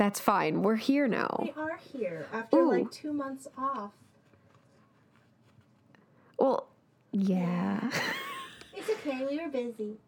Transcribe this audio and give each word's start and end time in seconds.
That's 0.00 0.18
fine. 0.18 0.62
We're 0.62 0.76
here 0.76 1.06
now. 1.06 1.40
We 1.42 1.62
are 1.62 1.76
here 1.92 2.26
after 2.32 2.56
Ooh. 2.56 2.70
like 2.70 2.90
two 2.90 3.12
months 3.12 3.46
off. 3.58 3.90
Well, 6.38 6.68
yeah. 7.12 7.90
It's 8.74 8.88
okay, 8.88 9.26
we 9.28 9.38
were 9.38 9.50
busy. 9.50 9.98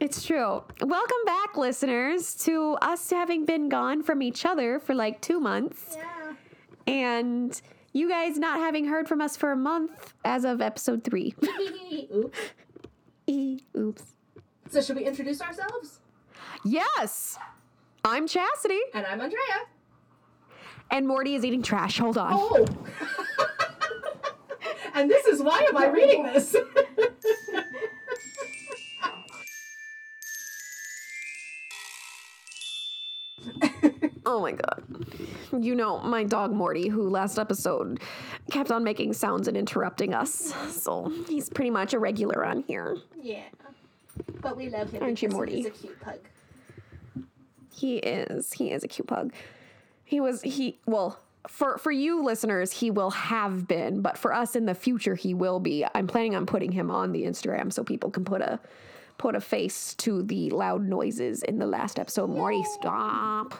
It's 0.00 0.24
true. 0.24 0.62
Welcome 0.80 1.24
back, 1.26 1.58
listeners, 1.58 2.34
to 2.46 2.78
us 2.80 3.10
having 3.10 3.44
been 3.44 3.68
gone 3.68 4.02
from 4.02 4.22
each 4.22 4.46
other 4.46 4.78
for 4.80 4.94
like 4.94 5.20
two 5.20 5.38
months 5.38 5.94
Yeah. 5.98 6.32
and 6.86 7.60
you 7.92 8.08
guys 8.08 8.38
not 8.38 8.58
having 8.60 8.86
heard 8.86 9.06
from 9.06 9.20
us 9.20 9.36
for 9.36 9.52
a 9.52 9.56
month 9.56 10.14
as 10.24 10.46
of 10.46 10.62
episode 10.62 11.04
three. 11.04 11.34
Oops. 12.14 12.38
E- 13.26 13.60
Oops. 13.76 14.02
So 14.70 14.80
should 14.80 14.96
we 14.96 15.04
introduce 15.04 15.42
ourselves? 15.42 16.00
Yes! 16.64 17.36
I'm 18.04 18.26
Chasity, 18.26 18.78
And 18.94 19.06
I'm 19.06 19.20
Andrea. 19.20 19.38
and 20.90 21.06
Morty 21.06 21.34
is 21.34 21.44
eating 21.44 21.62
trash. 21.62 21.98
Hold 21.98 22.18
on. 22.18 22.32
Oh. 22.34 22.64
and 24.94 25.10
this 25.10 25.26
is 25.26 25.42
why 25.42 25.60
am 25.68 25.76
I 25.76 25.86
reading 25.86 26.24
this? 26.24 26.56
Oh 34.24 34.40
my 34.40 34.52
god. 34.52 34.82
You 35.58 35.74
know, 35.74 35.98
my 35.98 36.24
dog 36.24 36.52
Morty, 36.52 36.88
who 36.88 37.08
last 37.08 37.38
episode 37.38 38.00
kept 38.50 38.70
on 38.70 38.84
making 38.84 39.12
sounds 39.14 39.48
and 39.48 39.56
interrupting 39.56 40.14
us. 40.14 40.54
So 40.70 41.12
he's 41.28 41.50
pretty 41.50 41.70
much 41.70 41.92
a 41.92 41.98
regular 41.98 42.44
on 42.44 42.62
here. 42.66 42.96
yeah. 43.20 43.42
But 44.40 44.56
we 44.56 44.68
love 44.68 44.90
him 44.90 45.02
Aren't 45.02 45.22
you, 45.22 45.28
Morty? 45.30 45.56
he's 45.56 45.66
a 45.66 45.70
cute 45.70 45.98
pug. 46.00 46.18
He 47.72 47.96
is. 47.96 48.52
He 48.52 48.70
is 48.70 48.84
a 48.84 48.88
cute 48.88 49.08
pug. 49.08 49.32
He 50.04 50.20
was 50.20 50.42
he 50.42 50.78
well, 50.86 51.18
for 51.48 51.78
for 51.78 51.90
you 51.90 52.22
listeners, 52.22 52.70
he 52.72 52.90
will 52.90 53.10
have 53.10 53.66
been, 53.66 54.02
but 54.02 54.18
for 54.18 54.32
us 54.32 54.54
in 54.54 54.66
the 54.66 54.74
future 54.74 55.14
he 55.14 55.34
will 55.34 55.58
be. 55.58 55.84
I'm 55.94 56.06
planning 56.06 56.36
on 56.36 56.46
putting 56.46 56.70
him 56.70 56.90
on 56.90 57.12
the 57.12 57.24
Instagram 57.24 57.72
so 57.72 57.82
people 57.82 58.10
can 58.10 58.24
put 58.24 58.42
a 58.42 58.60
put 59.18 59.34
a 59.34 59.40
face 59.40 59.94
to 59.94 60.22
the 60.22 60.50
loud 60.50 60.86
noises 60.86 61.42
in 61.42 61.58
the 61.58 61.66
last 61.66 61.98
episode. 61.98 62.28
Morty, 62.28 62.62
stop. 62.74 63.54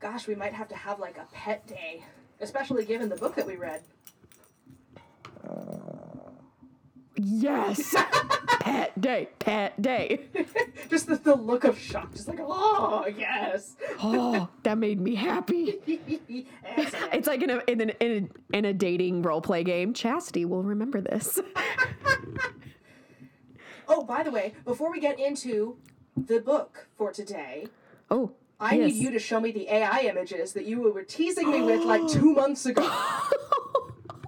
Gosh, 0.00 0.26
we 0.26 0.34
might 0.34 0.54
have 0.54 0.68
to 0.68 0.76
have 0.76 0.98
like 0.98 1.18
a 1.18 1.26
pet 1.32 1.66
day, 1.66 2.04
especially 2.40 2.84
given 2.84 3.08
the 3.08 3.16
book 3.16 3.34
that 3.34 3.46
we 3.46 3.56
read. 3.56 3.82
Uh, 5.46 5.77
Yes. 7.20 7.94
pet 8.60 9.00
day, 9.00 9.28
pet 9.38 9.80
day. 9.80 10.20
just 10.90 11.06
the, 11.06 11.16
the 11.16 11.34
look 11.34 11.64
of 11.64 11.78
shock, 11.78 12.12
just 12.12 12.28
like, 12.28 12.38
oh, 12.40 13.06
yes. 13.16 13.76
Oh, 14.02 14.48
that 14.62 14.78
made 14.78 15.00
me 15.00 15.14
happy. 15.14 15.78
It's 17.10 17.26
like 17.26 17.42
in 17.42 17.50
a 17.50 17.60
in, 17.66 17.80
an, 17.80 17.90
in 18.00 18.30
a 18.52 18.56
in 18.56 18.64
a 18.66 18.72
dating 18.72 19.22
role 19.22 19.40
play 19.40 19.64
game. 19.64 19.92
Chasity 19.94 20.46
will 20.46 20.62
remember 20.62 21.00
this. 21.00 21.40
Oh, 23.88 24.04
by 24.04 24.22
the 24.22 24.30
way, 24.30 24.54
before 24.64 24.90
we 24.92 25.00
get 25.00 25.18
into 25.18 25.76
the 26.16 26.40
book 26.40 26.86
for 26.96 27.10
today, 27.12 27.66
Oh, 28.10 28.32
I 28.60 28.74
yes. 28.76 28.92
need 28.92 29.02
you 29.02 29.10
to 29.12 29.18
show 29.18 29.40
me 29.40 29.50
the 29.50 29.68
AI 29.68 30.00
images 30.00 30.52
that 30.52 30.66
you 30.66 30.80
were 30.80 31.02
teasing 31.02 31.50
me 31.50 31.62
with 31.62 31.84
like 31.84 32.06
two 32.08 32.32
months 32.34 32.66
ago. 32.66 32.88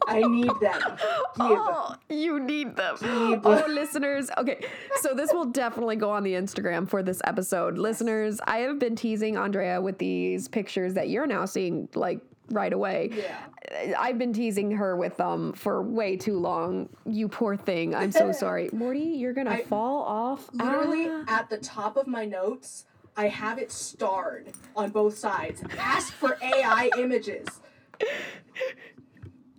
I 0.07 0.21
need 0.21 0.51
them. 0.61 0.81
Give. 0.81 1.37
Oh, 1.39 1.95
you 2.09 2.41
need 2.41 2.77
them. 2.77 2.97
Give. 3.01 3.41
Oh, 3.47 3.65
listeners. 3.69 4.31
Okay, 4.39 4.65
so 5.01 5.15
this 5.15 5.33
will 5.33 5.45
definitely 5.47 5.97
go 5.97 6.11
on 6.11 6.23
the 6.23 6.33
Instagram 6.35 6.89
for 6.89 7.03
this 7.03 7.21
episode. 7.25 7.79
Listeners, 7.79 8.41
I 8.45 8.59
have 8.59 8.79
been 8.79 8.97
teasing 8.97 9.37
Andrea 9.37 9.81
with 9.81 9.99
these 9.99 10.49
pictures 10.49 10.95
that 10.95 11.09
you're 11.09 11.27
now 11.27 11.45
seeing 11.45 11.89
like 11.95 12.21
right 12.51 12.73
away. 12.73 13.11
Yeah. 13.13 13.95
I've 13.97 14.19
been 14.19 14.33
teasing 14.33 14.73
her 14.73 14.97
with 14.97 15.17
them 15.17 15.53
for 15.53 15.81
way 15.83 16.17
too 16.17 16.39
long. 16.39 16.89
You 17.07 17.29
poor 17.29 17.57
thing. 17.57 17.95
I'm 17.95 18.11
so 18.11 18.33
sorry. 18.45 18.69
Morty, 18.73 18.99
you're 19.01 19.33
going 19.35 19.47
to 19.47 19.59
fall 19.67 20.03
off. 20.03 20.49
Literally 20.53 21.07
Ah. 21.09 21.25
at 21.29 21.49
the 21.51 21.59
top 21.59 21.97
of 21.97 22.09
my 22.09 22.25
notes, 22.25 22.87
I 23.17 23.29
have 23.29 23.59
it 23.59 23.71
starred 23.71 24.49
on 24.75 24.91
both 24.91 25.17
sides. 25.17 25.63
Ask 25.79 26.13
for 26.13 26.37
AI 26.43 26.91
images. 26.99 27.47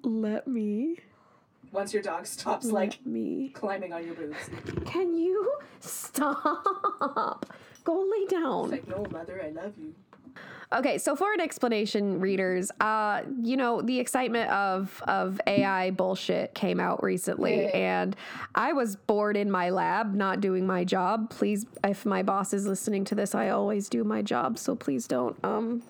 Let 0.03 0.47
me. 0.47 0.97
Once 1.71 1.93
your 1.93 2.03
dog 2.03 2.25
stops 2.27 2.65
like 2.65 3.05
me. 3.05 3.49
climbing 3.53 3.93
on 3.93 4.05
your 4.05 4.13
boobs. 4.15 4.35
Can 4.85 5.15
you 5.17 5.53
stop? 5.79 7.45
Go 7.83 8.05
lay 8.11 8.25
down. 8.27 8.63
It's 8.65 8.71
like, 8.71 8.87
no, 8.87 9.05
mother, 9.11 9.41
I 9.43 9.49
love 9.51 9.73
you. 9.77 9.93
Okay, 10.73 10.97
so 10.97 11.17
for 11.17 11.33
an 11.33 11.41
explanation, 11.41 12.21
readers, 12.21 12.71
uh, 12.79 13.23
you 13.41 13.57
know, 13.57 13.81
the 13.81 13.99
excitement 13.99 14.49
of 14.51 15.01
of 15.05 15.39
AI 15.45 15.91
bullshit 15.91 16.53
came 16.53 16.79
out 16.79 17.03
recently, 17.03 17.63
Yeah. 17.63 17.77
and 18.01 18.15
I 18.55 18.71
was 18.71 18.95
bored 18.95 19.35
in 19.35 19.51
my 19.51 19.69
lab, 19.69 20.13
not 20.13 20.39
doing 20.39 20.65
my 20.65 20.85
job. 20.85 21.29
Please, 21.29 21.65
if 21.83 22.05
my 22.05 22.23
boss 22.23 22.53
is 22.53 22.65
listening 22.67 23.03
to 23.05 23.15
this, 23.15 23.35
I 23.35 23.49
always 23.49 23.89
do 23.89 24.05
my 24.05 24.21
job, 24.21 24.57
so 24.57 24.75
please 24.75 25.07
don't 25.07 25.35
um 25.43 25.83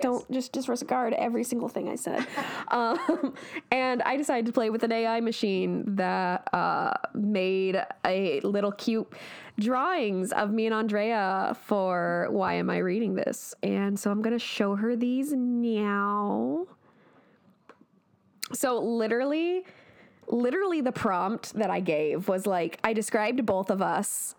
don't 0.00 0.30
just 0.30 0.52
disregard 0.52 1.12
every 1.14 1.44
single 1.44 1.68
thing 1.68 1.88
I 1.88 1.96
said. 1.96 2.26
um, 2.68 3.34
and 3.70 4.02
I 4.02 4.16
decided 4.16 4.46
to 4.46 4.52
play 4.52 4.70
with 4.70 4.82
an 4.84 4.92
AI 4.92 5.20
machine 5.20 5.96
that 5.96 6.48
uh, 6.54 6.94
made 7.14 7.82
a 8.04 8.40
little 8.40 8.72
cute 8.72 9.12
drawings 9.58 10.32
of 10.32 10.50
me 10.50 10.66
and 10.66 10.74
Andrea 10.74 11.56
for 11.64 12.28
Why 12.30 12.54
Am 12.54 12.70
I 12.70 12.78
Reading 12.78 13.14
This? 13.14 13.54
And 13.62 13.98
so 13.98 14.10
I'm 14.10 14.22
going 14.22 14.32
to 14.32 14.44
show 14.44 14.76
her 14.76 14.96
these 14.96 15.32
now. 15.32 16.66
So 18.52 18.78
literally, 18.78 19.64
literally 20.26 20.80
the 20.80 20.92
prompt 20.92 21.54
that 21.54 21.70
I 21.70 21.80
gave 21.80 22.28
was 22.28 22.46
like, 22.46 22.78
I 22.82 22.92
described 22.92 23.44
both 23.44 23.70
of 23.70 23.82
us 23.82 24.34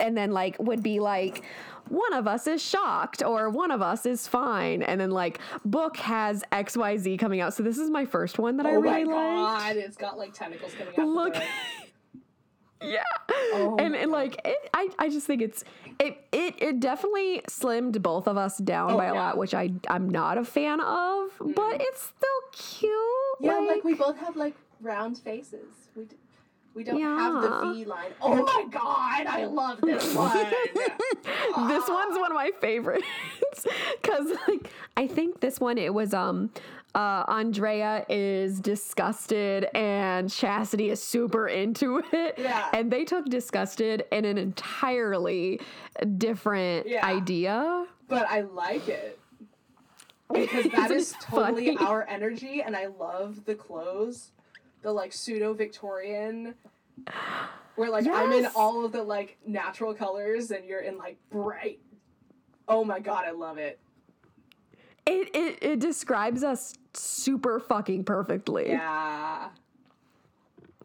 and 0.00 0.16
then 0.16 0.32
like 0.32 0.58
would 0.58 0.82
be 0.82 0.98
like 0.98 1.44
one 1.90 2.12
of 2.12 2.26
us 2.26 2.46
is 2.46 2.62
shocked 2.62 3.22
or 3.22 3.50
one 3.50 3.70
of 3.70 3.82
us 3.82 4.06
is 4.06 4.26
fine 4.26 4.82
and 4.82 5.00
then 5.00 5.10
like 5.10 5.40
book 5.64 5.96
has 5.98 6.42
xyz 6.52 7.18
coming 7.18 7.40
out 7.40 7.52
so 7.52 7.62
this 7.62 7.78
is 7.78 7.90
my 7.90 8.04
first 8.04 8.38
one 8.38 8.56
that 8.56 8.64
i 8.66 8.70
Oh 8.74 8.80
really 8.80 9.04
my 9.04 9.12
like 9.12 9.74
god, 9.74 9.76
it's 9.76 9.96
got 9.96 10.16
like 10.16 10.32
tentacles 10.32 10.72
coming 10.74 10.94
out. 10.98 11.06
look 11.06 11.34
yeah 12.82 13.02
Oh 13.30 13.76
and, 13.78 13.94
and 13.94 14.10
like 14.10 14.40
it, 14.44 14.56
I, 14.72 14.88
I 14.98 15.08
just 15.10 15.26
think 15.26 15.42
it's 15.42 15.64
it, 15.98 16.16
it 16.32 16.54
it 16.62 16.80
definitely 16.80 17.42
slimmed 17.48 18.00
both 18.00 18.26
of 18.26 18.38
us 18.38 18.56
down 18.58 18.92
Oh, 18.92 18.96
by 18.96 19.06
a 19.06 19.12
yeah. 19.14 19.20
lot 19.20 19.36
which 19.36 19.52
i 19.52 19.70
i'm 19.88 20.08
not 20.08 20.38
a 20.38 20.44
fan 20.44 20.80
of 20.80 21.28
but 21.40 21.52
mm. 21.52 21.80
it's 21.80 22.02
still 22.02 22.40
cute 22.78 22.92
yeah, 23.40 23.58
like, 23.58 23.84
we 23.84 23.94
both 23.94 24.18
have 24.18 24.36
like 24.36 24.54
round 24.82 25.18
faces. 25.18 25.66
We 25.96 26.04
d- 26.04 26.16
we 26.74 26.84
don't 26.84 27.00
have 27.00 27.42
the 27.42 27.72
V 27.72 27.84
line. 27.84 28.12
Oh 28.20 28.36
my 28.44 28.64
god, 28.70 29.26
I 29.26 29.44
love 29.46 29.80
this 29.80 30.14
one. 30.14 30.46
this 31.68 31.88
one's 31.88 32.18
one 32.18 32.30
of 32.30 32.34
my 32.34 32.50
favorites 32.60 33.06
because 34.02 34.26
like 34.48 34.70
i 34.96 35.06
think 35.06 35.40
this 35.40 35.58
one 35.60 35.76
it 35.78 35.92
was 35.92 36.14
um 36.14 36.50
uh 36.94 37.24
andrea 37.28 38.04
is 38.08 38.60
disgusted 38.60 39.66
and 39.74 40.28
chasity 40.30 40.90
is 40.90 41.02
super 41.02 41.48
into 41.48 42.02
it 42.12 42.34
Yeah. 42.38 42.68
and 42.72 42.90
they 42.90 43.04
took 43.04 43.26
disgusted 43.26 44.04
in 44.12 44.24
an 44.24 44.38
entirely 44.38 45.60
different 46.18 46.86
Yeah. 46.86 47.04
idea 47.04 47.86
but 48.08 48.26
I 48.28 48.40
like 48.42 48.88
it. 48.88 49.18
Because 50.32 50.66
that 50.72 50.90
is 50.92 51.14
totally 51.22 51.74
funny? 51.76 51.86
our 51.86 52.06
energy, 52.08 52.62
and 52.62 52.76
I 52.76 52.86
love 52.86 53.44
the 53.46 53.54
clothes, 53.56 54.30
the 54.82 54.92
like 54.92 55.12
pseudo 55.12 55.52
Victorian, 55.54 56.54
where 57.76 57.90
like 57.90 58.06
I'm 58.06 58.32
in 58.32 58.46
all 58.54 58.84
of 58.84 58.92
the 58.92 59.02
like 59.02 59.38
natural 59.46 59.94
colors, 59.94 60.50
and 60.50 60.64
you're 60.64 60.80
in 60.80 60.96
like 60.98 61.18
bright. 61.30 61.80
Oh 62.68 62.84
my 62.84 63.00
god, 63.00 63.24
I 63.26 63.32
love 63.32 63.58
it. 63.58 63.78
it, 65.06 65.28
it 65.34 65.58
it 65.62 65.80
describes 65.80 66.42
us 66.44 66.74
super 66.94 67.58
fucking 67.60 68.04
perfectly 68.04 68.70
Yeah. 68.70 69.48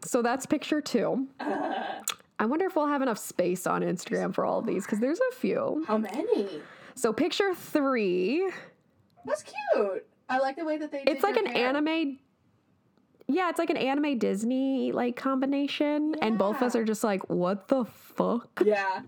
so 0.04 0.22
that's 0.22 0.46
picture 0.46 0.80
two 0.80 1.26
i 1.40 2.44
wonder 2.46 2.64
if 2.66 2.76
we'll 2.76 2.86
have 2.86 3.02
enough 3.02 3.18
space 3.18 3.66
on 3.66 3.82
instagram 3.82 4.32
for 4.32 4.44
all 4.44 4.60
of 4.60 4.66
these 4.66 4.84
because 4.86 5.00
there's 5.00 5.18
a 5.32 5.34
few 5.34 5.84
How 5.88 5.98
many? 5.98 6.48
so 6.94 7.12
picture 7.12 7.54
three 7.56 8.48
That's 9.24 9.42
cute. 9.42 10.06
I 10.28 10.38
like 10.38 10.56
the 10.56 10.64
way 10.64 10.76
that 10.78 10.90
they. 10.92 11.02
It's 11.06 11.22
like 11.24 11.36
an 11.36 11.46
hair. 11.46 11.68
anime. 11.68 12.18
Yeah, 13.28 13.48
it's 13.50 13.58
like 13.58 13.70
an 13.70 13.76
anime 13.76 14.18
Disney 14.18 14.92
like 14.92 15.16
combination, 15.16 16.14
and 16.22 16.38
both 16.38 16.56
of 16.56 16.62
us 16.62 16.76
are 16.76 16.84
just 16.84 17.02
like, 17.02 17.28
"What 17.28 17.68
the 17.68 17.84
fuck?" 17.84 18.62
Yeah. 18.64 19.02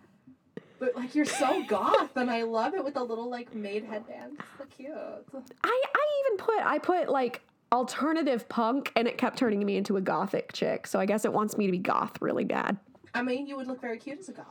But 0.81 0.97
like 0.97 1.15
you're 1.15 1.25
so 1.25 1.63
goth, 1.69 2.17
and 2.17 2.31
I 2.31 2.43
love 2.43 2.75
it 2.75 2.85
with 2.85 2.95
the 2.95 3.03
little 3.05 3.29
like 3.31 3.55
maid 3.55 3.85
headbands. 3.85 4.41
So 4.59 4.65
cute. 4.77 4.93
I 4.93 5.83
I 5.95 6.25
even 6.27 6.39
put 6.39 6.59
I 6.65 6.79
put 6.79 7.09
like 7.09 7.43
alternative 7.71 8.49
punk, 8.49 8.93
and 8.97 9.07
it 9.07 9.19
kept 9.19 9.39
turning 9.39 9.65
me 9.65 9.77
into 9.77 9.97
a 9.97 10.01
gothic 10.01 10.53
chick. 10.53 10.87
So 10.87 10.99
I 10.99 11.07
guess 11.07 11.25
it 11.25 11.33
wants 11.33 11.57
me 11.57 11.67
to 11.67 11.73
be 11.73 11.79
goth 11.79 12.21
really 12.21 12.45
bad. 12.45 12.77
I 13.15 13.23
mean, 13.23 13.47
you 13.47 13.57
would 13.57 13.67
look 13.67 13.81
very 13.81 13.99
cute 13.99 14.19
as 14.19 14.29
a 14.29 14.33
goth. 14.33 14.47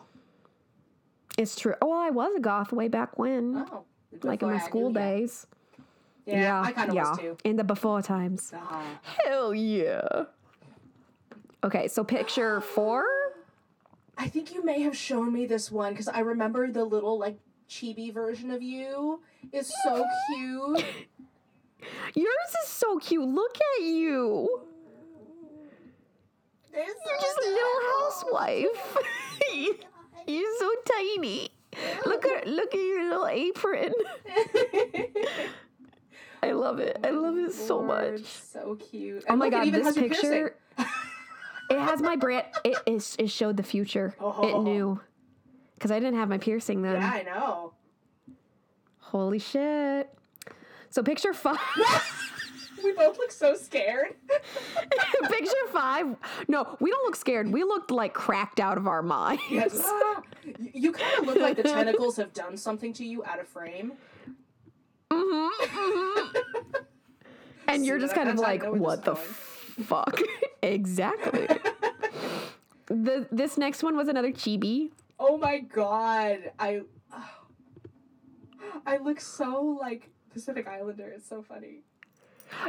It's 1.37 1.55
true. 1.55 1.75
Oh, 1.81 1.89
well, 1.89 1.99
I 1.99 2.09
was 2.09 2.33
a 2.35 2.39
goth 2.39 2.71
way 2.71 2.87
back 2.87 3.17
when, 3.19 3.65
Oh. 3.71 3.83
like 4.23 4.41
in 4.41 4.49
my 4.49 4.57
school 4.59 4.91
days. 4.91 5.45
Yeah, 6.27 6.61
I 6.61 6.71
kind 6.71 6.89
of 6.89 6.95
yeah. 6.95 7.09
was 7.09 7.19
too. 7.19 7.37
In 7.43 7.55
the 7.55 7.63
before 7.63 8.01
times. 8.01 8.51
Ah. 8.55 8.83
Hell 9.23 9.55
yeah. 9.55 10.25
Okay, 11.63 11.87
so 11.87 12.03
picture 12.03 12.61
four. 12.75 13.05
I 14.17 14.27
think 14.27 14.53
you 14.53 14.63
may 14.63 14.81
have 14.81 14.97
shown 14.97 15.31
me 15.31 15.45
this 15.45 15.71
one 15.71 15.93
because 15.93 16.07
I 16.07 16.19
remember 16.19 16.69
the 16.71 16.83
little 16.83 17.17
like 17.17 17.37
chibi 17.69 18.13
version 18.13 18.51
of 18.51 18.61
you 18.61 19.21
is 19.53 19.71
so 19.83 20.05
cute. 20.29 20.85
Yours 22.15 22.55
is 22.63 22.69
so 22.69 22.97
cute. 22.97 23.27
Look 23.27 23.55
at 23.55 23.83
you. 23.85 24.63
You're 26.73 27.21
just 27.21 27.37
a 27.37 27.49
little 27.49 27.81
housewife. 28.01 28.97
You're 30.27 30.57
so 30.59 30.71
tiny. 30.85 31.49
Look 32.05 32.25
at 32.25 32.47
look 32.47 32.73
at 32.73 32.79
your 32.79 33.03
little 33.03 33.27
apron. 33.27 33.93
I 36.43 36.51
love 36.51 36.79
it. 36.79 36.97
I 37.03 37.09
love 37.09 37.37
it 37.37 37.53
so 37.53 37.79
Lord, 37.79 38.13
much. 38.19 38.25
So 38.25 38.75
cute. 38.75 39.23
Oh 39.27 39.31
And 39.31 39.39
my 39.39 39.47
it 39.47 39.51
god, 39.51 39.71
this 39.71 39.97
picture. 39.97 40.55
it 41.69 41.79
has 41.79 42.01
my 42.01 42.15
brand. 42.15 42.45
It 42.63 42.77
is. 42.85 43.15
It 43.19 43.29
showed 43.29 43.57
the 43.57 43.63
future. 43.63 44.15
It 44.17 44.21
Oh. 44.21 44.61
knew. 44.61 44.99
Because 45.75 45.91
I 45.91 45.99
didn't 45.99 46.15
have 46.15 46.29
my 46.29 46.37
piercing 46.37 46.81
then. 46.81 47.01
Yeah, 47.01 47.11
I 47.13 47.23
know. 47.23 47.73
Holy 48.99 49.39
shit. 49.39 50.09
So 50.89 51.03
picture 51.03 51.33
five. 51.33 51.57
We 52.83 52.93
both 52.93 53.17
look 53.17 53.31
so 53.31 53.55
scared. 53.55 54.13
picture 55.29 55.51
five. 55.73 56.15
No, 56.47 56.77
we 56.79 56.91
don't 56.91 57.03
look 57.05 57.15
scared. 57.15 57.51
We 57.51 57.63
looked 57.63 57.89
like 57.89 58.13
cracked 58.13 58.59
out 58.59 58.77
of 58.77 58.87
our 58.87 59.01
minds. 59.01 59.41
Yes. 59.49 59.81
Ah. 59.83 60.21
You 60.73 60.91
kind 60.91 61.19
of 61.19 61.25
look 61.25 61.37
like 61.39 61.57
the 61.57 61.63
tentacles 61.63 62.17
have 62.17 62.33
done 62.33 62.55
something 62.55 62.93
to 62.93 63.03
you 63.03 63.25
out 63.25 63.39
of 63.39 63.47
frame. 63.47 63.93
Mm-hmm, 65.11 65.65
mm-hmm. 65.65 66.37
And 67.69 67.85
you're 67.85 67.99
just 67.99 68.15
kind 68.15 68.29
of 68.29 68.37
that's 68.37 68.45
how 68.45 68.53
I 68.53 68.57
like, 68.57 68.79
what 68.79 69.03
the 69.03 69.15
this 69.15 69.87
fuck? 69.87 70.21
exactly. 70.61 71.47
the 72.87 73.27
this 73.29 73.57
next 73.57 73.83
one 73.83 73.97
was 73.97 74.07
another 74.07 74.31
chibi. 74.31 74.91
Oh 75.19 75.37
my 75.37 75.59
god. 75.59 76.51
I 76.57 76.81
I 78.85 78.97
look 78.97 79.19
so 79.19 79.77
like 79.79 80.09
Pacific 80.31 80.65
Islander. 80.67 81.09
It's 81.09 81.27
so 81.27 81.41
funny. 81.41 81.81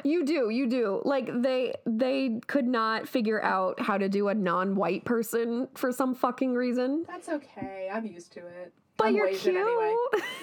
You 0.02 0.24
do, 0.24 0.50
you 0.50 0.66
do. 0.66 1.00
Like 1.04 1.30
they 1.42 1.74
they 1.86 2.40
could 2.48 2.66
not 2.66 3.08
figure 3.08 3.40
out 3.42 3.78
how 3.78 3.98
to 3.98 4.08
do 4.08 4.26
a 4.28 4.34
non-white 4.34 5.04
person 5.04 5.68
for 5.74 5.92
some 5.92 6.14
fucking 6.14 6.54
reason. 6.54 7.04
That's 7.06 7.28
okay. 7.28 7.88
I'm 7.92 8.04
used 8.04 8.32
to 8.32 8.40
it. 8.40 8.72
But 8.96 9.08
I'm 9.08 9.14
you're 9.14 9.28
cute. 9.28 9.54
anyway. 9.54 9.94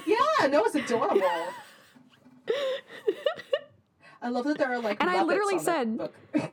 Yeah, 0.08 0.48
no, 0.48 0.64
it's 0.64 0.76
adorable. 0.76 1.22
I 4.22 4.30
love 4.30 4.46
that 4.46 4.58
there 4.58 4.72
are 4.72 4.80
like 4.80 5.02
And 5.02 5.10
I 5.10 5.24
literally 5.24 5.60
said- 5.60 6.10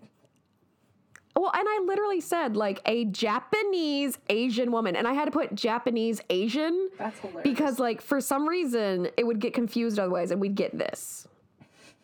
Well, 1.35 1.51
and 1.55 1.67
I 1.67 1.81
literally 1.87 2.21
said 2.21 2.57
like 2.57 2.81
a 2.85 3.07
Japanese 3.07 4.19
Asian 4.29 4.71
woman, 4.71 4.95
and 4.95 5.09
I 5.09 5.15
had 5.15 5.25
to 5.25 5.31
put 5.31 5.55
Japanese 5.55 6.21
Asian 6.29 6.91
That's 6.99 7.19
hilarious. 7.21 7.43
because 7.43 7.79
like 7.79 8.03
for 8.03 8.21
some 8.21 8.47
reason 8.47 9.09
it 9.17 9.27
would 9.27 9.41
get 9.41 9.55
confused 9.55 9.99
otherwise, 9.99 10.31
and 10.31 10.41
we'd 10.41 10.55
get 10.55 10.77
this. 10.79 11.27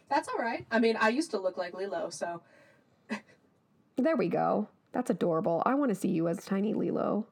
that's 0.09 0.29
all 0.29 0.39
right. 0.39 0.67
I 0.71 0.79
mean, 0.81 0.97
I 0.99 1.11
used 1.11 1.31
to 1.33 1.39
look 1.39 1.59
like 1.59 1.75
Lilo, 1.75 2.09
so 2.11 2.41
There 3.97 4.17
we 4.17 4.29
go. 4.29 4.69
That's 4.93 5.11
adorable. 5.11 5.63
I 5.67 5.75
want 5.75 5.91
to 5.91 5.95
see 5.95 6.09
you 6.09 6.27
as 6.29 6.45
tiny 6.47 6.73
Lilo. 6.73 7.27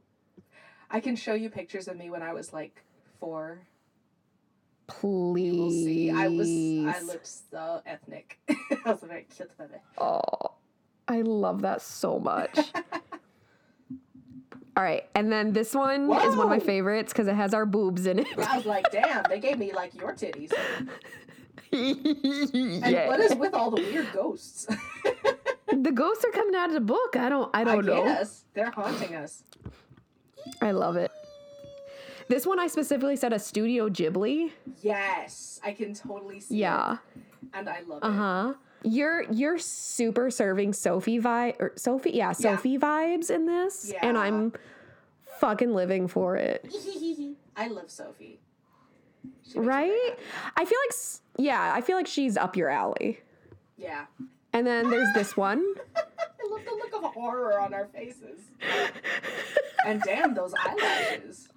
I 0.91 1.00
can 1.00 1.17
show 1.17 1.32
you 1.35 1.49
pictures 1.49 1.88
of 1.88 1.97
me 1.97 2.11
when 2.11 2.23
I 2.23 2.35
was 2.35 2.53
like 2.53 2.85
four. 3.20 3.61
Please. 4.87 5.56
We'll 5.59 5.71
see. 5.71 6.11
I 6.11 6.29
was 6.29 6.49
I 6.49 7.00
looked 7.03 7.27
so 7.27 7.83
ethnic. 7.87 8.38
I 8.49 8.56
was 8.93 9.03
a 9.03 9.06
very 9.06 9.27
cute 9.35 9.56
baby. 9.59 9.75
Oh, 9.99 10.53
I 11.09 11.23
love 11.23 11.62
that 11.62 11.83
so 11.83 12.19
much. 12.19 12.59
All 14.77 14.83
right, 14.83 15.05
and 15.15 15.33
then 15.33 15.53
this 15.55 15.75
one 15.75 16.03
is 16.05 16.37
one 16.37 16.41
of 16.41 16.49
my 16.50 16.59
favorites 16.59 17.11
because 17.12 17.29
it 17.29 17.35
has 17.35 17.55
our 17.55 17.65
boobs 17.65 18.05
in 18.06 18.19
it. 18.19 18.27
I 18.38 18.56
was 18.59 18.67
like, 18.67 18.91
damn, 18.93 19.23
they 19.29 19.41
gave 19.41 19.59
me 19.59 19.73
like 19.73 19.94
your 19.94 20.12
titties. 20.12 20.53
And 21.73 22.93
yeah. 22.93 23.09
what 23.09 23.21
is 23.21 23.35
with 23.35 23.55
all 23.55 23.71
the 23.71 23.81
weird 23.82 24.12
ghosts? 24.12 24.67
the 25.73 25.93
ghosts 25.93 26.25
are 26.27 26.31
coming 26.31 26.55
out 26.55 26.69
of 26.69 26.75
the 26.75 26.81
book. 26.81 27.17
I 27.17 27.29
don't. 27.31 27.50
I 27.55 27.62
I 27.62 27.65
don't 27.65 27.87
know. 27.87 28.05
guess 28.05 28.44
they're 28.55 28.71
haunting 28.71 29.15
us. 29.17 29.43
I 30.61 30.71
love 30.73 30.97
it. 30.97 31.11
This 32.28 32.46
one 32.46 32.58
I 32.58 32.67
specifically 32.67 33.17
said 33.17 33.32
a 33.32 33.38
Studio 33.38 33.88
Ghibli. 33.88 34.50
Yes, 34.82 35.61
I 35.64 35.73
can 35.73 35.94
totally 35.94 36.40
see. 36.40 36.56
Yeah. 36.58 36.94
it, 37.14 37.20
and 37.55 37.69
I 37.69 37.81
love 37.87 38.02
it. 38.02 38.06
Uh 38.06 38.11
huh. 38.12 38.55
You're 38.82 39.23
you're 39.32 39.58
super 39.58 40.31
serving 40.31 40.73
Sophie 40.73 41.20
vibe 41.20 41.56
or 41.61 41.73
Sophie 41.76 42.11
yeah 42.12 42.32
Sophie 42.32 42.78
vibes 42.78 43.31
in 43.31 43.46
this, 43.46 43.93
and 44.02 44.19
I'm 44.19 44.52
fucking 45.38 45.73
living 45.75 46.08
for 46.08 46.37
it. 46.37 46.67
I 47.56 47.69
love 47.69 47.90
Sophie. 47.90 48.40
She 49.22 49.29
makes 49.29 49.56
me 49.56 49.62
very 49.64 49.67
Right? 49.69 50.14
I 50.56 50.64
feel 50.64 50.79
like 50.87 50.96
yeah, 51.38 51.72
I 51.75 51.81
feel 51.81 51.96
like 51.96 52.06
she's 52.06 52.37
up 52.37 52.56
your 52.56 52.69
alley. 52.69 53.20
Yeah. 53.79 54.06
And 54.52 54.67
then 54.67 54.88
there's 54.90 55.12
this 55.14 55.37
one. 55.37 55.64
I 55.96 56.49
love 56.50 56.64
the 56.64 56.70
look 56.70 57.05
of 57.05 57.12
horror 57.12 57.61
on 57.61 57.75
our 57.75 57.87
faces. 57.87 58.40
and 59.84 60.00
damn 60.02 60.34
those 60.34 60.55
eyelashes. 60.64 61.49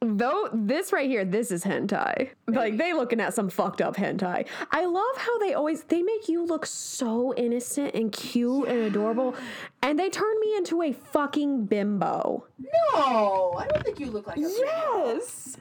Though 0.00 0.48
this 0.52 0.92
right 0.92 1.08
here, 1.08 1.24
this 1.24 1.50
is 1.50 1.64
hentai. 1.64 2.30
Like 2.46 2.76
they 2.76 2.92
looking 2.92 3.20
at 3.20 3.34
some 3.34 3.48
fucked 3.48 3.80
up 3.80 3.96
hentai. 3.96 4.46
I 4.70 4.84
love 4.84 5.16
how 5.16 5.38
they 5.38 5.54
always 5.54 5.82
they 5.84 6.02
make 6.02 6.28
you 6.28 6.46
look 6.46 6.66
so 6.66 7.34
innocent 7.34 7.94
and 7.94 8.12
cute 8.12 8.68
and 8.68 8.78
adorable, 8.82 9.34
and 9.82 9.98
they 9.98 10.08
turn 10.08 10.38
me 10.40 10.56
into 10.56 10.82
a 10.82 10.92
fucking 10.92 11.66
bimbo. 11.66 12.46
No, 12.60 13.54
I 13.58 13.66
don't 13.66 13.84
think 13.84 13.98
you 13.98 14.06
look 14.12 14.28
like 14.28 14.36
a 14.36 14.40
bimbo. 14.40 14.60
Yes, 14.60 15.56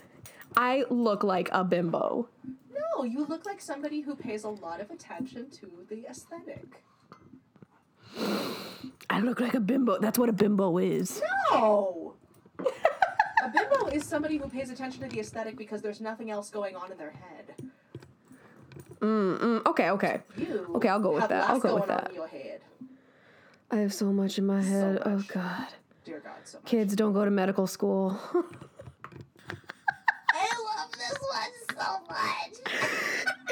I 0.55 0.85
look 0.91 1.23
like 1.23 1.49
a 1.51 1.63
bimbo. 1.63 2.29
No, 2.71 3.03
you 3.05 3.25
look 3.25 3.43
like 3.43 3.59
somebody 3.59 4.01
who 4.01 4.15
pays 4.15 4.43
a 4.43 4.49
lot 4.49 4.81
of 4.81 4.91
attention 4.91 5.49
to 5.49 5.67
the 5.89 6.05
aesthetic. 6.07 6.83
I 9.09 9.19
look 9.21 9.39
like 9.39 9.55
a 9.55 9.59
bimbo. 9.59 9.97
That's 9.97 10.19
what 10.19 10.29
a 10.29 10.33
bimbo 10.33 10.77
is. 10.77 11.23
No. 11.51 12.13
a 13.43 13.49
bimbo 13.49 13.87
is 13.87 14.03
somebody 14.05 14.37
who 14.37 14.47
pays 14.49 14.69
attention 14.69 15.01
to 15.03 15.07
the 15.09 15.19
aesthetic 15.19 15.57
because 15.57 15.81
there's 15.81 16.01
nothing 16.01 16.31
else 16.31 16.49
going 16.49 16.75
on 16.75 16.91
in 16.91 16.97
their 16.97 17.11
head. 17.11 17.55
Mm, 18.99 19.39
mm, 19.39 19.65
okay, 19.67 19.91
okay. 19.91 20.21
You 20.37 20.71
Okay, 20.75 20.89
I'll 20.89 20.99
go 20.99 21.13
with 21.13 21.27
that. 21.29 21.43
I'll 21.43 21.53
lots 21.55 21.63
go 21.63 21.75
with 21.75 21.85
going 21.87 21.91
on 21.91 22.03
that. 22.03 22.09
in 22.09 22.15
your 22.15 22.27
head. 22.27 22.61
I 23.69 23.75
have 23.77 23.93
so 23.93 24.05
much 24.11 24.37
in 24.37 24.45
my 24.45 24.61
head. 24.61 25.01
Oh 25.05 25.17
much. 25.17 25.27
god. 25.27 25.67
Dear 26.05 26.19
God, 26.19 26.33
so 26.45 26.57
much. 26.57 26.65
Kids 26.65 26.95
don't 26.95 27.13
go 27.13 27.25
to 27.25 27.31
medical 27.31 27.67
school. 27.67 28.17
I 30.33 30.49
love 30.79 30.91
this 30.93 31.17
one 31.19 31.77
so 31.77 31.99
much. 32.09 32.75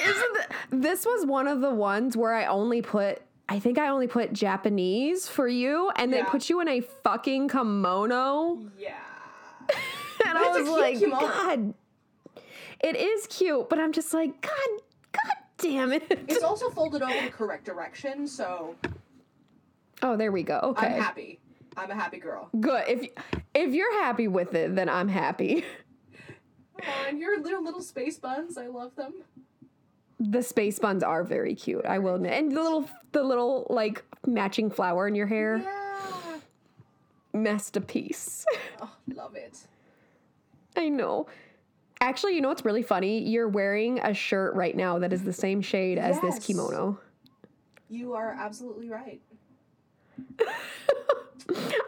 Isn't 0.04 0.34
th- 0.36 0.48
this 0.82 1.06
was 1.06 1.25
one 1.25 1.48
of 1.48 1.62
the 1.62 1.70
ones 1.72 2.15
where 2.18 2.34
I 2.34 2.46
only 2.46 2.82
put 2.82 3.22
I 3.48 3.60
think 3.60 3.77
I 3.77 3.89
only 3.89 4.08
put 4.08 4.34
Japanese 4.34 5.27
for 5.27 5.48
you 5.48 5.92
and 5.98 6.12
they 6.12 6.24
put 6.24 6.50
you 6.50 6.62
in 6.62 6.68
a 6.68 6.82
fucking 6.82 7.48
kimono 7.50 8.60
yeah. 8.77 8.94
and 10.29 10.38
I 10.38 10.48
was 10.50 10.70
like 10.70 11.00
god 11.00 11.74
it 12.84 12.96
is 12.96 13.27
cute 13.27 13.70
but 13.70 13.79
I'm 13.79 13.91
just 13.91 14.13
like 14.13 14.41
god 14.41 14.51
god 15.12 15.34
damn 15.58 15.91
it. 15.94 16.03
It's 16.27 16.44
also 16.51 16.70
folded 16.70 17.01
over 17.01 17.13
the 17.24 17.29
correct 17.29 17.65
direction, 17.65 18.27
so 18.27 18.75
oh, 20.01 20.17
there 20.17 20.32
we 20.32 20.44
go. 20.44 20.60
Okay. 20.62 20.88
I'm 20.88 21.01
happy. 21.01 21.39
I'm 21.77 21.91
a 21.91 21.96
happy 21.96 22.17
girl. 22.17 22.50
Good. 22.60 22.84
If 22.88 23.08
if 23.53 23.74
you're 23.74 24.01
happy 24.01 24.27
with 24.27 24.53
it, 24.53 24.75
then 24.75 24.89
I'm 24.89 25.08
happy. 25.08 25.63
Oh, 26.77 27.05
and 27.08 27.20
your 27.20 27.41
little 27.41 27.63
little 27.63 27.82
space 27.82 28.20
buns, 28.20 28.58
I 28.58 28.67
love 28.67 28.94
them. 28.98 29.13
The 30.20 30.44
space 30.44 30.77
buns 30.77 31.03
are 31.03 31.24
very 31.24 31.55
cute, 31.55 31.86
I 31.86 32.00
will 32.00 32.15
admit. 32.15 32.34
And 32.34 32.51
the 32.51 32.62
little 32.62 32.89
the 33.13 33.24
little 33.24 33.65
like 33.70 34.03
matching 34.27 34.70
flower 34.70 35.08
in 35.08 35.15
your 35.15 35.25
hair, 35.25 35.62
Yeah. 35.63 36.38
masterpiece. 37.34 38.46
Oh, 38.82 38.91
love 39.15 39.38
it. 39.38 39.58
I 40.77 40.89
know. 40.89 41.27
Actually, 42.01 42.36
you 42.36 42.41
know 42.41 42.50
what's 42.50 42.65
really 42.65 42.84
funny? 42.84 43.20
You're 43.27 43.48
wearing 43.48 44.00
a 44.00 44.13
shirt 44.13 44.53
right 44.55 44.75
now 44.75 45.00
that 45.00 45.13
is 45.13 45.24
the 45.24 45.34
same 45.34 45.62
shade 45.62 45.98
as 45.98 46.20
this 46.22 46.39
kimono. 46.39 47.00
You 47.89 48.13
are 48.13 48.36
absolutely 48.38 48.89
right. 48.89 49.22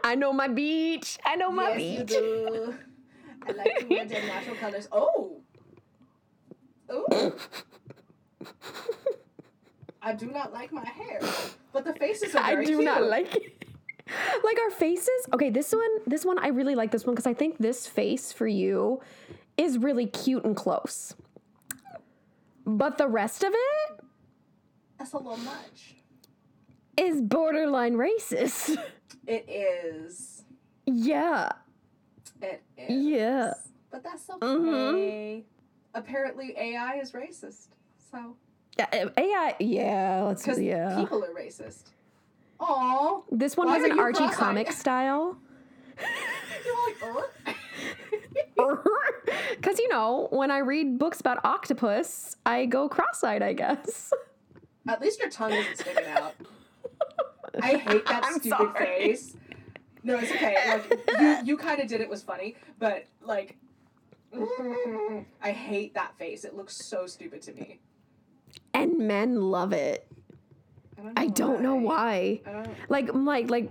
I 0.04 0.14
know 0.14 0.32
my 0.32 0.48
beach. 0.48 1.18
I 1.26 1.36
know 1.36 1.50
my 1.50 1.74
yes, 1.76 1.80
you 1.82 1.98
beach. 1.98 2.08
do. 2.08 2.74
I 3.46 3.52
like 3.52 3.78
to 3.80 3.86
wear 3.86 4.04
their 4.06 4.26
natural 4.26 4.56
colors. 4.56 4.88
Oh. 4.92 5.40
Oh. 6.88 7.32
I 10.00 10.14
do 10.14 10.26
not 10.26 10.52
like 10.52 10.72
my 10.72 10.86
hair, 10.86 11.20
but 11.72 11.84
the 11.84 11.92
faces 11.94 12.34
are 12.34 12.42
I 12.42 12.52
very 12.54 12.64
do 12.66 12.76
cute. 12.76 12.84
not 12.84 13.02
like 13.02 13.34
it. 13.36 13.57
like 14.44 14.58
our 14.60 14.70
faces. 14.70 15.26
Okay, 15.32 15.50
this 15.50 15.72
one, 15.72 15.90
this 16.06 16.24
one, 16.24 16.38
I 16.38 16.48
really 16.48 16.74
like 16.74 16.90
this 16.90 17.04
one 17.04 17.14
because 17.14 17.26
I 17.26 17.34
think 17.34 17.58
this 17.58 17.86
face 17.86 18.32
for 18.32 18.46
you 18.46 19.00
is 19.56 19.78
really 19.78 20.06
cute 20.06 20.44
and 20.44 20.56
close. 20.56 21.14
But 22.66 22.98
the 22.98 23.08
rest 23.08 23.42
of 23.44 23.52
it 23.54 24.00
That's 24.98 25.12
a 25.12 25.18
little 25.18 25.36
much. 25.38 25.94
is 26.96 27.20
borderline 27.22 27.94
racist. 27.94 28.76
It 29.26 29.46
is. 29.46 30.42
yeah. 30.86 31.50
It 32.40 32.62
is. 32.78 32.90
Yeah. 33.06 33.52
But 33.90 34.02
that's 34.02 34.28
okay. 34.30 34.46
Mhm. 34.46 35.42
Apparently, 35.94 36.54
AI 36.56 36.94
is 37.00 37.12
racist. 37.12 37.66
So, 38.10 38.36
Yeah, 38.78 38.86
AI. 39.18 39.54
Yeah, 39.60 40.22
let's. 40.26 40.42
because 40.42 40.60
Yeah. 40.60 40.98
people 40.98 41.22
are 41.22 41.34
racist. 41.34 41.90
Aw. 42.60 43.20
This 43.30 43.56
one 43.56 43.68
Why 43.68 43.78
has 43.78 43.90
an 43.90 43.98
Archie 43.98 44.28
comic 44.28 44.72
style. 44.72 45.36
Because, 49.56 49.78
uh? 49.78 49.82
you 49.82 49.88
know, 49.88 50.28
when 50.30 50.50
I 50.50 50.58
read 50.58 50.98
books 50.98 51.20
about 51.20 51.44
octopus, 51.44 52.36
I 52.44 52.66
go 52.66 52.88
cross 52.88 53.22
eyed, 53.24 53.42
I 53.42 53.52
guess. 53.52 54.12
At 54.88 55.00
least 55.00 55.20
your 55.20 55.30
tongue 55.30 55.52
isn't 55.52 55.76
sticking 55.78 56.06
out. 56.06 56.34
I 57.62 57.76
hate 57.76 58.06
that 58.06 58.24
I'm 58.24 58.40
stupid 58.40 58.50
sorry. 58.50 58.86
face. 58.86 59.36
No, 60.02 60.16
it's 60.18 60.30
okay. 60.30 60.56
Like 60.68 61.00
you, 61.20 61.38
you 61.44 61.56
kind 61.56 61.80
of 61.80 61.88
did 61.88 62.00
it 62.00 62.08
was 62.08 62.22
funny, 62.22 62.56
but 62.78 63.06
like, 63.22 63.56
I 65.42 65.50
hate 65.50 65.94
that 65.94 66.16
face. 66.18 66.44
It 66.44 66.56
looks 66.56 66.76
so 66.76 67.06
stupid 67.06 67.42
to 67.42 67.52
me. 67.52 67.80
And 68.74 68.98
men 68.98 69.50
love 69.50 69.72
it. 69.72 70.07
I 70.98 71.02
don't 71.02 71.14
know 71.14 71.20
I 71.20 71.26
don't 71.26 71.62
know 71.62 71.74
why. 71.76 72.40
Don't. 72.44 72.90
Like, 72.90 73.14
like, 73.14 73.50
like, 73.50 73.70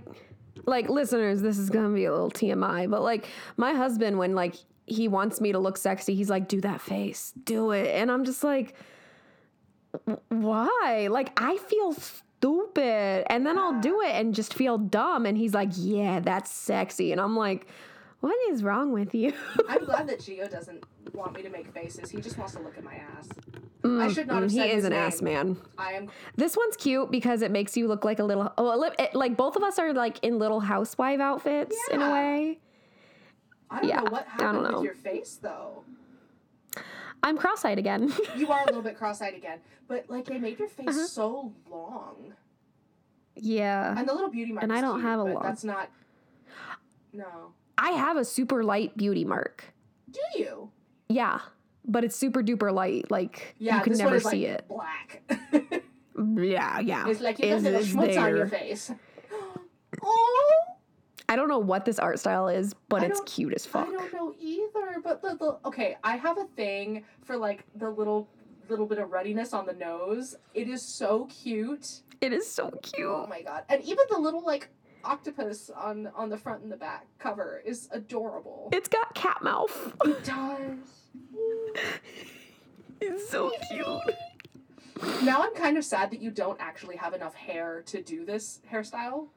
like, 0.66 0.88
listeners, 0.88 1.40
this 1.42 1.58
is 1.58 1.70
gonna 1.70 1.94
be 1.94 2.04
a 2.04 2.12
little 2.12 2.30
TMI, 2.30 2.90
but 2.90 3.02
like, 3.02 3.26
my 3.56 3.72
husband, 3.74 4.18
when 4.18 4.34
like 4.34 4.54
he 4.86 5.08
wants 5.08 5.40
me 5.40 5.52
to 5.52 5.58
look 5.58 5.76
sexy, 5.76 6.14
he's 6.14 6.30
like, 6.30 6.48
"Do 6.48 6.60
that 6.62 6.80
face, 6.80 7.32
do 7.44 7.72
it," 7.72 7.88
and 7.88 8.10
I'm 8.10 8.24
just 8.24 8.42
like, 8.42 8.74
"Why?" 10.28 11.08
Like, 11.10 11.38
I 11.40 11.56
feel 11.58 11.92
stupid, 11.92 13.24
and 13.30 13.46
then 13.46 13.58
I'll 13.58 13.80
do 13.80 14.00
it 14.02 14.12
and 14.12 14.34
just 14.34 14.54
feel 14.54 14.78
dumb, 14.78 15.26
and 15.26 15.36
he's 15.36 15.54
like, 15.54 15.70
"Yeah, 15.74 16.20
that's 16.20 16.50
sexy," 16.50 17.12
and 17.12 17.20
I'm 17.20 17.36
like, 17.36 17.66
"What 18.20 18.36
is 18.50 18.62
wrong 18.62 18.92
with 18.92 19.14
you?" 19.14 19.32
I'm 19.68 19.84
glad 19.84 20.06
that 20.08 20.20
Gio 20.20 20.50
doesn't 20.50 20.84
want 21.14 21.34
me 21.34 21.42
to 21.42 21.50
make 21.50 21.72
faces. 21.72 22.10
He 22.10 22.20
just 22.20 22.38
wants 22.38 22.54
to 22.54 22.60
look 22.60 22.78
at 22.78 22.84
my 22.84 22.94
ass. 22.94 23.28
I 24.00 24.08
should 24.12 24.26
not 24.26 24.42
have 24.42 24.50
Mm, 24.50 24.52
he 24.52 24.70
is 24.70 24.84
an 24.84 24.90
name. 24.90 24.98
ass 25.00 25.22
man. 25.22 25.56
I 25.78 25.92
am. 25.92 26.08
This 26.36 26.56
one's 26.56 26.76
cute 26.76 27.10
because 27.10 27.42
it 27.42 27.50
makes 27.50 27.76
you 27.76 27.86
look 27.88 28.04
like 28.04 28.18
a 28.18 28.24
little. 28.24 28.52
Oh, 28.58 28.82
it- 28.98 29.14
like 29.14 29.36
both 29.36 29.56
of 29.56 29.62
us 29.62 29.78
are 29.78 29.92
like 29.92 30.18
in 30.24 30.38
little 30.38 30.60
housewife 30.60 31.20
outfits 31.20 31.76
in 31.90 32.02
a 32.02 32.10
way. 32.12 32.58
I 33.70 33.80
don't 33.80 33.88
Yeah, 33.88 34.00
know 34.00 34.10
what 34.10 34.26
happened 34.26 34.62
know. 34.64 34.74
with 34.76 34.84
your 34.84 34.94
face 34.94 35.38
though. 35.42 35.84
I'm 37.22 37.36
cross-eyed 37.36 37.78
again. 37.78 38.12
You 38.36 38.48
are 38.52 38.62
a 38.62 38.66
little 38.66 38.82
bit 38.88 38.96
cross-eyed 38.96 39.34
again, 39.34 39.58
but 39.88 40.08
like 40.08 40.24
they 40.26 40.38
made 40.38 40.58
your 40.58 40.68
face 40.68 40.88
Uh-huh. 40.88 41.06
so 41.06 41.52
long, 41.68 42.32
yeah, 43.34 43.94
and 43.98 44.08
the 44.08 44.12
little 44.14 44.30
beauty 44.30 44.52
mark. 44.52 44.62
And 44.62 44.72
I 44.72 44.80
don't 44.80 44.96
cute, 44.96 45.04
have 45.04 45.20
a 45.20 45.24
long- 45.24 45.42
That's 45.42 45.64
not. 45.64 45.90
No. 47.12 47.52
I 47.76 47.90
have 47.90 48.16
a 48.16 48.24
super 48.24 48.62
light 48.64 48.96
beauty 48.96 49.24
mark. 49.24 49.64
Do 50.10 50.20
you? 50.36 50.70
Yeah, 51.08 51.40
but 51.88 52.04
it's 52.04 52.14
super 52.14 52.42
duper 52.42 52.72
light. 52.72 53.10
Like 53.10 53.54
Yeah. 53.58 53.78
you 53.78 53.82
can 53.82 53.92
never 53.96 54.20
see 54.20 54.26
like 54.26 54.60
it. 54.60 54.68
black. 54.68 55.22
Yeah, 56.36 56.80
yeah. 56.80 57.06
it's 57.08 57.20
like 57.20 57.38
you 57.38 57.46
Is- 57.46 57.64
is 57.64 57.94
schmutz 57.94 58.20
on 58.20 58.36
your 58.36 58.48
face. 58.48 58.90
Oh. 60.02 60.64
I 61.30 61.36
don't 61.36 61.48
know 61.48 61.58
what 61.58 61.84
this 61.84 61.98
art 61.98 62.18
style 62.18 62.48
is, 62.48 62.74
but 62.88 63.02
I 63.02 63.06
it's 63.06 63.20
cute 63.26 63.52
as 63.54 63.66
fuck. 63.66 63.86
I 63.86 63.92
don't 63.92 64.12
know 64.14 64.34
either, 64.40 65.00
but 65.04 65.20
the, 65.22 65.36
the 65.36 65.58
okay, 65.66 65.96
I 66.02 66.16
have 66.16 66.38
a 66.38 66.44
thing 66.56 67.04
for 67.22 67.36
like 67.36 67.64
the 67.76 67.90
little 67.90 68.28
little 68.70 68.86
bit 68.86 68.98
of 68.98 69.10
ruddiness 69.12 69.52
on 69.52 69.66
the 69.66 69.74
nose. 69.74 70.34
It 70.54 70.68
is 70.68 70.82
so 70.82 71.26
cute. 71.26 72.00
It 72.20 72.32
is 72.32 72.50
so 72.50 72.70
cute. 72.82 73.06
Oh 73.08 73.26
my 73.28 73.42
god. 73.42 73.64
And 73.68 73.82
even 73.84 74.04
the 74.10 74.18
little 74.18 74.44
like 74.44 74.70
octopus 75.04 75.70
on 75.70 76.10
on 76.16 76.30
the 76.30 76.36
front 76.38 76.62
and 76.62 76.72
the 76.72 76.76
back 76.76 77.06
cover 77.18 77.62
is 77.64 77.88
adorable. 77.92 78.70
It's 78.72 78.88
got 78.88 79.14
cat 79.14 79.42
mouth. 79.42 79.94
It 80.04 80.24
does. 80.24 80.97
It's 83.00 83.30
so 83.30 83.52
cute. 83.70 84.16
Now 85.22 85.42
I'm 85.42 85.54
kind 85.54 85.76
of 85.78 85.84
sad 85.84 86.10
that 86.10 86.20
you 86.20 86.30
don't 86.30 86.60
actually 86.60 86.96
have 86.96 87.14
enough 87.14 87.34
hair 87.34 87.82
to 87.86 88.02
do 88.02 88.24
this 88.24 88.60
hairstyle 88.70 89.28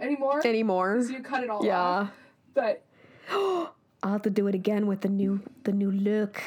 anymore. 0.00 0.40
Anymore? 0.46 1.02
So 1.02 1.10
you 1.10 1.20
cut 1.20 1.44
it 1.44 1.50
all 1.50 1.58
off. 1.58 1.64
Yeah. 1.64 2.06
But 2.54 2.84
I'll 3.30 3.74
have 4.12 4.22
to 4.22 4.30
do 4.30 4.46
it 4.46 4.54
again 4.54 4.86
with 4.86 5.02
the 5.02 5.08
new 5.08 5.42
the 5.64 5.72
new 5.72 5.90
look. 5.90 6.42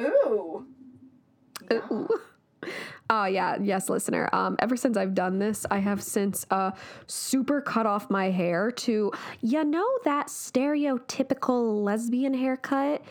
ooh. 0.00 0.66
Yeah. 1.70 1.80
Ooh. 1.92 2.08
Oh 3.10 3.24
yeah, 3.24 3.56
yes, 3.58 3.88
listener. 3.88 4.28
Um, 4.34 4.56
ever 4.58 4.76
since 4.76 4.98
I've 4.98 5.14
done 5.14 5.38
this, 5.38 5.64
I 5.70 5.78
have 5.78 6.02
since 6.02 6.44
uh 6.50 6.72
super 7.06 7.62
cut 7.62 7.86
off 7.86 8.10
my 8.10 8.30
hair 8.30 8.70
to 8.70 9.12
you 9.40 9.64
know 9.64 9.88
that 10.04 10.26
stereotypical 10.26 11.82
lesbian 11.82 12.34
haircut. 12.34 13.02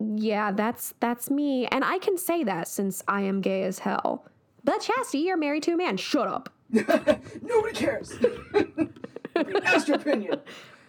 Yeah, 0.00 0.52
that's 0.52 0.94
that's 1.00 1.28
me, 1.30 1.66
and 1.66 1.84
I 1.84 1.98
can 1.98 2.16
say 2.16 2.44
that 2.44 2.68
since 2.68 3.02
I 3.08 3.22
am 3.22 3.40
gay 3.40 3.64
as 3.64 3.80
hell. 3.80 4.24
But 4.64 4.80
Chasity, 4.80 5.24
you're 5.24 5.36
married 5.36 5.62
to 5.64 5.72
a 5.72 5.76
man. 5.76 5.96
Shut 5.96 6.28
up. 6.28 6.50
Nobody 6.70 7.74
cares. 7.74 8.12
Ask 9.64 9.88
your 9.88 9.96
opinion. 9.96 10.40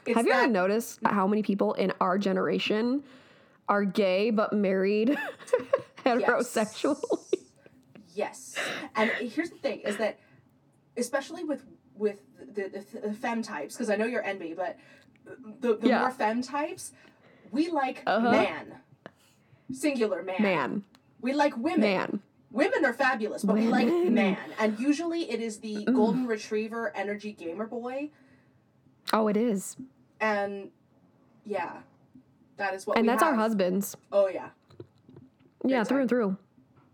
It's 0.05 0.15
Have 0.15 0.25
you 0.25 0.33
that, 0.33 0.43
ever 0.43 0.51
noticed 0.51 0.99
how 1.05 1.27
many 1.27 1.41
people 1.43 1.73
in 1.73 1.93
our 2.01 2.17
generation 2.17 3.03
are 3.67 3.83
gay 3.83 4.29
but 4.31 4.53
married 4.53 5.17
heterosexually? 6.05 7.03
Yes. 8.13 8.55
And 8.95 9.11
here's 9.11 9.49
the 9.49 9.57
thing: 9.57 9.79
is 9.81 9.97
that 9.97 10.19
especially 10.97 11.43
with 11.43 11.63
with 11.95 12.19
the 12.53 12.69
the, 12.69 13.07
the 13.07 13.13
femme 13.13 13.41
types, 13.41 13.75
because 13.75 13.89
I 13.89 13.95
know 13.95 14.05
you're 14.05 14.23
NB, 14.23 14.55
but 14.55 14.77
the, 15.61 15.77
the 15.77 15.87
Yeah. 15.87 15.99
more 16.01 16.11
femme 16.11 16.41
types, 16.41 16.91
we 17.51 17.69
like 17.69 18.03
Uh-huh. 18.05 18.31
man, 18.31 18.75
singular 19.71 20.23
man. 20.23 20.41
Man, 20.41 20.83
We 21.21 21.33
like 21.33 21.55
women. 21.57 21.81
man. 21.81 22.19
Women 22.51 22.83
are 22.83 22.93
fabulous, 22.93 23.43
but 23.43 23.55
we 23.55 23.67
like 23.67 23.87
man, 23.87 24.37
and 24.59 24.79
usually 24.79 25.29
it 25.29 25.39
is 25.39 25.59
the 25.59 25.85
mm. 25.85 25.93
golden 25.93 26.25
retriever 26.25 26.91
energy 26.95 27.31
gamer 27.31 27.67
boy, 27.67 28.09
Oh, 29.13 29.27
it 29.27 29.37
is, 29.37 29.77
and 30.19 30.71
yeah, 31.45 31.73
that 32.57 32.73
is 32.73 32.87
what. 32.87 32.97
and 32.97 33.07
that's 33.07 33.21
our 33.21 33.35
husbands. 33.35 33.95
Oh 34.11 34.27
yeah, 34.29 34.49
Yeah, 35.63 35.81
Big 35.81 35.87
through 35.89 35.99
and 36.01 36.09
through. 36.09 36.37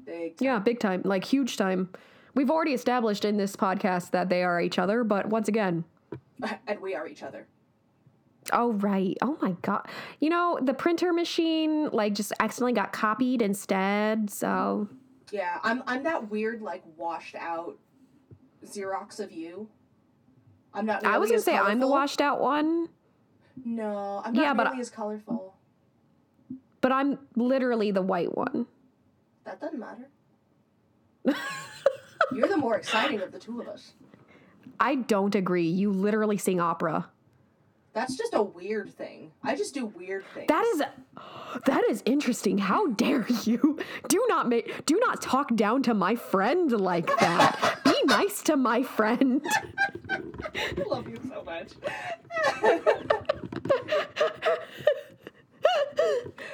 big. 0.05 0.35
Yeah, 0.41 0.59
big 0.59 0.79
time, 0.79 1.03
like 1.05 1.23
huge 1.23 1.55
time. 1.55 1.89
We've 2.33 2.51
already 2.51 2.73
established 2.73 3.23
in 3.23 3.37
this 3.37 3.55
podcast 3.55 4.11
that 4.11 4.27
they 4.27 4.43
are 4.43 4.59
each 4.59 4.77
other, 4.77 5.05
but 5.05 5.27
once 5.27 5.47
again, 5.47 5.85
and 6.67 6.81
we 6.81 6.95
are 6.95 7.07
each 7.07 7.23
other. 7.23 7.47
Oh 8.53 8.73
right, 8.73 9.17
oh 9.21 9.37
my 9.41 9.51
god, 9.61 9.87
you 10.19 10.29
know 10.29 10.59
the 10.61 10.73
printer 10.73 11.11
machine 11.13 11.89
like 11.91 12.13
just 12.13 12.31
accidentally 12.39 12.73
got 12.73 12.93
copied 12.93 13.41
instead. 13.41 14.29
So 14.29 14.87
Yeah, 15.31 15.59
I'm 15.63 15.83
I'm 15.87 16.03
that 16.03 16.29
weird 16.29 16.61
like 16.61 16.83
washed 16.97 17.35
out 17.35 17.77
Xerox 18.65 19.19
of 19.19 19.31
you. 19.31 19.67
I'm 20.73 20.85
not. 20.85 21.05
I 21.05 21.17
was 21.17 21.29
gonna 21.29 21.41
say 21.41 21.57
I'm 21.57 21.79
the 21.79 21.87
washed 21.87 22.21
out 22.21 22.41
one, 22.41 22.89
No, 23.63 24.21
I'm 24.25 24.33
not 24.33 24.41
Yeah, 24.41 24.53
but 24.53 24.63
nearly 24.65 24.81
as 24.81 24.89
colorful. 24.89 25.55
but 26.81 26.91
I'm 26.91 27.17
literally 27.35 27.91
the 27.91 28.01
white 28.01 28.35
one. 28.35 28.65
That 29.45 29.61
doesn't 29.61 29.79
matter. 29.79 30.09
You're 32.33 32.47
the 32.47 32.57
more 32.57 32.75
exciting 32.75 33.21
of 33.21 33.31
the 33.31 33.39
two 33.39 33.61
of 33.61 33.67
us. 33.67 33.93
I 34.79 34.95
don't 34.95 35.33
agree. 35.35 35.67
You 35.67 35.91
literally 35.91 36.37
sing 36.37 36.59
opera. 36.59 37.09
That's 37.95 38.15
just 38.17 38.33
a 38.33 38.43
weird 38.43 38.93
thing. 38.93 39.31
I 39.41 39.55
just 39.55 39.73
do 39.73 39.85
weird 39.85 40.25
things. 40.33 40.47
That 40.49 40.65
is 40.65 40.83
that 41.65 41.83
is 41.89 42.03
interesting. 42.05 42.57
How 42.57 42.87
dare 42.87 43.25
you? 43.45 43.79
Do 44.09 44.23
not 44.27 44.49
make 44.49 44.85
do 44.85 44.99
not 44.99 45.21
talk 45.21 45.55
down 45.55 45.81
to 45.83 45.93
my 45.93 46.15
friend 46.15 46.69
like 46.71 47.07
that. 47.19 47.79
Be 47.85 47.95
nice 48.05 48.43
to 48.43 48.57
my 48.57 48.83
friend. 48.83 49.43
I 50.09 50.19
love 50.85 51.07
you 51.07 51.17
so 51.29 51.41
much. 51.43 51.71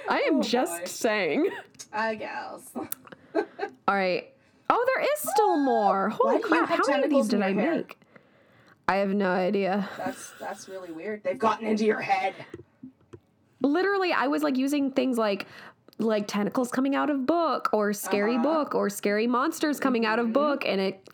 I 0.09 0.19
am 0.27 0.37
Oh, 0.37 0.41
just 0.43 0.87
saying. 0.87 1.49
I 1.91 2.15
guess. 2.15 2.71
All 2.75 3.95
right. 3.95 4.31
Oh, 4.69 4.85
there 4.93 5.03
is 5.03 5.29
still 5.33 5.57
more. 5.63 6.09
Holy 6.09 6.35
Why 6.35 6.41
do 6.41 6.47
you 6.55 6.65
crap! 6.65 6.69
How 6.69 6.83
many 6.87 7.03
of 7.05 7.09
these 7.09 7.27
did 7.27 7.41
I 7.41 7.53
hair? 7.53 7.75
make? 7.75 7.97
I 8.87 8.95
have 8.95 9.09
no 9.13 9.29
idea. 9.29 9.87
That's 9.97 10.31
that's 10.39 10.67
really 10.67 10.91
weird. 10.91 11.23
They've 11.23 11.37
gotten 11.39 11.65
into 11.67 11.85
your 11.85 12.01
head. 12.01 12.33
Literally, 13.61 14.11
I 14.11 14.27
was 14.27 14.43
like 14.43 14.57
using 14.57 14.91
things 14.91 15.17
like 15.17 15.45
like 15.99 16.27
tentacles 16.27 16.71
coming 16.71 16.95
out 16.95 17.09
of 17.09 17.25
book 17.25 17.69
or 17.73 17.93
scary 17.93 18.35
Uh-huh. 18.35 18.43
book 18.43 18.75
or 18.75 18.89
scary 18.89 19.27
monsters 19.27 19.79
coming 19.79 20.05
out 20.05 20.17
of 20.19 20.33
book 20.33 20.65
and 20.65 20.81
it 20.81 21.07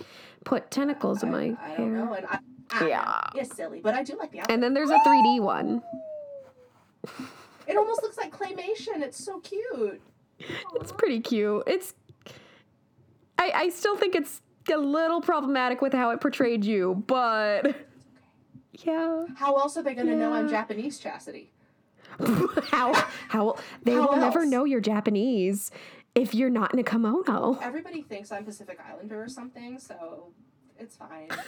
put 0.45 0.71
tentacles 0.71 1.23
in 1.23 1.31
my 1.31 1.55
I, 1.61 1.65
I 1.65 1.67
hair. 1.69 1.77
don't 1.77 1.93
know, 1.93 2.13
and 2.13 2.25
I, 2.25 2.39
I. 2.71 2.87
Yeah. 2.87 3.21
You're 3.35 3.43
silly, 3.43 3.79
but 3.81 3.93
I 3.95 4.03
do 4.03 4.15
like 4.17 4.31
the 4.31 4.39
outfit. 4.39 4.53
And 4.53 4.63
then 4.63 4.73
there's 4.73 4.89
a 4.89 4.97
3D 4.99 5.41
one. 5.41 5.81
it 7.67 7.77
almost 7.77 8.01
looks 8.01 8.17
like 8.17 8.31
claymation. 8.35 9.01
It's 9.01 9.23
so 9.23 9.39
cute. 9.41 10.01
It's 10.75 10.91
pretty 10.93 11.19
cute. 11.19 11.63
It's 11.67 11.93
I 13.37 13.51
I 13.53 13.69
still 13.69 13.97
think 13.97 14.15
it's 14.15 14.41
a 14.69 14.77
little 14.77 15.21
problematic 15.21 15.81
with 15.81 15.93
how 15.93 16.11
it 16.11 16.21
portrayed 16.21 16.63
you, 16.65 17.03
but 17.07 17.75
yeah. 18.73 19.25
How 19.35 19.55
else 19.55 19.77
are 19.77 19.83
they 19.83 19.93
gonna 19.93 20.15
know 20.15 20.33
I'm 20.33 20.49
Japanese, 20.49 20.99
Chasity? 20.99 21.47
how 22.69 22.93
how 23.29 23.55
they 23.83 23.93
How 23.93 24.07
will 24.09 24.17
never 24.17 24.45
know 24.45 24.65
you're 24.65 24.81
Japanese 24.81 25.71
if 26.15 26.33
you're 26.33 26.49
not 26.49 26.73
in 26.73 26.79
a 26.79 26.83
kimono. 26.83 27.59
Everybody 27.61 28.01
thinks 28.01 28.31
I'm 28.31 28.43
Pacific 28.43 28.79
Islander 28.89 29.21
or 29.21 29.29
something, 29.29 29.77
so 29.79 30.29
it's 30.79 30.95
fine. 30.95 31.29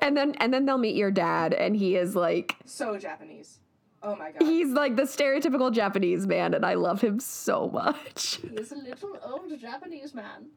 And 0.00 0.16
then 0.16 0.36
and 0.38 0.54
then 0.54 0.64
they'll 0.64 0.78
meet 0.78 0.94
your 0.94 1.10
dad 1.10 1.52
and 1.52 1.74
he 1.76 1.96
is 1.96 2.14
like 2.14 2.54
So 2.64 2.96
Japanese. 2.96 3.58
Oh 4.00 4.14
my 4.14 4.30
god. 4.30 4.42
he's 4.42 4.68
like 4.68 4.94
the 4.94 5.02
stereotypical 5.02 5.72
Japanese 5.74 6.24
man 6.26 6.54
and 6.54 6.64
I 6.64 6.74
love 6.74 7.00
him 7.00 7.18
so 7.18 7.68
much. 7.68 8.36
He 8.36 8.46
is 8.48 8.70
a 8.70 8.76
little 8.76 9.18
old 9.24 9.58
Japanese 9.60 10.14
man. 10.14 10.50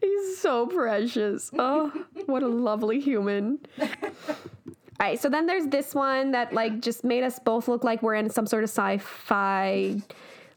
He's 0.00 0.38
so 0.38 0.66
precious. 0.66 1.50
Oh, 1.58 1.92
what 2.26 2.42
a 2.42 2.48
lovely 2.48 3.00
human. 3.00 3.58
All 3.80 5.06
right, 5.06 5.20
so 5.20 5.28
then 5.28 5.46
there's 5.46 5.66
this 5.66 5.94
one 5.94 6.32
that 6.32 6.52
like 6.52 6.80
just 6.80 7.04
made 7.04 7.22
us 7.22 7.38
both 7.38 7.68
look 7.68 7.84
like 7.84 8.02
we're 8.02 8.14
in 8.16 8.30
some 8.30 8.46
sort 8.46 8.64
of 8.64 8.70
sci-fi, 8.70 9.96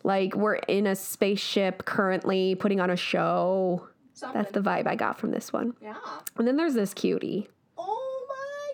like 0.04 0.36
we're 0.36 0.56
in 0.56 0.88
a 0.88 0.96
spaceship 0.96 1.86
currently 1.86 2.56
putting 2.56 2.80
on 2.80 2.90
a 2.90 2.96
show. 2.96 3.88
Something. 4.14 4.42
That's 4.42 4.52
the 4.54 4.62
vibe 4.62 4.88
I 4.88 4.96
got 4.96 5.20
from 5.20 5.32
this 5.32 5.52
one. 5.54 5.74
yeah. 5.82 5.96
And 6.38 6.48
then 6.48 6.56
there's 6.58 6.74
this 6.76 6.94
cutie. 6.94 7.50
Oh 7.78 8.26
my 8.30 8.74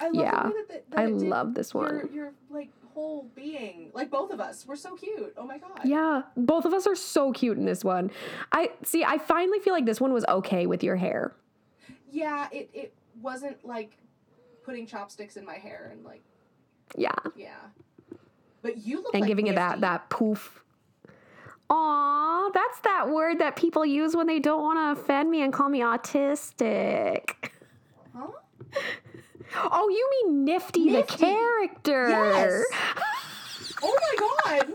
god. 0.00 0.06
I 0.06 0.10
love 0.10 0.24
Yeah, 0.24 0.50
that, 0.68 0.90
that, 0.90 0.98
I 1.00 1.06
love 1.06 1.54
this 1.54 1.72
Your, 1.74 1.82
one. 1.82 2.10
your 2.12 2.32
like 2.50 2.70
whole 2.96 3.30
being, 3.34 3.90
like 3.92 4.10
both 4.10 4.30
of 4.30 4.40
us, 4.40 4.64
we're 4.66 4.74
so 4.74 4.96
cute. 4.96 5.34
Oh 5.36 5.44
my 5.46 5.58
god. 5.58 5.80
Yeah, 5.84 6.22
both 6.34 6.64
of 6.64 6.72
us 6.72 6.86
are 6.86 6.94
so 6.96 7.30
cute 7.30 7.58
in 7.58 7.66
this 7.66 7.84
one. 7.84 8.10
I 8.52 8.70
see. 8.84 9.04
I 9.04 9.18
finally 9.18 9.58
feel 9.60 9.74
like 9.74 9.84
this 9.84 10.00
one 10.00 10.14
was 10.14 10.24
okay 10.26 10.66
with 10.66 10.82
your 10.82 10.96
hair. 10.96 11.34
Yeah. 12.10 12.48
It 12.50 12.70
it 12.72 12.94
wasn't 13.20 13.62
like 13.66 13.98
putting 14.64 14.86
chopsticks 14.86 15.36
in 15.36 15.44
my 15.44 15.56
hair 15.56 15.90
and 15.92 16.04
like 16.04 16.22
Yeah, 16.96 17.10
yeah. 17.36 17.50
But 18.62 18.78
you 18.78 19.02
look 19.02 19.12
and 19.12 19.20
like 19.20 19.28
giving 19.28 19.48
it 19.48 19.56
that 19.56 19.82
that 19.82 20.08
poof. 20.08 20.62
Aw, 21.68 22.50
that's 22.54 22.80
that 22.80 23.10
word 23.10 23.40
that 23.40 23.56
people 23.56 23.84
use 23.84 24.16
when 24.16 24.26
they 24.26 24.38
don't 24.38 24.62
want 24.62 24.78
to 24.78 25.02
offend 25.02 25.30
me 25.30 25.42
and 25.42 25.52
call 25.52 25.68
me 25.68 25.80
autistic. 25.80 27.50
Huh? 28.16 28.28
Oh, 29.54 29.88
you 29.88 30.10
mean 30.24 30.44
Nifty, 30.44 30.90
the 30.90 31.02
character? 31.02 32.08
Yes. 32.08 32.64
Oh 33.82 33.94
my 33.94 34.58
god. 34.58 34.72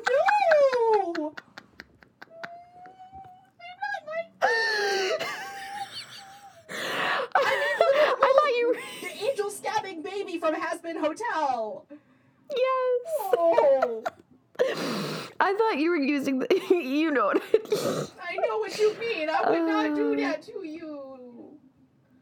No. 1.15 1.33
I 7.35 8.33
thought 8.35 8.57
you. 8.57 8.75
The 9.01 9.25
angel 9.29 9.49
stabbing 9.49 10.01
baby 10.01 10.37
from 10.39 10.53
Hazbin 10.55 10.99
Hotel. 10.99 11.85
Yes. 12.49 13.35
Oh. 13.37 14.03
I 15.39 15.53
thought 15.55 15.77
you 15.79 15.89
were 15.89 15.97
using 15.97 16.39
the. 16.39 16.47
You 16.69 17.11
know 17.11 17.25
what 17.25 17.37
I 17.37 17.57
mean. 17.57 18.07
I 18.21 18.35
know 18.47 18.57
what 18.59 18.77
you 18.77 18.95
mean. 18.99 19.29
I 19.29 19.49
would 19.49 19.59
Uh. 19.61 20.15
that 20.21 20.41
to 20.43 20.65
you. 20.65 21.17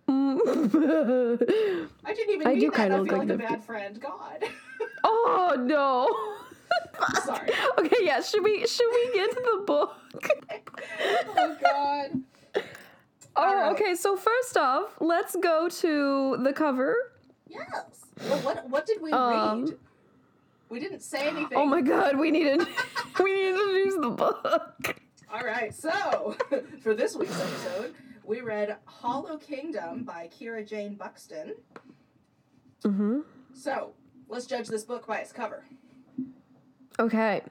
Mm. 0.08 0.29
I 0.48 2.14
didn't 2.14 2.34
even 2.36 2.48
I 2.48 2.56
do 2.60 2.72
kinda 2.72 2.96
I 2.96 3.00
look 3.00 3.10
feel 3.10 3.18
like 3.20 3.30
like 3.30 3.36
a 3.36 3.38
bad 3.38 3.64
friend. 3.64 4.00
God. 4.00 4.44
oh 5.04 5.56
no. 5.60 6.08
Sorry. 7.24 7.50
Okay, 7.78 7.98
yeah. 8.02 8.22
Should 8.22 8.44
we 8.44 8.66
should 8.68 8.90
we 8.92 9.12
get 9.14 9.32
to 9.32 9.42
the 9.58 9.64
book? 9.66 9.96
Oh 11.38 11.56
God. 11.62 12.24
Oh, 13.36 13.72
okay. 13.72 13.96
So 13.96 14.18
first 14.18 14.58
off, 14.58 14.96
let's 15.00 15.36
go 15.36 15.70
to 15.70 16.38
the 16.44 16.52
cover. 16.52 17.14
Yes. 17.48 18.06
Well, 18.28 18.40
what 18.40 18.70
what 18.70 18.86
did 18.86 19.02
we 19.02 19.12
Um, 19.12 19.66
read? 19.66 19.78
We 20.70 20.80
didn't 20.80 21.00
say 21.02 21.28
anything. 21.28 21.58
Oh 21.58 21.66
my 21.66 21.82
god, 21.82 22.18
we 22.18 22.32
need 22.32 22.44
to 22.60 22.68
we 23.24 23.34
need 23.34 23.52
to 23.52 23.60
introduce 23.60 23.96
the 24.02 24.10
book. 24.10 24.96
All 25.34 25.42
right. 25.42 25.74
So 25.74 26.36
for 26.82 26.94
this 26.94 27.16
week's 27.16 27.40
episode, 27.40 27.96
we 28.30 28.42
read 28.42 28.78
Hollow 28.86 29.38
Kingdom 29.38 30.04
by 30.04 30.30
Kira 30.30 30.66
Jane 30.66 30.94
Buxton. 30.94 31.56
Mm-hmm. 32.84 33.22
So 33.56 33.94
let's 34.28 34.46
judge 34.46 34.68
this 34.68 34.84
book 34.84 35.08
by 35.08 35.18
its 35.18 35.34
cover. 35.34 35.66
Okay. 37.00 37.42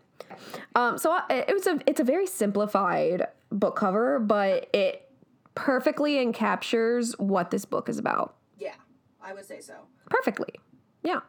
Um, 0.76 0.96
so 0.96 1.10
I, 1.10 1.44
it 1.48 1.52
was 1.52 1.66
a 1.66 1.80
it's 1.84 1.98
a 1.98 2.04
very 2.04 2.26
simplified 2.26 3.26
book 3.50 3.74
cover, 3.74 4.20
but 4.20 4.70
it 4.72 5.10
perfectly 5.56 6.24
encaptures 6.24 7.18
what 7.18 7.50
this 7.50 7.64
book 7.64 7.88
is 7.88 7.98
about. 7.98 8.36
Yeah, 8.56 8.74
I 9.20 9.34
would 9.34 9.46
say 9.46 9.60
so. 9.60 9.74
Perfectly. 10.08 10.54
Yeah. 11.02 11.20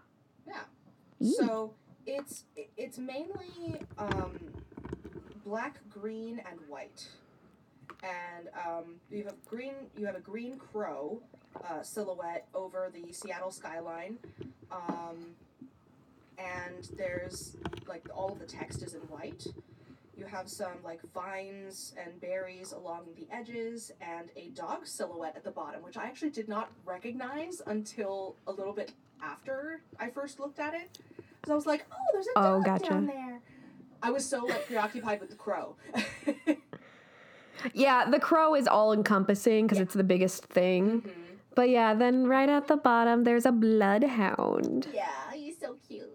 Yeah. 0.48 1.32
So 1.32 1.74
it's 2.06 2.44
it's 2.78 3.00
mainly 3.00 3.82
um, 3.98 4.38
black, 5.44 5.80
green, 5.90 6.40
and 6.50 6.60
white, 6.68 7.08
and 8.04 8.48
um, 8.66 8.96
you 9.12 9.24
have 9.26 9.36
green. 9.46 9.74
You 9.98 10.06
have 10.06 10.16
a 10.16 10.20
green 10.22 10.58
crow 10.58 11.20
uh, 11.64 11.82
silhouette 11.84 12.48
over 12.54 12.92
the 12.94 13.12
Seattle 13.14 13.52
skyline, 13.52 14.18
um, 14.72 15.18
and 16.38 16.90
there's 16.98 17.56
like 17.88 18.08
all 18.16 18.32
of 18.32 18.40
the 18.40 18.46
text 18.46 18.84
is 18.84 18.94
in 18.94 19.02
white. 19.02 19.46
You 20.18 20.26
have 20.26 20.50
some 20.50 20.74
like 20.84 21.00
vines 21.14 21.94
and 22.02 22.20
berries 22.20 22.72
along 22.74 23.06
the 23.16 23.28
edges, 23.34 23.92
and 24.02 24.30
a 24.36 24.50
dog 24.50 24.86
silhouette 24.86 25.36
at 25.36 25.44
the 25.44 25.52
bottom, 25.52 25.82
which 25.84 25.98
I 25.98 26.06
actually 26.06 26.32
did 26.32 26.48
not 26.50 26.70
recognize 26.86 27.62
until 27.66 28.36
a 28.48 28.52
little 28.52 28.74
bit 28.74 28.92
after 29.24 29.82
I 30.00 30.10
first 30.10 30.40
looked 30.40 30.60
at 30.60 30.74
it. 30.74 30.98
So 31.46 31.54
I 31.54 31.56
was 31.56 31.66
like, 31.66 31.86
"Oh, 31.92 31.96
there's 32.14 32.28
a 32.28 32.32
Oh, 32.36 32.42
dog 32.58 32.66
gotcha. 32.66 32.90
down 32.90 33.06
there." 33.06 33.40
I 34.02 34.12
was 34.12 34.26
so 34.26 34.46
like 34.46 34.66
preoccupied 34.66 35.20
with 35.20 35.30
the 35.30 35.36
crow. 35.36 35.76
Yeah, 37.74 38.10
the 38.10 38.20
crow 38.20 38.56
is 38.56 38.68
all 38.68 38.94
encompassing 38.94 39.68
because 39.68 39.80
it's 39.80 39.94
the 39.94 40.04
biggest 40.04 40.46
thing. 40.46 41.02
Mhm. 41.02 41.12
But 41.56 41.70
yeah, 41.70 41.94
then 41.94 42.28
right 42.28 42.48
at 42.50 42.68
the 42.68 42.78
bottom 42.78 43.24
there's 43.24 43.46
a 43.46 43.52
bloodhound. 43.52 44.88
Yeah, 44.94 45.08
he's 45.34 45.60
so 45.60 45.76
cute. 45.88 46.10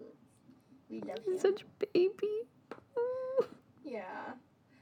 We 0.89 1.01
love 1.01 1.17
him. 1.19 1.33
He's 1.33 1.41
such 1.41 1.61
a 1.61 1.85
baby. 1.93 2.41
Yeah. 3.83 4.33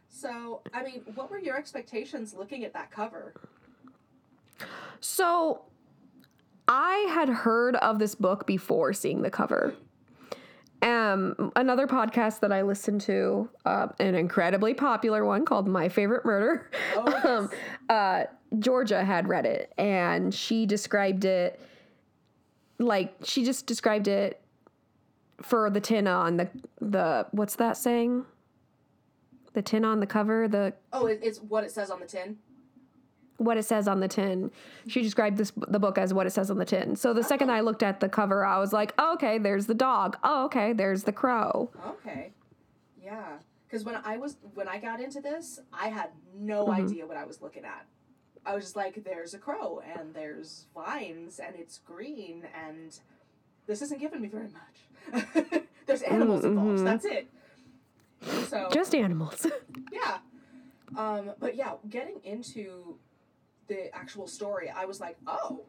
So, 0.09 0.61
I 0.73 0.81
mean, 0.81 1.01
what 1.15 1.29
were 1.29 1.37
your 1.37 1.57
expectations 1.57 2.33
looking 2.33 2.63
at 2.63 2.71
that 2.73 2.89
cover? 2.89 3.33
So, 5.01 5.63
I 6.67 7.05
had 7.13 7.27
heard 7.27 7.75
of 7.75 7.99
this 7.99 8.15
book 8.15 8.47
before 8.47 8.93
seeing 8.93 9.21
the 9.21 9.29
cover. 9.29 9.75
Um, 10.83 11.51
another 11.55 11.87
podcast 11.87 12.41
that 12.41 12.51
I 12.51 12.61
listened 12.61 13.01
to, 13.01 13.49
uh, 13.65 13.87
an 13.99 14.15
incredibly 14.15 14.73
popular 14.73 15.23
one 15.23 15.45
called 15.45 15.67
My 15.67 15.87
Favorite 15.89 16.25
Murder. 16.25 16.69
Oh, 16.95 17.03
yes. 17.07 17.25
um, 17.25 17.49
uh, 17.89 18.23
Georgia 18.59 19.03
had 19.03 19.27
read 19.27 19.45
it, 19.45 19.73
and 19.77 20.33
she 20.33 20.65
described 20.65 21.25
it 21.25 21.59
like 22.79 23.13
she 23.23 23.45
just 23.45 23.65
described 23.65 24.07
it 24.07 24.41
for 25.41 25.69
the 25.69 25.79
tin 25.79 26.07
on 26.07 26.37
the 26.37 26.49
the 26.79 27.27
what's 27.31 27.55
that 27.55 27.77
saying? 27.77 28.25
The 29.53 29.61
tin 29.61 29.85
on 29.85 29.99
the 29.99 30.07
cover, 30.07 30.47
the 30.47 30.73
Oh, 30.91 31.05
it's 31.05 31.39
what 31.39 31.63
it 31.63 31.71
says 31.71 31.91
on 31.91 31.99
the 31.99 32.05
tin. 32.07 32.37
What 33.45 33.57
it 33.57 33.63
says 33.63 33.87
on 33.87 33.99
the 33.99 34.07
tin. 34.07 34.51
She 34.87 35.01
described 35.01 35.37
this 35.37 35.51
the 35.67 35.79
book 35.79 35.97
as 35.97 36.13
what 36.13 36.25
it 36.27 36.31
says 36.31 36.49
on 36.51 36.57
the 36.57 36.65
tin. 36.65 36.95
So 36.95 37.13
the 37.13 37.23
second 37.23 37.49
I 37.51 37.61
looked 37.61 37.83
at 37.83 37.99
the 37.99 38.09
cover, 38.09 38.45
I 38.45 38.59
was 38.59 38.73
like, 38.73 38.93
oh, 38.97 39.13
okay, 39.15 39.37
there's 39.37 39.65
the 39.65 39.73
dog. 39.73 40.17
Oh, 40.23 40.45
okay, 40.45 40.73
there's 40.73 41.03
the 41.03 41.11
crow. 41.11 41.69
Okay. 41.87 42.31
Yeah. 43.01 43.37
Because 43.67 43.83
when 43.85 43.95
I 44.05 44.17
was 44.17 44.37
when 44.53 44.67
I 44.67 44.77
got 44.79 44.99
into 45.01 45.19
this, 45.21 45.59
I 45.73 45.87
had 45.89 46.09
no 46.35 46.65
Mhm. 46.67 46.85
idea 46.85 47.05
what 47.07 47.17
I 47.17 47.25
was 47.25 47.41
looking 47.41 47.65
at. 47.65 47.85
I 48.45 48.53
was 48.55 48.65
just 48.65 48.75
like, 48.75 49.03
"There's 49.03 49.33
a 49.33 49.37
crow, 49.39 49.81
and 49.97 50.13
there's 50.13 50.67
vines, 50.75 51.39
and 51.39 51.55
it's 51.55 51.77
green, 51.79 52.43
and 52.67 52.99
this 53.67 53.81
isn't 53.81 53.99
giving 53.99 54.21
me 54.21 54.27
very 54.27 54.49
much." 54.49 55.63
there's 55.87 56.01
animals 56.03 56.43
involved. 56.45 56.79
mhm. 56.79 56.83
That's 56.85 57.05
it. 57.05 57.27
So 58.47 58.69
Just 58.71 58.93
animals. 58.95 59.47
yeah, 59.91 60.17
um, 60.97 61.31
but 61.39 61.55
yeah, 61.55 61.73
getting 61.89 62.19
into 62.23 62.97
the 63.67 63.93
actual 63.95 64.27
story, 64.27 64.69
I 64.69 64.85
was 64.85 64.99
like, 64.99 65.17
"Oh, 65.27 65.61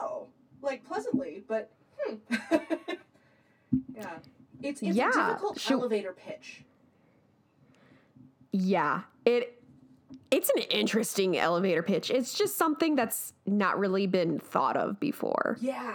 oh," 0.00 0.28
like 0.60 0.84
pleasantly, 0.84 1.42
but 1.46 1.70
hmm. 1.98 2.14
yeah, 3.94 4.10
it's 4.62 4.82
it's 4.82 4.96
Yeah, 4.96 5.10
a 5.10 5.26
difficult 5.28 5.60
should- 5.60 5.72
elevator 5.72 6.12
pitch. 6.12 6.64
yeah, 8.52 9.02
it 9.24 9.58
it's 10.30 10.50
an 10.50 10.62
interesting 10.70 11.36
elevator 11.36 11.82
pitch. 11.82 12.10
It's 12.10 12.34
just 12.34 12.56
something 12.56 12.96
that's 12.96 13.32
not 13.46 13.78
really 13.78 14.06
been 14.06 14.38
thought 14.38 14.76
of 14.76 14.98
before. 14.98 15.58
Yeah. 15.60 15.94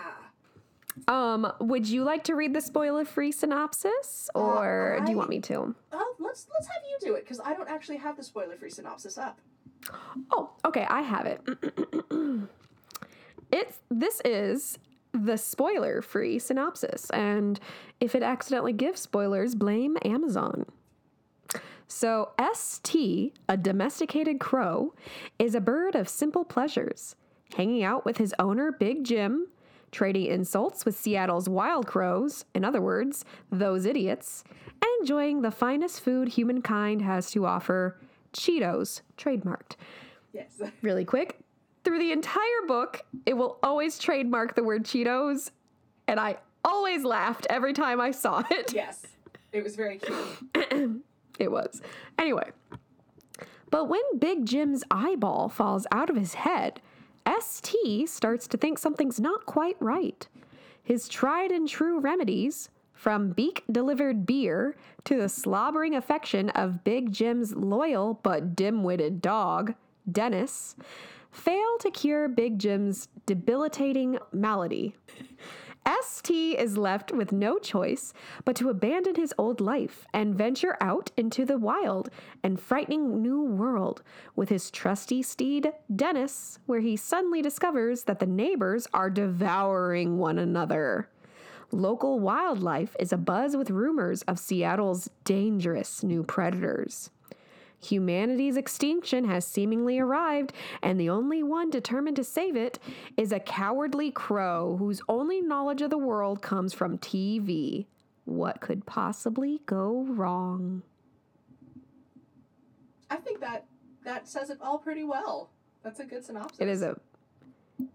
Um, 1.07 1.51
would 1.59 1.87
you 1.87 2.03
like 2.03 2.23
to 2.25 2.35
read 2.35 2.53
the 2.55 2.61
spoiler-free 2.61 3.31
synopsis, 3.31 4.29
or 4.33 4.99
do 5.05 5.11
you 5.11 5.17
want 5.17 5.29
me 5.29 5.39
to? 5.41 5.75
Oh, 5.91 6.15
let's 6.19 6.47
let's 6.51 6.67
have 6.67 6.81
you 6.89 6.97
do 7.07 7.13
it 7.15 7.21
because 7.23 7.39
I 7.39 7.53
don't 7.53 7.69
actually 7.69 7.97
have 7.97 8.17
the 8.17 8.23
spoiler-free 8.23 8.71
synopsis 8.71 9.17
up. 9.17 9.39
Oh, 10.31 10.51
okay, 10.65 10.85
I 10.89 11.01
have 11.01 11.25
it. 11.25 11.41
it's 13.51 13.79
this 13.89 14.21
is 14.25 14.79
the 15.13 15.37
spoiler-free 15.37 16.39
synopsis, 16.39 17.09
and 17.11 17.59
if 17.99 18.13
it 18.15 18.23
accidentally 18.23 18.73
gives 18.73 19.01
spoilers, 19.01 19.55
blame 19.55 19.97
Amazon. 20.03 20.65
So, 21.87 22.31
ST, 22.53 23.33
a 23.47 23.57
domesticated 23.57 24.39
crow, 24.39 24.93
is 25.39 25.55
a 25.55 25.61
bird 25.61 25.95
of 25.95 26.09
simple 26.09 26.43
pleasures, 26.43 27.15
hanging 27.55 27.83
out 27.83 28.03
with 28.05 28.17
his 28.17 28.35
owner, 28.37 28.73
Big 28.73 29.05
Jim, 29.05 29.47
trading 29.91 30.25
insults 30.25 30.83
with 30.85 30.97
Seattle's 30.97 31.47
wild 31.47 31.87
crows, 31.87 32.43
in 32.53 32.65
other 32.65 32.81
words, 32.81 33.23
those 33.51 33.85
idiots, 33.85 34.43
and 34.67 34.89
enjoying 34.99 35.41
the 35.41 35.51
finest 35.51 36.01
food 36.01 36.27
humankind 36.27 37.01
has 37.01 37.31
to 37.31 37.45
offer 37.45 37.97
Cheetos, 38.37 39.01
trademarked. 39.17 39.75
Yes. 40.33 40.61
Really 40.81 41.05
quick, 41.05 41.39
through 41.83 41.99
the 41.99 42.11
entire 42.11 42.61
book, 42.67 43.05
it 43.25 43.33
will 43.33 43.57
always 43.63 43.97
trademark 43.97 44.55
the 44.55 44.63
word 44.63 44.83
Cheetos, 44.83 45.51
and 46.07 46.19
I 46.19 46.37
always 46.63 47.03
laughed 47.03 47.47
every 47.49 47.73
time 47.73 48.01
I 48.01 48.11
saw 48.11 48.43
it. 48.51 48.73
yes. 48.75 49.05
It 49.53 49.63
was 49.63 49.75
very 49.75 49.99
cute. 49.99 51.01
It 51.39 51.51
was. 51.51 51.81
Anyway. 52.17 52.49
But 53.69 53.89
when 53.89 54.01
Big 54.17 54.45
Jim's 54.45 54.83
eyeball 54.89 55.49
falls 55.49 55.85
out 55.91 56.09
of 56.09 56.15
his 56.15 56.33
head, 56.33 56.81
ST 57.39 58.09
starts 58.09 58.47
to 58.47 58.57
think 58.57 58.79
something's 58.79 59.19
not 59.19 59.45
quite 59.45 59.77
right. 59.79 60.27
His 60.83 61.07
tried 61.07 61.51
and 61.51 61.67
true 61.67 61.99
remedies, 61.99 62.69
from 62.97 63.29
beak 63.29 63.63
delivered 63.71 64.25
beer 64.25 64.75
to 65.05 65.15
the 65.15 65.29
slobbering 65.29 65.95
affection 65.95 66.49
of 66.49 66.83
Big 66.83 67.11
Jim's 67.11 67.55
loyal 67.55 68.19
but 68.23 68.55
dim 68.55 68.83
witted 68.83 69.21
dog, 69.21 69.75
Dennis, 70.11 70.75
fail 71.31 71.77
to 71.79 71.91
cure 71.91 72.27
Big 72.27 72.57
Jim's 72.57 73.07
debilitating 73.27 74.17
malady. 74.33 74.95
ST 76.01 76.59
is 76.59 76.77
left 76.77 77.13
with 77.13 77.31
no 77.31 77.57
choice 77.59 78.13
but 78.43 78.57
to 78.57 78.69
abandon 78.69 79.15
his 79.15 79.33
old 79.37 79.61
life 79.61 80.05
and 80.13 80.35
venture 80.35 80.75
out 80.81 81.11
into 81.15 81.45
the 81.45 81.57
wild 81.57 82.09
and 82.43 82.59
frightening 82.59 83.21
new 83.21 83.41
world 83.41 84.01
with 84.35 84.49
his 84.49 84.69
trusty 84.69 85.21
steed, 85.21 85.71
Dennis, 85.95 86.59
where 86.65 86.81
he 86.81 86.97
suddenly 86.97 87.41
discovers 87.41 88.03
that 88.03 88.19
the 88.19 88.25
neighbors 88.25 88.87
are 88.93 89.09
devouring 89.09 90.17
one 90.17 90.39
another. 90.39 91.09
Local 91.71 92.19
wildlife 92.19 92.95
is 92.99 93.11
abuzz 93.11 93.57
with 93.57 93.69
rumors 93.69 94.21
of 94.23 94.39
Seattle's 94.39 95.09
dangerous 95.25 96.01
new 96.01 96.23
predators. 96.23 97.09
Humanity's 97.79 98.57
extinction 98.57 99.25
has 99.25 99.45
seemingly 99.45 99.99
arrived, 99.99 100.53
and 100.81 100.99
the 100.99 101.09
only 101.09 101.43
one 101.43 101.69
determined 101.69 102.15
to 102.15 102.23
save 102.23 102.55
it 102.55 102.79
is 103.17 103.31
a 103.31 103.39
cowardly 103.39 104.11
crow 104.11 104.77
whose 104.77 105.01
only 105.07 105.41
knowledge 105.41 105.81
of 105.81 105.89
the 105.89 105.97
world 105.97 106.41
comes 106.41 106.73
from 106.73 106.97
TV. 106.97 107.85
What 108.25 108.61
could 108.61 108.85
possibly 108.85 109.61
go 109.65 110.05
wrong? 110.09 110.81
I 113.09 113.17
think 113.17 113.39
that 113.41 113.65
that 114.03 114.27
says 114.27 114.49
it 114.49 114.57
all 114.61 114.79
pretty 114.79 115.03
well. 115.03 115.51
That's 115.83 115.99
a 115.99 116.05
good 116.05 116.25
synopsis. 116.25 116.59
It 116.59 116.67
is 116.67 116.81
a 116.81 116.99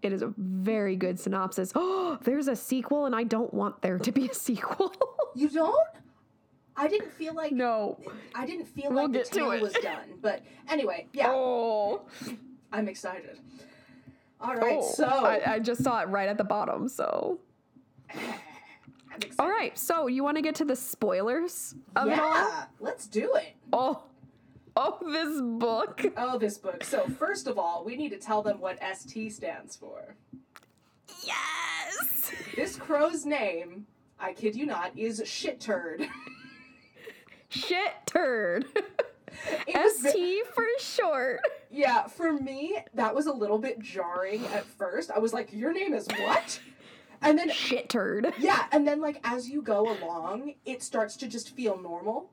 it 0.01 0.13
is 0.13 0.21
a 0.21 0.33
very 0.37 0.95
good 0.95 1.19
synopsis. 1.19 1.71
Oh, 1.75 2.17
there's 2.23 2.47
a 2.47 2.55
sequel 2.55 3.05
and 3.05 3.15
I 3.15 3.23
don't 3.23 3.53
want 3.53 3.81
there 3.81 3.97
to 3.99 4.11
be 4.11 4.27
a 4.29 4.33
sequel. 4.33 4.93
You 5.35 5.49
don't? 5.49 5.87
I 6.77 6.87
didn't 6.87 7.11
feel 7.11 7.33
like 7.33 7.51
no. 7.51 7.99
I 8.35 8.45
didn't 8.45 8.65
feel 8.67 8.91
We'll 8.91 9.09
like 9.09 9.13
the 9.13 9.23
tale 9.23 9.49
it. 9.49 9.61
was 9.63 9.73
done. 9.73 10.13
But 10.21 10.43
anyway, 10.69 11.07
yeah, 11.11 11.25
Oh. 11.31 12.03
I'm 12.71 12.87
excited. 12.87 13.39
All 14.39 14.53
right, 14.55 14.77
Oh. 14.79 14.91
so 14.93 15.05
I, 15.07 15.53
I 15.55 15.59
just 15.59 15.83
saw 15.83 16.01
it 16.01 16.07
right 16.09 16.29
at 16.29 16.37
the 16.37 16.43
bottom, 16.43 16.87
so 16.87 17.39
I'm 18.13 18.19
excited. 19.15 19.35
All 19.39 19.49
right, 19.49 19.75
so 19.77 20.05
you 20.05 20.23
want 20.23 20.37
to 20.37 20.43
get 20.43 20.53
to 20.55 20.65
the 20.65 20.75
spoilers 20.75 21.73
of 21.95 22.07
it 22.09 22.19
all? 22.19 22.33
yeah, 22.35 22.65
let's 22.79 23.07
do 23.07 23.33
it. 23.35 23.55
Oh, 23.71 24.03
oh, 24.75 24.97
this 25.05 25.41
book. 25.41 26.03
Oh, 26.17 26.37
this 26.37 26.57
book. 26.57 26.83
So 26.83 27.07
first 27.07 27.47
of 27.47 27.57
all, 27.57 27.83
we 27.85 27.95
need 27.95 28.09
to 28.09 28.17
tell 28.17 28.41
them 28.41 28.59
what 28.59 28.79
ST 28.97 29.31
stands 29.31 29.75
for. 29.75 30.15
Yes. 31.23 32.31
This 32.55 32.75
crow's 32.75 33.25
name, 33.25 33.85
I 34.19 34.33
kid 34.33 34.55
you 34.55 34.65
not, 34.65 34.97
is 34.97 35.21
shit 35.25 35.59
turd. 35.59 36.07
Shit 37.49 37.93
turd. 38.05 38.65
It 39.67 39.75
was 39.75 39.99
ve- 40.01 40.09
ST 40.11 40.47
for 40.53 40.65
short. 40.79 41.39
yeah, 41.71 42.05
for 42.07 42.33
me, 42.33 42.77
that 42.93 43.13
was 43.15 43.25
a 43.25 43.33
little 43.33 43.57
bit 43.57 43.79
jarring 43.79 44.45
at 44.47 44.63
first. 44.65 45.09
I 45.11 45.19
was 45.19 45.33
like, 45.33 45.51
"Your 45.51 45.73
name 45.73 45.93
is 45.93 46.07
what?" 46.19 46.59
And 47.21 47.37
then 47.37 47.49
Shit 47.49 47.89
turd. 47.89 48.33
yeah, 48.39 48.65
and 48.71 48.87
then 48.87 49.01
like 49.01 49.19
as 49.23 49.49
you 49.49 49.61
go 49.61 49.91
along, 49.97 50.53
it 50.65 50.83
starts 50.83 51.15
to 51.17 51.27
just 51.27 51.55
feel 51.55 51.79
normal, 51.81 52.29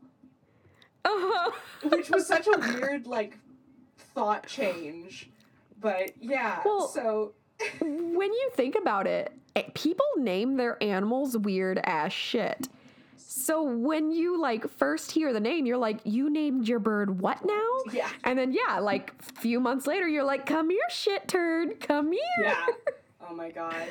Uh-huh. 1.04 1.50
which 1.90 2.10
was 2.10 2.26
such 2.26 2.46
a 2.46 2.58
weird 2.58 3.06
like 3.06 3.38
thought 4.14 4.46
change. 4.46 5.30
But 5.80 6.12
yeah, 6.20 6.60
Well- 6.64 6.88
so 6.88 7.32
when 7.80 8.32
you 8.32 8.50
think 8.54 8.74
about 8.74 9.06
it, 9.06 9.32
eh, 9.56 9.62
people 9.74 10.04
name 10.16 10.56
their 10.56 10.82
animals 10.82 11.36
weird 11.36 11.78
ass 11.84 12.12
shit. 12.12 12.68
So 13.16 13.62
when 13.62 14.10
you 14.10 14.40
like 14.40 14.68
first 14.68 15.12
hear 15.12 15.32
the 15.32 15.40
name, 15.40 15.64
you're 15.64 15.78
like, 15.78 16.00
you 16.04 16.28
named 16.30 16.66
your 16.68 16.78
bird 16.80 17.20
what 17.20 17.44
now? 17.44 17.68
yeah, 17.92 18.08
And 18.24 18.38
then 18.38 18.52
yeah, 18.52 18.78
like 18.80 19.12
a 19.36 19.40
few 19.40 19.60
months 19.60 19.86
later, 19.86 20.06
you're 20.08 20.24
like, 20.24 20.46
come 20.46 20.68
here, 20.70 20.80
shit 20.90 21.28
turd, 21.28 21.80
come 21.80 22.12
here. 22.12 22.20
yeah. 22.42 22.66
Oh 23.30 23.34
my 23.34 23.50
god. 23.50 23.86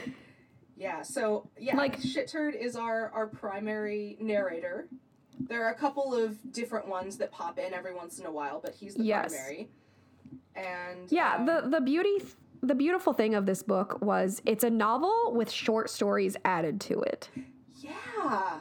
Yeah, 0.75 1.01
so 1.01 1.49
yeah, 1.57 1.77
Like- 1.77 1.93
like 1.97 2.01
shit 2.03 2.27
turd 2.27 2.55
is 2.55 2.75
our 2.75 3.09
our 3.13 3.27
primary 3.27 4.17
narrator. 4.19 4.87
There 5.47 5.63
are 5.65 5.71
a 5.71 5.75
couple 5.75 6.13
of 6.13 6.37
different 6.51 6.87
ones 6.87 7.17
that 7.17 7.31
pop 7.31 7.57
in 7.57 7.73
every 7.73 7.93
once 7.93 8.19
in 8.19 8.25
a 8.25 8.31
while, 8.31 8.59
but 8.63 8.75
he's 8.75 8.95
the 8.95 9.03
Yes. 9.03 9.31
primary. 9.31 9.69
And 10.55 11.11
Yeah, 11.11 11.35
um, 11.37 11.45
the 11.45 11.63
the 11.69 11.81
beauty 11.81 12.23
the 12.61 12.75
beautiful 12.75 13.13
thing 13.13 13.35
of 13.35 13.45
this 13.45 13.63
book 13.63 14.01
was 14.01 14.41
it's 14.45 14.65
a 14.65 14.69
novel 14.69 15.31
with 15.33 15.49
short 15.49 15.89
stories 15.89 16.35
added 16.43 16.81
to 16.81 16.99
it. 17.01 17.29
yeah, 17.77 18.59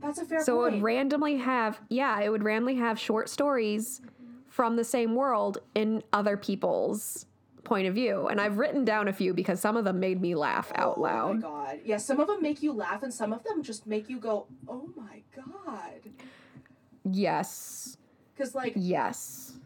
that's 0.00 0.18
a 0.20 0.24
fair 0.24 0.40
So 0.40 0.64
it 0.64 0.72
would 0.72 0.82
randomly 0.82 1.36
have 1.38 1.80
yeah, 1.88 2.20
it 2.20 2.28
would 2.30 2.44
randomly 2.44 2.76
have 2.76 2.98
short 3.00 3.28
stories 3.28 4.00
from 4.48 4.76
the 4.76 4.84
same 4.84 5.14
world 5.14 5.58
in 5.74 6.02
other 6.12 6.36
people's 6.36 7.26
point 7.66 7.86
of 7.86 7.94
view. 7.94 8.28
And 8.28 8.40
I've 8.40 8.56
written 8.56 8.84
down 8.84 9.08
a 9.08 9.12
few 9.12 9.34
because 9.34 9.60
some 9.60 9.76
of 9.76 9.84
them 9.84 10.00
made 10.00 10.20
me 10.22 10.34
laugh 10.34 10.72
out 10.74 10.98
loud. 10.98 11.44
Oh 11.44 11.50
my 11.50 11.56
god. 11.74 11.80
Yeah, 11.84 11.98
some 11.98 12.18
of 12.20 12.28
them 12.28 12.40
make 12.40 12.62
you 12.62 12.72
laugh 12.72 13.02
and 13.02 13.12
some 13.12 13.32
of 13.34 13.44
them 13.44 13.62
just 13.62 13.86
make 13.86 14.08
you 14.08 14.18
go, 14.18 14.46
"Oh 14.66 14.88
my 14.96 15.22
god." 15.34 16.00
Yes. 17.04 17.98
Cuz 18.36 18.54
like 18.54 18.72
Yes. 18.76 19.58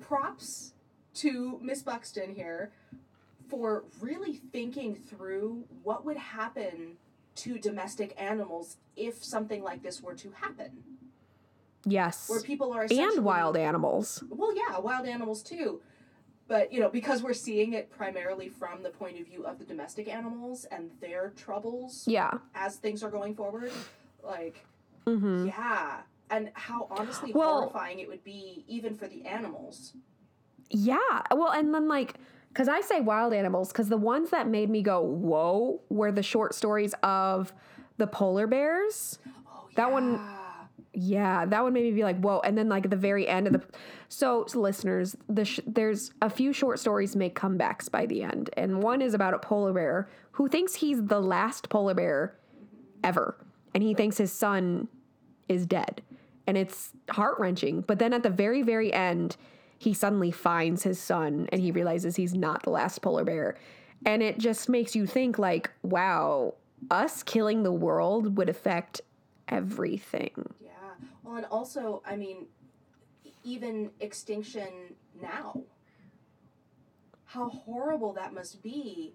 props 0.00 0.74
to 1.14 1.58
Miss 1.62 1.82
Buxton 1.82 2.34
here 2.34 2.72
for 3.48 3.84
really 4.00 4.34
thinking 4.34 4.94
through 4.94 5.64
what 5.82 6.04
would 6.04 6.16
happen 6.16 6.98
to 7.36 7.58
domestic 7.58 8.14
animals 8.20 8.76
if 8.96 9.22
something 9.24 9.62
like 9.62 9.82
this 9.82 10.02
were 10.02 10.14
to 10.14 10.30
happen. 10.30 10.82
Yes. 11.84 12.28
Where 12.28 12.40
people 12.40 12.72
are 12.72 12.86
And 12.90 13.24
wild 13.24 13.56
animals. 13.56 14.24
Well, 14.28 14.54
yeah, 14.56 14.78
wild 14.78 15.06
animals 15.06 15.42
too. 15.42 15.80
But, 16.48 16.72
you 16.72 16.78
know, 16.80 16.88
because 16.88 17.22
we're 17.22 17.32
seeing 17.34 17.72
it 17.72 17.90
primarily 17.90 18.48
from 18.48 18.82
the 18.82 18.90
point 18.90 19.18
of 19.20 19.26
view 19.26 19.44
of 19.44 19.58
the 19.58 19.64
domestic 19.64 20.08
animals 20.08 20.64
and 20.66 20.90
their 21.00 21.30
troubles 21.36 22.04
Yeah. 22.06 22.30
as 22.54 22.76
things 22.76 23.02
are 23.02 23.10
going 23.10 23.34
forward, 23.34 23.72
like, 24.22 24.64
Mhm. 25.06 25.48
yeah. 25.48 26.02
And 26.30 26.50
how 26.54 26.86
honestly 26.90 27.32
Well- 27.32 27.58
horrifying 27.60 27.98
it 27.98 28.08
would 28.08 28.22
be 28.24 28.64
even 28.68 28.94
for 28.96 29.08
the 29.08 29.24
animals. 29.26 29.94
Yeah. 30.70 31.22
Well, 31.32 31.50
and 31.52 31.74
then 31.74 31.88
like, 31.88 32.14
because 32.48 32.68
I 32.68 32.80
say 32.80 33.00
wild 33.00 33.32
animals, 33.32 33.68
because 33.72 33.88
the 33.88 33.96
ones 33.96 34.30
that 34.30 34.48
made 34.48 34.70
me 34.70 34.82
go, 34.82 35.00
whoa, 35.02 35.80
were 35.88 36.10
the 36.12 36.22
short 36.22 36.54
stories 36.54 36.94
of 37.02 37.52
the 37.98 38.06
polar 38.06 38.46
bears. 38.46 39.18
Oh, 39.48 39.68
That 39.76 39.90
one- 39.92 40.14
yeah. 40.96 41.44
That 41.44 41.62
one 41.62 41.74
made 41.74 41.84
me 41.84 41.90
be 41.92 42.04
like, 42.04 42.18
whoa. 42.20 42.40
And 42.40 42.56
then, 42.56 42.70
like, 42.70 42.86
at 42.86 42.90
the 42.90 42.96
very 42.96 43.28
end 43.28 43.46
of 43.46 43.52
the. 43.52 43.62
So, 44.08 44.46
listeners, 44.54 45.14
the 45.28 45.44
sh- 45.44 45.60
there's 45.66 46.10
a 46.22 46.30
few 46.30 46.54
short 46.54 46.78
stories 46.78 47.14
make 47.14 47.38
comebacks 47.38 47.90
by 47.90 48.06
the 48.06 48.22
end. 48.22 48.48
And 48.56 48.82
one 48.82 49.02
is 49.02 49.12
about 49.12 49.34
a 49.34 49.38
polar 49.38 49.74
bear 49.74 50.08
who 50.32 50.48
thinks 50.48 50.76
he's 50.76 51.04
the 51.04 51.20
last 51.20 51.68
polar 51.68 51.92
bear 51.92 52.36
ever. 53.04 53.36
And 53.74 53.82
he 53.82 53.92
thinks 53.92 54.16
his 54.16 54.32
son 54.32 54.88
is 55.50 55.66
dead. 55.66 56.00
And 56.46 56.56
it's 56.56 56.92
heart 57.10 57.38
wrenching. 57.38 57.82
But 57.82 57.98
then 57.98 58.14
at 58.14 58.22
the 58.22 58.30
very, 58.30 58.62
very 58.62 58.90
end, 58.90 59.36
he 59.78 59.92
suddenly 59.92 60.30
finds 60.30 60.84
his 60.84 60.98
son 60.98 61.46
and 61.52 61.60
he 61.60 61.70
realizes 61.70 62.16
he's 62.16 62.32
not 62.32 62.62
the 62.62 62.70
last 62.70 63.02
polar 63.02 63.24
bear. 63.24 63.56
And 64.06 64.22
it 64.22 64.38
just 64.38 64.70
makes 64.70 64.96
you 64.96 65.06
think 65.06 65.38
like, 65.38 65.70
wow, 65.82 66.54
us 66.90 67.22
killing 67.22 67.64
the 67.64 67.72
world 67.72 68.38
would 68.38 68.48
affect 68.48 69.02
everything. 69.48 70.54
Well, 71.22 71.36
and 71.36 71.46
also, 71.46 72.02
I 72.06 72.16
mean, 72.16 72.46
even 73.44 73.90
extinction 74.00 74.94
now. 75.20 75.62
How 77.24 77.48
horrible 77.48 78.12
that 78.14 78.32
must 78.32 78.62
be, 78.62 79.14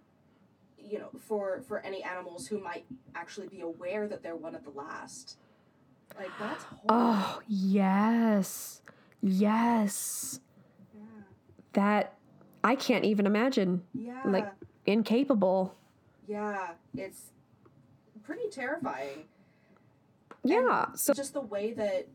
you 0.77 0.99
know, 0.99 1.09
for 1.19 1.61
for 1.67 1.79
any 1.79 2.03
animals 2.03 2.47
who 2.47 2.59
might 2.59 2.85
actually 3.15 3.47
be 3.47 3.61
aware 3.61 4.07
that 4.07 4.21
they're 4.21 4.35
one 4.35 4.53
of 4.55 4.63
the 4.63 4.69
last. 4.71 5.37
Like 6.17 6.29
that's 6.39 6.63
horrible. 6.85 6.87
Oh, 6.89 7.41
yes. 7.47 8.81
Yes. 9.21 10.39
yeah. 10.93 11.01
That 11.73 12.17
I 12.63 12.75
can't 12.75 13.05
even 13.05 13.25
imagine. 13.25 13.83
Yeah. 13.93 14.21
Like 14.25 14.47
incapable. 14.85 15.73
yeah. 16.27 16.71
It's 16.97 17.31
pretty 18.23 18.49
terrifying. 18.51 19.25
Yeah. 20.43 20.93
So 20.95 21.13
just 21.13 21.33
the 21.33 21.41
way 21.41 21.73
that 21.73 22.07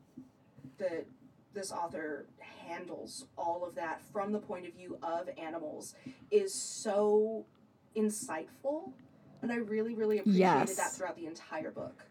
that 0.78 1.06
this 1.54 1.72
author 1.72 2.26
handles 2.38 3.26
all 3.38 3.64
of 3.64 3.74
that 3.76 4.02
from 4.12 4.32
the 4.32 4.38
point 4.38 4.66
of 4.66 4.74
view 4.74 4.98
of 5.02 5.28
animals 5.38 5.94
is 6.30 6.52
so 6.52 7.46
insightful 7.96 8.90
and 9.40 9.50
i 9.50 9.56
really 9.56 9.94
really 9.94 10.18
appreciated 10.18 10.76
that 10.76 10.92
throughout 10.92 11.16
the 11.16 11.26
entire 11.26 11.70
book. 11.70 12.04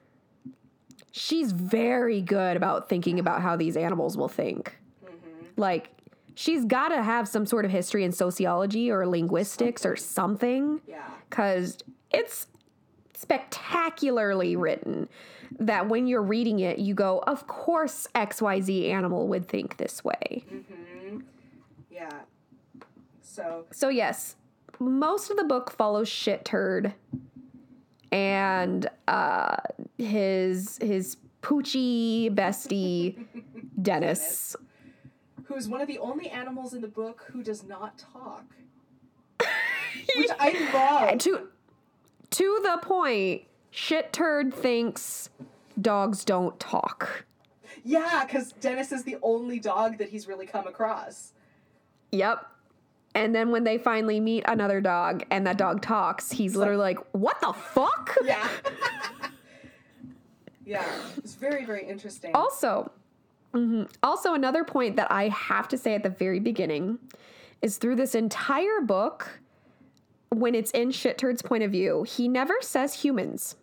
She's 1.12 1.51
very 1.51 2.21
good 2.21 2.58
about 2.58 2.89
thinking 2.89 3.19
about 3.19 3.41
how 3.41 3.56
these 3.56 3.78
animals 3.78 4.17
will 4.17 4.28
think. 4.28 4.78
hmm 5.04 5.45
Like 5.58 5.89
she's 6.34 6.65
got 6.65 6.89
to 6.89 7.04
have 7.04 7.28
some 7.28 7.45
sort 7.45 7.65
of 7.65 7.71
history 7.71 8.04
in 8.04 8.12
sociology 8.12 8.89
or 8.91 9.06
linguistics 9.08 9.86
or 9.86 9.95
something. 9.95 10.82
yeah. 10.88 11.04
cuz 11.30 11.78
it's 12.12 12.47
spectacularly 13.13 14.56
written 14.56 15.08
that 15.60 15.88
when 15.88 16.08
you're 16.08 16.22
reading 16.22 16.60
it 16.60 16.80
you 16.80 16.94
go 16.94 17.20
of 17.28 17.48
course 17.48 18.08
xyz 18.15 18.89
animal 18.89 19.28
would 19.28 19.48
think 19.48 19.78
this 19.78 20.04
way. 20.04 20.44
Mm-hmm. 20.52 21.20
yeah 21.89 22.10
so 23.22 23.65
So 23.72 23.89
yes, 23.89 24.36
most 24.80 25.30
of 25.30 25.38
the 25.38 25.44
book 25.44 25.70
follows 25.72 26.08
shit 26.08 26.46
turd 26.46 26.94
and 28.12 28.88
uh 29.08 29.58
his 29.98 30.78
his 30.82 31.18
poochie 31.41 32.34
bestie 32.34 33.26
Dennis. 33.82 34.56
who's 35.46 35.68
one 35.68 35.82
of 35.82 35.88
the 35.88 35.98
only 36.00 36.30
animals 36.30 36.74
in 36.74 36.82
the 36.82 36.88
book 36.88 37.26
who 37.32 37.44
does 37.44 37.63
not 37.63 37.98
talk 37.98 38.46
which 40.18 40.30
i 40.39 40.70
love 40.74 41.18
to 41.20 41.48
to 42.32 42.60
the 42.63 42.80
point, 42.82 43.44
shit 43.76 44.14
turd 44.14 44.54
thinks 44.54 45.30
dogs 45.80 46.24
don't 46.24 46.58
talk. 46.60 47.26
yeah 47.84 48.24
because 48.26 48.54
dennis 48.54 48.92
is 48.92 49.04
the 49.04 49.18
only 49.22 49.60
dog 49.60 49.98
that 49.98 50.10
he's 50.10 50.28
really 50.28 50.46
come 50.48 50.66
across 50.68 51.34
Yep. 52.12 52.46
And 53.14 53.36
then 53.36 53.50
when 53.52 53.64
they 53.66 53.78
finally 53.78 54.20
meet 54.22 54.44
another 54.48 54.80
dog 54.80 55.24
and 55.32 55.46
that 55.48 55.58
dog 55.58 55.82
talks, 55.82 56.32
he's 56.32 56.56
literally 56.56 56.80
like, 56.82 57.00
"What 57.12 57.42
the 57.42 57.52
fuck?" 57.52 58.16
yeah 58.26 58.48
yeah 60.66 60.86
it's 61.18 61.36
very 61.36 61.66
very 61.66 61.86
interesting 61.86 62.32
Also, 62.34 62.92
mhm, 63.54 63.90
also 64.02 64.34
another 64.34 64.64
point 64.64 64.96
that 64.96 65.12
I 65.12 65.28
have 65.30 65.68
to 65.70 65.78
say 65.78 65.96
at 65.96 66.04
the 66.04 66.10
very 66.10 66.40
beginning 66.40 67.00
is 67.62 67.78
through 67.78 67.96
this 67.96 68.16
entire 68.16 68.80
book, 68.82 69.40
when 70.30 70.56
it's 70.56 70.72
in 70.72 70.92
Shit 70.92 71.18
Turd's 71.18 71.42
point 71.42 71.64
of 71.64 71.72
view, 71.72 72.04
he 72.04 72.28
never 72.28 72.56
says 72.62 72.94
humans. 72.94 73.56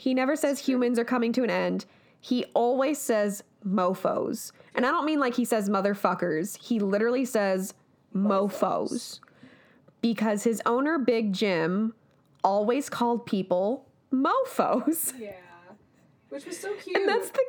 He 0.00 0.14
never 0.14 0.34
says 0.34 0.60
humans 0.60 0.98
are 0.98 1.04
coming 1.04 1.30
to 1.34 1.44
an 1.44 1.50
end. 1.50 1.84
He 2.18 2.46
always 2.54 2.98
says 2.98 3.44
mofos. 3.66 4.50
And 4.74 4.86
I 4.86 4.90
don't 4.90 5.04
mean 5.04 5.20
like 5.20 5.34
he 5.34 5.44
says 5.44 5.68
motherfuckers. 5.68 6.56
He 6.56 6.78
literally 6.78 7.26
says 7.26 7.74
mofos. 8.16 9.20
Because 10.00 10.42
his 10.44 10.62
owner, 10.64 10.98
Big 10.98 11.34
Jim, 11.34 11.92
always 12.42 12.88
called 12.88 13.26
people 13.26 13.84
mofos. 14.10 15.12
Yeah. 15.18 15.32
Which 16.30 16.46
was 16.46 16.58
so 16.58 16.72
cute. 16.76 16.96
And 16.96 17.06
that's 17.06 17.28
the 17.28 17.42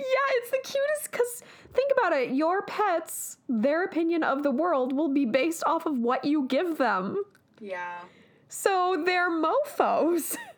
yeah, 0.00 0.04
it's 0.30 0.50
the 0.50 0.58
cutest 0.64 1.12
because 1.12 1.42
think 1.72 1.92
about 1.96 2.14
it. 2.14 2.30
Your 2.32 2.62
pets, 2.62 3.38
their 3.48 3.84
opinion 3.84 4.24
of 4.24 4.42
the 4.42 4.50
world 4.50 4.92
will 4.92 5.12
be 5.14 5.24
based 5.24 5.62
off 5.64 5.86
of 5.86 5.96
what 5.96 6.24
you 6.24 6.46
give 6.48 6.78
them. 6.78 7.22
yeah. 7.60 8.00
So 8.48 9.04
they're 9.06 9.30
mofos. 9.30 10.36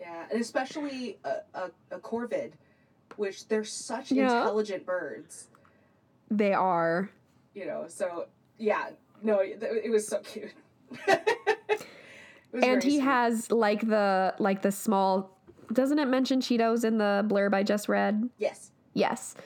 Yeah. 0.00 0.24
And 0.32 0.40
especially 0.40 1.18
a, 1.24 1.36
a, 1.54 1.70
a 1.92 1.98
corvid, 1.98 2.52
which 3.16 3.46
they're 3.48 3.64
such 3.64 4.10
Yeah. 4.10 4.38
intelligent 4.38 4.84
birds. 4.86 5.48
they 6.30 6.52
are. 6.54 7.10
You 7.54 7.66
know, 7.66 7.84
so 7.88 8.26
yeah. 8.58 8.90
No, 9.22 9.40
it, 9.40 9.62
it 9.62 9.90
was 9.90 10.06
so 10.08 10.18
cute. 10.20 10.52
Was 12.52 12.64
And 12.64 12.82
he 12.82 12.96
sweet. 12.96 13.04
has 13.04 13.50
like 13.52 13.86
the 13.86 14.34
like 14.40 14.62
the 14.62 14.72
small 14.72 15.38
doesn't 15.72 16.00
it 16.00 16.08
mention 16.08 16.40
Cheetos 16.40 16.84
in 16.84 16.98
the 16.98 17.24
blurb 17.28 17.54
I 17.54 17.62
just 17.62 17.88
read? 17.88 18.28
Yes. 18.38 18.72
Yes. 18.94 19.36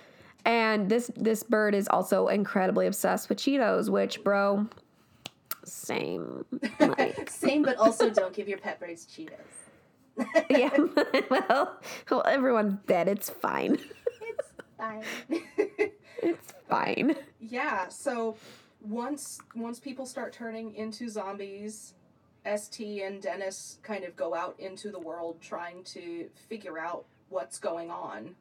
And 0.46 0.88
this 0.88 1.10
this 1.14 1.42
bird 1.42 1.74
is 1.74 1.86
also 1.88 2.28
incredibly 2.28 2.86
obsessed 2.86 3.28
with 3.28 3.36
Cheetos, 3.38 3.90
which 3.90 4.24
bro 4.24 4.66
same. 5.64 6.44
Like 6.80 7.28
Same, 7.30 7.62
but 7.62 7.76
also 7.76 8.08
don't 8.10 8.32
give 8.34 8.48
your 8.48 8.58
pet 8.58 8.80
birds 8.80 9.04
Cheetos. 9.06 9.63
yeah. 10.50 10.70
well, 11.30 11.80
well, 12.10 12.22
everyone's 12.26 12.78
dead. 12.86 13.08
It's 13.08 13.30
fine. 13.30 13.78
It's 14.22 14.52
fine. 14.78 15.02
It's 16.22 16.54
fine. 16.70 17.16
yeah. 17.40 17.88
So 17.88 18.36
once 18.80 19.38
once 19.54 19.78
people 19.78 20.06
start 20.06 20.32
turning 20.32 20.74
into 20.74 21.08
zombies, 21.08 21.94
St 22.46 23.02
and 23.02 23.20
Dennis 23.20 23.78
kind 23.82 24.04
of 24.04 24.16
go 24.16 24.34
out 24.34 24.54
into 24.58 24.90
the 24.90 24.98
world 24.98 25.40
trying 25.42 25.84
to 25.84 26.28
figure 26.48 26.78
out 26.78 27.04
what's 27.28 27.58
going 27.58 27.90
on. 27.90 28.36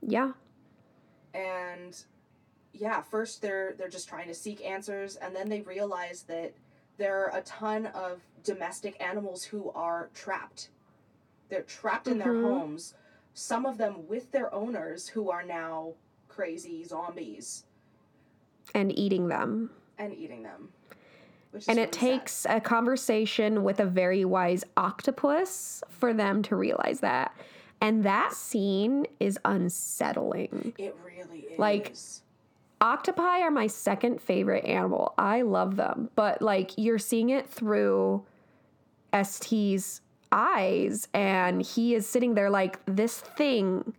Yeah. 0.00 0.32
and 1.34 2.04
yeah 2.72 3.00
first 3.02 3.42
they're 3.42 3.74
they're 3.78 3.88
just 3.88 4.08
trying 4.08 4.28
to 4.28 4.34
seek 4.34 4.64
answers 4.64 5.16
and 5.16 5.34
then 5.34 5.48
they 5.48 5.62
realize 5.62 6.22
that 6.24 6.52
there 6.98 7.18
are 7.24 7.36
a 7.38 7.42
ton 7.42 7.86
of 7.86 8.20
domestic 8.44 8.96
animals 9.02 9.42
who 9.44 9.70
are 9.74 10.10
trapped 10.14 10.68
they're 11.48 11.62
trapped 11.62 12.08
in 12.08 12.18
their 12.18 12.32
Mhm. 12.34 12.42
homes 12.42 12.94
some 13.34 13.66
of 13.66 13.76
them 13.76 14.06
with 14.08 14.30
their 14.32 14.52
owners 14.54 15.08
who 15.08 15.30
are 15.30 15.42
now 15.42 15.92
crazy 16.28 16.82
zombies 16.84 17.64
And 18.74 18.96
eating 18.98 19.28
them. 19.28 19.70
and 19.98 20.12
eating 20.14 20.42
them 20.42 20.72
And 21.52 21.68
really 21.78 21.82
it 21.82 21.92
sad. 21.94 22.00
takes 22.00 22.46
a 22.48 22.60
conversation 22.60 23.62
with 23.64 23.80
a 23.80 23.86
very 23.86 24.24
wise 24.24 24.64
octopus 24.76 25.82
for 25.88 26.12
them 26.12 26.42
to 26.44 26.56
realize 26.56 27.00
that. 27.00 27.34
And 27.80 28.04
that 28.04 28.32
scene 28.32 29.06
is 29.20 29.38
unsettling. 29.44 30.72
it 30.78 30.96
really 31.04 31.40
is 31.40 31.58
like, 31.58 31.94
Octopi 32.80 33.40
are 33.40 33.50
my 33.50 33.66
second 33.66 34.20
favorite 34.20 34.64
animal. 34.64 35.14
I 35.16 35.42
love 35.42 35.76
them. 35.76 36.10
But 36.14 36.42
like 36.42 36.72
you're 36.76 36.98
seeing 36.98 37.30
it 37.30 37.48
through 37.48 38.24
ST's 39.12 40.02
eyes 40.32 41.08
and 41.14 41.62
he 41.62 41.94
is 41.94 42.08
sitting 42.08 42.34
there 42.34 42.50
like 42.50 42.78
this 42.86 43.20
thing 43.20 43.94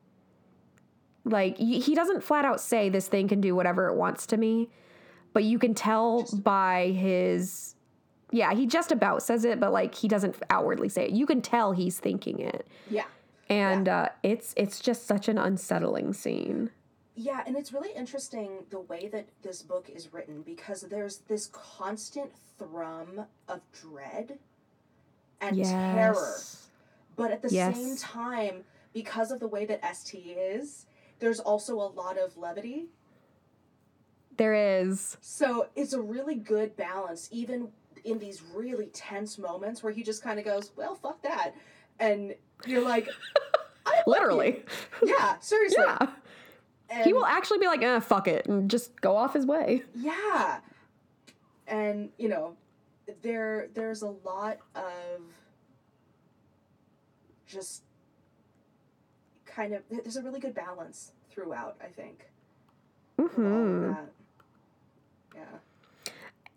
like 1.31 1.57
he 1.57 1.93
doesn't 1.93 2.23
flat 2.23 2.45
out 2.45 2.61
say 2.61 2.89
this 2.89 3.07
thing 3.07 3.27
can 3.27 3.41
do 3.41 3.55
whatever 3.55 3.87
it 3.87 3.95
wants 3.95 4.25
to 4.27 4.37
me, 4.37 4.69
but 5.33 5.43
you 5.43 5.59
can 5.59 5.73
tell 5.73 6.25
by 6.33 6.87
his 6.97 7.75
yeah, 8.31 8.53
he 8.53 8.65
just 8.65 8.91
about 8.91 9.23
says 9.23 9.45
it, 9.45 9.59
but 9.59 9.71
like 9.71 9.95
he 9.95 10.07
doesn't 10.07 10.35
outwardly 10.49 10.89
say 10.89 11.05
it. 11.05 11.11
You 11.11 11.25
can 11.25 11.41
tell 11.41 11.71
he's 11.71 11.99
thinking 11.99 12.39
it. 12.39 12.67
yeah 12.89 13.05
And 13.49 13.89
uh 13.89 14.09
it's 14.23 14.53
it's 14.57 14.79
just 14.79 15.05
such 15.05 15.27
an 15.27 15.37
unsettling 15.37 16.13
scene. 16.13 16.71
Yeah, 17.19 17.41
and 17.47 17.57
it's 17.57 17.73
really 17.73 17.93
interesting 17.95 18.65
the 18.69 18.79
way 18.79 19.09
that 19.11 19.27
this 19.41 19.63
book 19.63 19.89
is 19.89 20.13
written 20.13 20.43
because 20.43 20.81
there's 20.81 21.17
this 21.27 21.47
constant 21.47 22.31
thrum 22.59 23.25
of 23.47 23.61
dread 23.71 24.37
and 25.41 25.63
terror. 25.63 26.37
But 27.15 27.31
at 27.31 27.41
the 27.41 27.49
same 27.49 27.97
time, 27.97 28.63
because 28.93 29.31
of 29.31 29.39
the 29.39 29.47
way 29.47 29.65
that 29.65 29.81
ST 29.95 30.23
is, 30.37 30.85
there's 31.19 31.39
also 31.39 31.75
a 31.75 31.89
lot 31.89 32.17
of 32.17 32.37
levity. 32.37 32.85
There 34.37 34.53
is. 34.81 35.17
So 35.19 35.67
it's 35.75 35.93
a 35.93 36.01
really 36.01 36.35
good 36.35 36.77
balance, 36.77 37.27
even 37.31 37.69
in 38.03 38.19
these 38.19 38.41
really 38.53 38.87
tense 38.87 39.37
moments 39.37 39.81
where 39.81 39.91
he 39.91 40.03
just 40.03 40.23
kind 40.23 40.37
of 40.39 40.45
goes, 40.45 40.71
Well, 40.75 40.95
fuck 40.95 41.21
that. 41.23 41.53
And 41.99 42.35
you're 42.65 42.83
like, 42.83 43.09
Literally. 44.07 44.63
you. 45.01 45.15
Yeah, 45.17 45.37
seriously. 45.39 45.83
Yeah. 45.83 47.03
he 47.03 47.13
will 47.13 47.25
actually 47.25 47.57
be 47.59 47.65
like, 47.65 47.81
eh, 47.81 47.99
fuck 47.99 48.27
it, 48.27 48.45
and 48.45 48.69
just 48.69 48.99
go 49.01 49.15
off 49.15 49.33
his 49.33 49.45
way. 49.45 49.83
Yeah. 49.95 50.59
And, 51.67 52.09
you 52.17 52.29
know, 52.29 52.55
there 53.21 53.67
there's 53.73 54.01
a 54.01 54.13
lot 54.25 54.57
of 54.75 55.21
just 57.47 57.83
kind 59.45 59.73
of 59.73 59.81
there's 59.89 60.17
a 60.17 60.21
really 60.21 60.39
good 60.39 60.53
balance 60.53 61.11
throughout, 61.29 61.77
I 61.81 61.87
think. 61.87 62.27
with 63.17 63.37
all 63.37 63.45
of 63.45 63.51
hmm. 63.51 63.91
Yeah. 65.35 65.41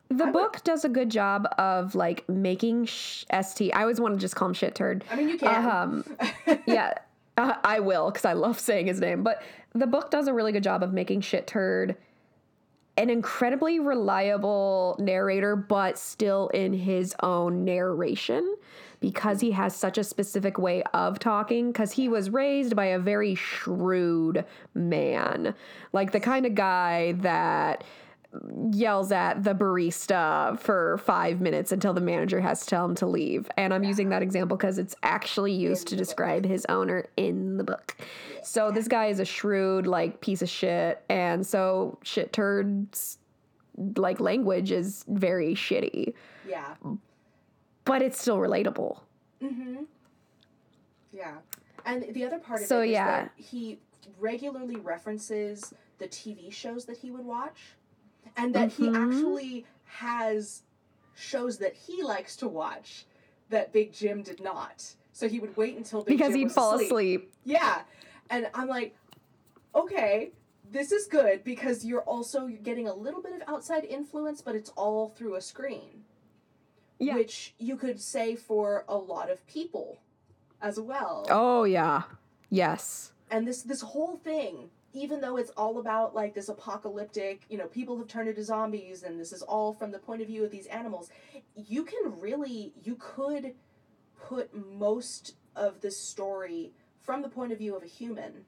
The 0.08 0.24
I 0.24 0.26
would- 0.26 0.32
book 0.32 0.64
does 0.64 0.84
a 0.84 0.88
good 0.88 1.10
job 1.10 1.46
of 1.58 1.94
like 1.94 2.28
making 2.28 2.86
sh- 2.86 3.24
st. 3.42 3.74
I 3.76 3.82
always 3.82 4.00
want 4.00 4.14
to 4.14 4.20
just 4.20 4.34
call 4.34 4.48
him 4.48 4.54
shit 4.54 4.74
turd. 4.74 5.04
I 5.10 5.16
mean, 5.16 5.28
you 5.28 5.38
can. 5.38 5.64
Um, 5.70 6.04
yeah, 6.66 6.94
uh, 7.36 7.54
I 7.62 7.78
will 7.80 8.10
because 8.10 8.24
I 8.24 8.32
love 8.32 8.58
saying 8.58 8.86
his 8.86 9.00
name. 9.00 9.22
But 9.22 9.42
the 9.74 9.86
book 9.86 10.10
does 10.10 10.26
a 10.26 10.34
really 10.34 10.50
good 10.52 10.64
job 10.64 10.82
of 10.82 10.92
making 10.92 11.20
shit 11.20 11.46
turd 11.46 11.96
an 13.00 13.08
incredibly 13.08 13.80
reliable 13.80 14.94
narrator, 14.98 15.56
but 15.56 15.96
still 15.96 16.48
in 16.48 16.74
his 16.74 17.14
own 17.22 17.64
narration 17.64 18.56
because 19.00 19.40
he 19.40 19.52
has 19.52 19.74
such 19.74 19.96
a 19.96 20.04
specific 20.04 20.58
way 20.58 20.82
of 20.92 21.18
talking. 21.18 21.72
Because 21.72 21.92
he 21.92 22.08
was 22.10 22.28
raised 22.28 22.76
by 22.76 22.86
a 22.86 22.98
very 22.98 23.34
shrewd 23.34 24.44
man, 24.74 25.54
like 25.94 26.12
the 26.12 26.20
kind 26.20 26.44
of 26.44 26.54
guy 26.54 27.12
that 27.12 27.82
yells 28.72 29.10
at 29.10 29.42
the 29.42 29.54
barista 29.54 30.58
for 30.58 30.98
five 30.98 31.40
minutes 31.40 31.72
until 31.72 31.92
the 31.92 32.00
manager 32.00 32.40
has 32.40 32.60
to 32.60 32.66
tell 32.66 32.84
him 32.84 32.94
to 32.94 33.06
leave. 33.06 33.50
And 33.56 33.74
I'm 33.74 33.82
using 33.82 34.10
that 34.10 34.22
example 34.22 34.56
because 34.56 34.78
it's 34.78 34.94
actually 35.02 35.52
used 35.52 35.88
to 35.88 35.96
describe 35.96 36.44
his 36.44 36.64
owner 36.68 37.06
in 37.16 37.56
the 37.56 37.64
book. 37.64 37.96
So 38.42 38.70
this 38.70 38.86
guy 38.86 39.06
is 39.06 39.18
a 39.18 39.24
shrewd, 39.24 39.86
like, 39.86 40.20
piece 40.20 40.42
of 40.42 40.48
shit. 40.48 41.02
And 41.08 41.44
so 41.44 41.98
shit 42.02 42.32
turds, 42.32 43.18
like, 43.96 44.20
language 44.20 44.70
is 44.70 45.04
very 45.08 45.54
shitty, 45.54 46.14
yeah. 46.48 46.74
but 47.84 48.00
it's 48.02 48.20
still 48.20 48.38
relatable. 48.38 49.00
Mm-hmm. 49.42 49.82
Yeah. 51.12 51.34
And 51.84 52.14
the 52.14 52.24
other 52.24 52.38
part 52.38 52.60
of 52.60 52.68
So, 52.68 52.80
it 52.80 52.86
is 52.86 52.92
yeah. 52.92 53.06
that 53.06 53.32
he 53.36 53.80
regularly 54.18 54.76
references 54.76 55.74
the 55.98 56.06
TV 56.06 56.52
shows 56.52 56.84
that 56.84 56.96
he 56.96 57.10
would 57.10 57.24
watch. 57.24 57.74
And 58.36 58.54
that 58.54 58.72
he 58.72 58.88
Mhm. 58.88 58.96
actually 58.96 59.66
has 59.84 60.62
shows 61.14 61.58
that 61.58 61.74
he 61.74 62.02
likes 62.02 62.36
to 62.36 62.48
watch 62.48 63.04
that 63.50 63.72
Big 63.72 63.92
Jim 63.92 64.22
did 64.22 64.40
not. 64.40 64.94
So 65.12 65.28
he 65.28 65.38
would 65.40 65.56
wait 65.56 65.76
until 65.76 66.02
Big 66.02 66.16
Because 66.18 66.32
Jim 66.32 66.38
he'd 66.48 66.52
fall 66.52 66.74
asleep. 66.74 66.86
asleep. 66.90 67.32
Yeah. 67.44 67.82
And 68.30 68.48
I'm 68.54 68.68
like, 68.68 68.96
okay, 69.74 70.32
this 70.70 70.92
is 70.92 71.06
good 71.06 71.42
because 71.44 71.84
you're 71.84 72.02
also 72.02 72.46
getting 72.48 72.86
a 72.88 72.94
little 72.94 73.20
bit 73.20 73.32
of 73.34 73.42
outside 73.48 73.84
influence, 73.84 74.40
but 74.40 74.54
it's 74.54 74.70
all 74.70 75.08
through 75.08 75.34
a 75.34 75.40
screen. 75.40 76.04
Yeah. 76.98 77.14
Which 77.16 77.54
you 77.58 77.76
could 77.76 78.00
say 78.00 78.36
for 78.36 78.84
a 78.88 78.96
lot 78.96 79.30
of 79.30 79.44
people 79.46 79.98
as 80.62 80.78
well. 80.78 81.26
Oh, 81.30 81.64
yeah. 81.64 82.02
Yes. 82.50 83.12
And 83.30 83.46
this 83.46 83.62
this 83.62 83.80
whole 83.80 84.16
thing, 84.16 84.70
even 84.92 85.20
though 85.20 85.36
it's 85.36 85.50
all 85.56 85.78
about 85.78 86.14
like 86.14 86.34
this 86.34 86.48
apocalyptic, 86.48 87.42
you 87.48 87.56
know, 87.58 87.66
people 87.66 87.96
have 87.98 88.08
turned 88.08 88.28
into 88.28 88.42
zombies 88.42 89.02
and 89.02 89.18
this 89.20 89.32
is 89.32 89.42
all 89.42 89.72
from 89.72 89.90
the 89.92 89.98
point 89.98 90.20
of 90.22 90.28
view 90.28 90.44
of 90.44 90.50
these 90.50 90.66
animals, 90.66 91.10
you 91.54 91.84
can 91.84 92.18
really 92.20 92.72
you 92.82 92.96
could 92.98 93.54
put 94.20 94.52
most 94.54 95.34
of 95.56 95.80
this 95.80 95.98
story 95.98 96.72
from 97.00 97.22
the 97.22 97.28
point 97.28 97.52
of 97.52 97.58
view 97.58 97.76
of 97.76 97.82
a 97.82 97.86
human. 97.86 98.44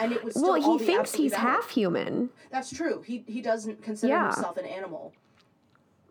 And 0.00 0.12
it 0.12 0.22
would 0.22 0.32
still 0.34 0.52
Well, 0.52 0.78
he 0.78 0.84
thinks 0.84 1.14
he's 1.14 1.32
valid. 1.32 1.46
half 1.48 1.70
human. 1.70 2.30
That's 2.50 2.70
true. 2.74 3.02
He 3.02 3.24
he 3.26 3.40
doesn't 3.42 3.82
consider 3.82 4.12
Yeah. 4.12 4.32
himself 4.34 4.56
an 4.56 4.66
animal. 4.66 5.12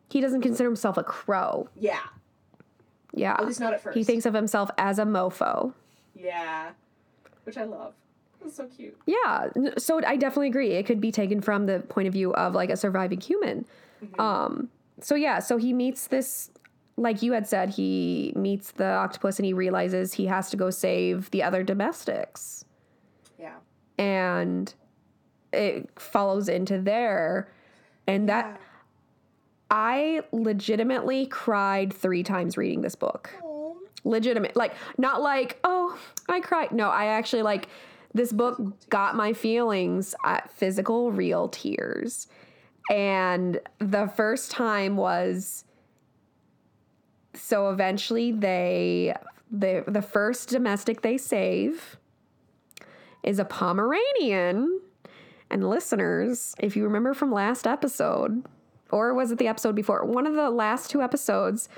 He 0.10 0.22
doesn't 0.22 0.42
consider 0.42 0.70
himself 0.70 0.98
a 0.98 1.04
crow. 1.04 1.70
Yeah. 1.76 2.00
Yeah. 3.14 3.34
At 3.34 3.46
least 3.46 3.60
not 3.60 3.74
at 3.74 3.82
first. 3.82 3.98
He 3.98 4.04
thinks 4.04 4.26
of 4.26 4.34
himself 4.34 4.70
as 4.78 5.00
a 5.00 5.04
mofo. 5.06 5.74
Yeah. 6.16 6.72
Which 7.44 7.58
I 7.58 7.64
love. 7.64 7.94
That's 8.48 8.58
so 8.58 8.68
cute. 8.68 8.98
Yeah, 9.06 9.50
so 9.78 10.02
I 10.06 10.16
definitely 10.16 10.48
agree. 10.48 10.72
It 10.72 10.86
could 10.86 11.02
be 11.02 11.12
taken 11.12 11.42
from 11.42 11.66
the 11.66 11.80
point 11.82 12.08
of 12.08 12.14
view 12.14 12.34
of 12.34 12.54
like 12.56 12.70
a 12.70 12.78
surviving 12.78 13.20
human. 13.20 13.66
Mhm. 14.04 14.20
Um, 14.20 14.70
so 15.02 15.16
yeah, 15.16 15.40
so 15.40 15.58
he 15.58 15.74
meets 15.74 16.08
this, 16.08 16.50
like 16.96 17.22
you 17.22 17.34
had 17.34 17.48
said, 17.48 17.70
he 17.72 18.34
meets 18.36 18.72
the 18.72 18.86
octopus 18.94 19.38
and 19.40 19.46
he 19.46 19.54
realizes 19.54 20.14
he 20.14 20.26
has 20.28 20.50
to 20.52 20.58
go 20.58 20.70
save 20.70 21.30
the 21.32 21.44
other 21.44 21.64
domestics, 21.64 22.66
Yeah. 23.40 23.56
and 23.98 24.74
it 25.54 25.90
follows 26.00 26.48
into 26.50 26.80
there, 26.82 27.52
and 28.08 28.28
that 28.30 28.60
I 29.70 30.22
legitimately 30.32 31.26
cried 31.28 31.92
three 31.94 32.24
times 32.24 32.58
reading 32.58 32.82
this 32.82 32.96
book. 32.96 33.30
Aw. 33.44 33.74
legitimate 34.04 34.56
like 34.56 34.74
not 34.98 35.22
like 35.22 35.60
oh 35.66 35.98
i 36.30 36.40
cried 36.40 36.72
no 36.72 36.88
i 36.90 37.06
actually 37.08 37.42
like 37.42 37.68
this 38.18 38.34
book 38.34 38.60
got 38.90 39.16
my 39.16 39.34
feelings 39.34 40.14
at 40.24 40.52
physical 40.52 41.12
real 41.12 41.48
tears. 41.48 42.28
And 42.90 43.60
the 43.80 44.08
first 44.08 44.52
time 44.52 44.98
was 44.98 45.64
so 47.34 47.70
eventually 47.70 48.32
they 48.32 49.14
the 49.52 49.84
the 49.88 50.02
first 50.02 50.50
domestic 50.50 51.02
they 51.02 51.18
save 51.18 51.98
is 53.24 53.40
a 53.40 53.46
pomeranian. 53.46 54.82
And 55.50 55.70
listeners 55.70 56.56
if 56.60 56.76
you 56.76 56.84
remember 56.84 57.14
from 57.14 57.32
last 57.32 57.68
episode 57.68 58.44
or 58.90 59.14
was 59.14 59.32
it 59.32 59.38
the 59.38 59.48
episode 59.48 59.76
before? 59.76 60.06
One 60.06 60.26
of 60.26 60.36
the 60.36 60.50
last 60.50 60.90
two 60.90 61.02
episodes 61.02 61.70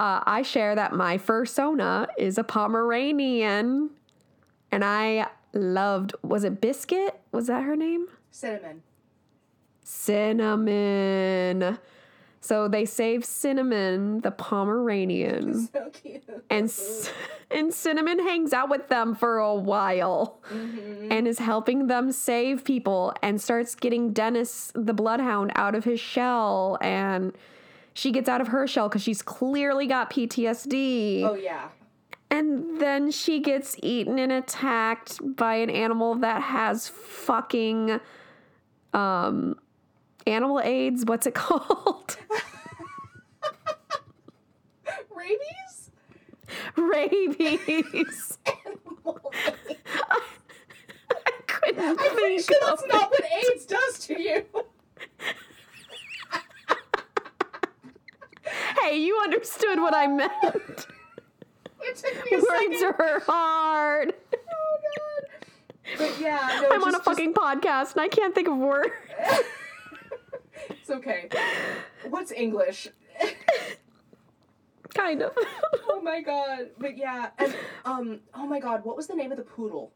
uh, 0.00 0.22
I 0.24 0.40
share 0.40 0.74
that 0.76 0.94
my 0.94 1.18
fursona 1.18 2.06
is 2.16 2.38
a 2.38 2.44
Pomeranian, 2.44 3.90
and 4.72 4.84
I 4.84 5.28
loved. 5.52 6.14
Was 6.22 6.44
it 6.44 6.60
Biscuit? 6.60 7.20
Was 7.32 7.46
that 7.48 7.62
her 7.64 7.76
name? 7.76 8.06
Cinnamon. 8.30 8.82
Cinnamon. 9.82 11.78
So 12.42 12.68
they 12.68 12.86
save 12.86 13.24
Cinnamon, 13.24 14.20
the 14.22 14.30
Pomeranian, 14.30 15.68
So 15.72 15.90
cute. 15.92 16.22
and 16.48 16.72
and 17.50 17.74
Cinnamon 17.74 18.18
hangs 18.20 18.52
out 18.54 18.70
with 18.70 18.88
them 18.88 19.14
for 19.14 19.36
a 19.38 19.54
while 19.54 20.38
Mhm. 20.50 21.08
and 21.10 21.28
is 21.28 21.38
helping 21.38 21.88
them 21.88 22.12
save 22.12 22.64
people 22.64 23.12
and 23.22 23.40
starts 23.40 23.74
getting 23.74 24.12
Dennis 24.14 24.72
the 24.74 24.94
bloodhound 24.94 25.52
out 25.54 25.74
of 25.74 25.84
his 25.84 26.00
shell 26.00 26.78
and 26.80 27.32
she 27.92 28.10
gets 28.10 28.28
out 28.28 28.40
of 28.40 28.48
her 28.48 28.66
shell 28.66 28.88
cuz 28.88 29.02
she's 29.02 29.20
clearly 29.20 29.86
got 29.86 30.08
PTSD. 30.10 31.22
Oh 31.24 31.34
yeah. 31.34 31.68
And 32.30 32.80
then 32.80 33.10
she 33.10 33.40
gets 33.40 33.76
eaten 33.82 34.18
and 34.18 34.30
attacked 34.30 35.18
by 35.36 35.56
an 35.56 35.68
animal 35.70 36.14
that 36.16 36.42
has 36.42 36.88
fucking 36.88 38.00
um 38.92 39.56
animal 40.26 40.60
AIDS. 40.60 41.04
What's 41.04 41.26
it 41.26 41.34
called? 41.46 42.16
Rabies? 45.14 45.90
Rabies. 46.76 48.38
Animal 48.66 49.32
I 51.10 51.30
couldn't 51.46 51.84
I'm 51.84 51.96
pretty 51.96 52.38
sure 52.42 52.56
that's 52.64 52.82
it. 52.82 52.88
not 52.88 53.10
what 53.10 53.24
AIDS 53.24 53.66
does 53.66 53.98
to 54.06 54.20
you. 54.20 54.44
Hey, 58.82 58.96
you 58.98 59.18
understood 59.22 59.78
what 59.80 59.94
I 59.94 60.06
meant. 60.06 60.32
It 60.42 60.86
took 61.64 61.80
me 61.80 61.88
a 61.89 61.89
Words 62.32 62.82
are 62.82 63.20
hard. 63.26 64.14
Oh 64.32 64.76
god. 64.96 65.98
But 65.98 66.20
yeah, 66.20 66.60
no, 66.62 66.68
I'm 66.70 66.82
on 66.82 66.88
a 66.90 66.92
just- 66.92 67.04
fucking 67.04 67.34
podcast 67.34 67.92
and 67.92 68.00
I 68.02 68.08
can't 68.08 68.34
think 68.34 68.46
of 68.48 68.56
words. 68.56 68.90
it's 70.70 70.90
okay. 70.90 71.28
What's 72.08 72.30
English? 72.32 72.88
kind 74.94 75.22
of. 75.22 75.32
oh 75.88 76.00
my 76.02 76.20
god. 76.20 76.70
But 76.78 76.96
yeah, 76.96 77.30
and 77.38 77.54
um, 77.84 78.20
oh 78.34 78.46
my 78.46 78.60
god, 78.60 78.84
what 78.84 78.96
was 78.96 79.06
the 79.08 79.14
name 79.14 79.30
of 79.32 79.38
the 79.38 79.44
poodle? 79.44 79.92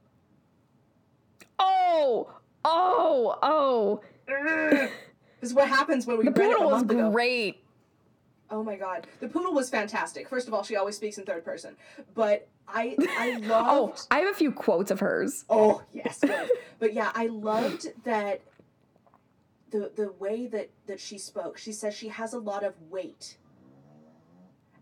oh, 1.59 2.31
oh, 2.65 3.39
oh. 3.43 4.01
This 4.27 4.91
is 5.51 5.55
what 5.55 5.69
happens 5.69 6.07
when 6.07 6.19
we 6.19 6.25
The 6.25 6.31
read 6.33 6.51
it 6.51 6.53
a 6.53 6.57
poodle 6.57 6.71
was 6.71 6.83
ago. 6.83 7.11
great. 7.11 7.64
Oh 8.51 8.63
my 8.63 8.77
god, 8.77 9.07
the 9.21 9.29
poodle 9.29 9.53
was 9.55 9.71
fantastic. 9.71 10.29
First 10.29 10.47
of 10.49 10.55
all, 10.55 10.63
she 10.63 10.77
always 10.77 10.97
speaks 10.97 11.19
in 11.19 11.25
third 11.25 11.45
person, 11.45 11.77
but 12.15 12.47
I 12.69 12.97
I 13.01 13.37
love 13.43 13.67
Oh. 13.69 13.95
I 14.11 14.19
have 14.21 14.29
a 14.29 14.35
few 14.37 14.53
quotes 14.53 14.91
of 14.91 15.01
hers. 15.01 15.45
Oh 15.49 15.83
yes, 15.93 16.21
good. 16.21 16.51
but 16.79 16.93
yeah, 16.93 17.11
I 17.15 17.27
loved 17.29 17.87
that. 18.05 18.43
The 19.71 19.91
the 19.97 20.13
way 20.19 20.47
that 20.49 20.71
that 20.87 21.01
she 21.01 21.19
spoke, 21.19 21.59
she 21.59 21.73
says 21.73 21.95
she 21.95 22.09
has 22.09 22.33
a 22.33 22.39
lot 22.39 22.63
of 22.65 22.75
weight, 22.91 23.39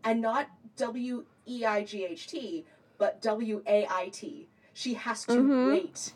and 0.05 0.21
not 0.21 0.49
W 0.77 1.25
E 1.47 1.65
I 1.65 1.85
G 1.85 2.05
H 2.05 2.27
T, 2.27 2.67
but 2.99 3.23
W 3.23 3.63
A 3.67 3.87
I 3.89 4.09
T. 4.13 4.49
She 4.75 4.95
has 4.95 5.25
to 5.27 5.35
Mhm. 5.35 5.69
wait. 5.73 6.13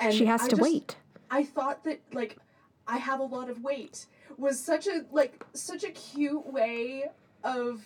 And 0.00 0.14
she 0.14 0.26
has 0.26 0.42
I 0.42 0.44
to 0.44 0.50
just- 0.50 0.62
wait. 0.62 0.96
I 1.30 1.44
thought 1.44 1.84
that 1.84 2.00
like 2.12 2.36
I 2.86 2.98
have 2.98 3.20
a 3.20 3.24
lot 3.24 3.50
of 3.50 3.62
weight 3.62 4.06
was 4.38 4.58
such 4.58 4.86
a 4.86 5.04
like 5.10 5.44
such 5.52 5.84
a 5.84 5.90
cute 5.90 6.46
way 6.52 7.04
of 7.44 7.82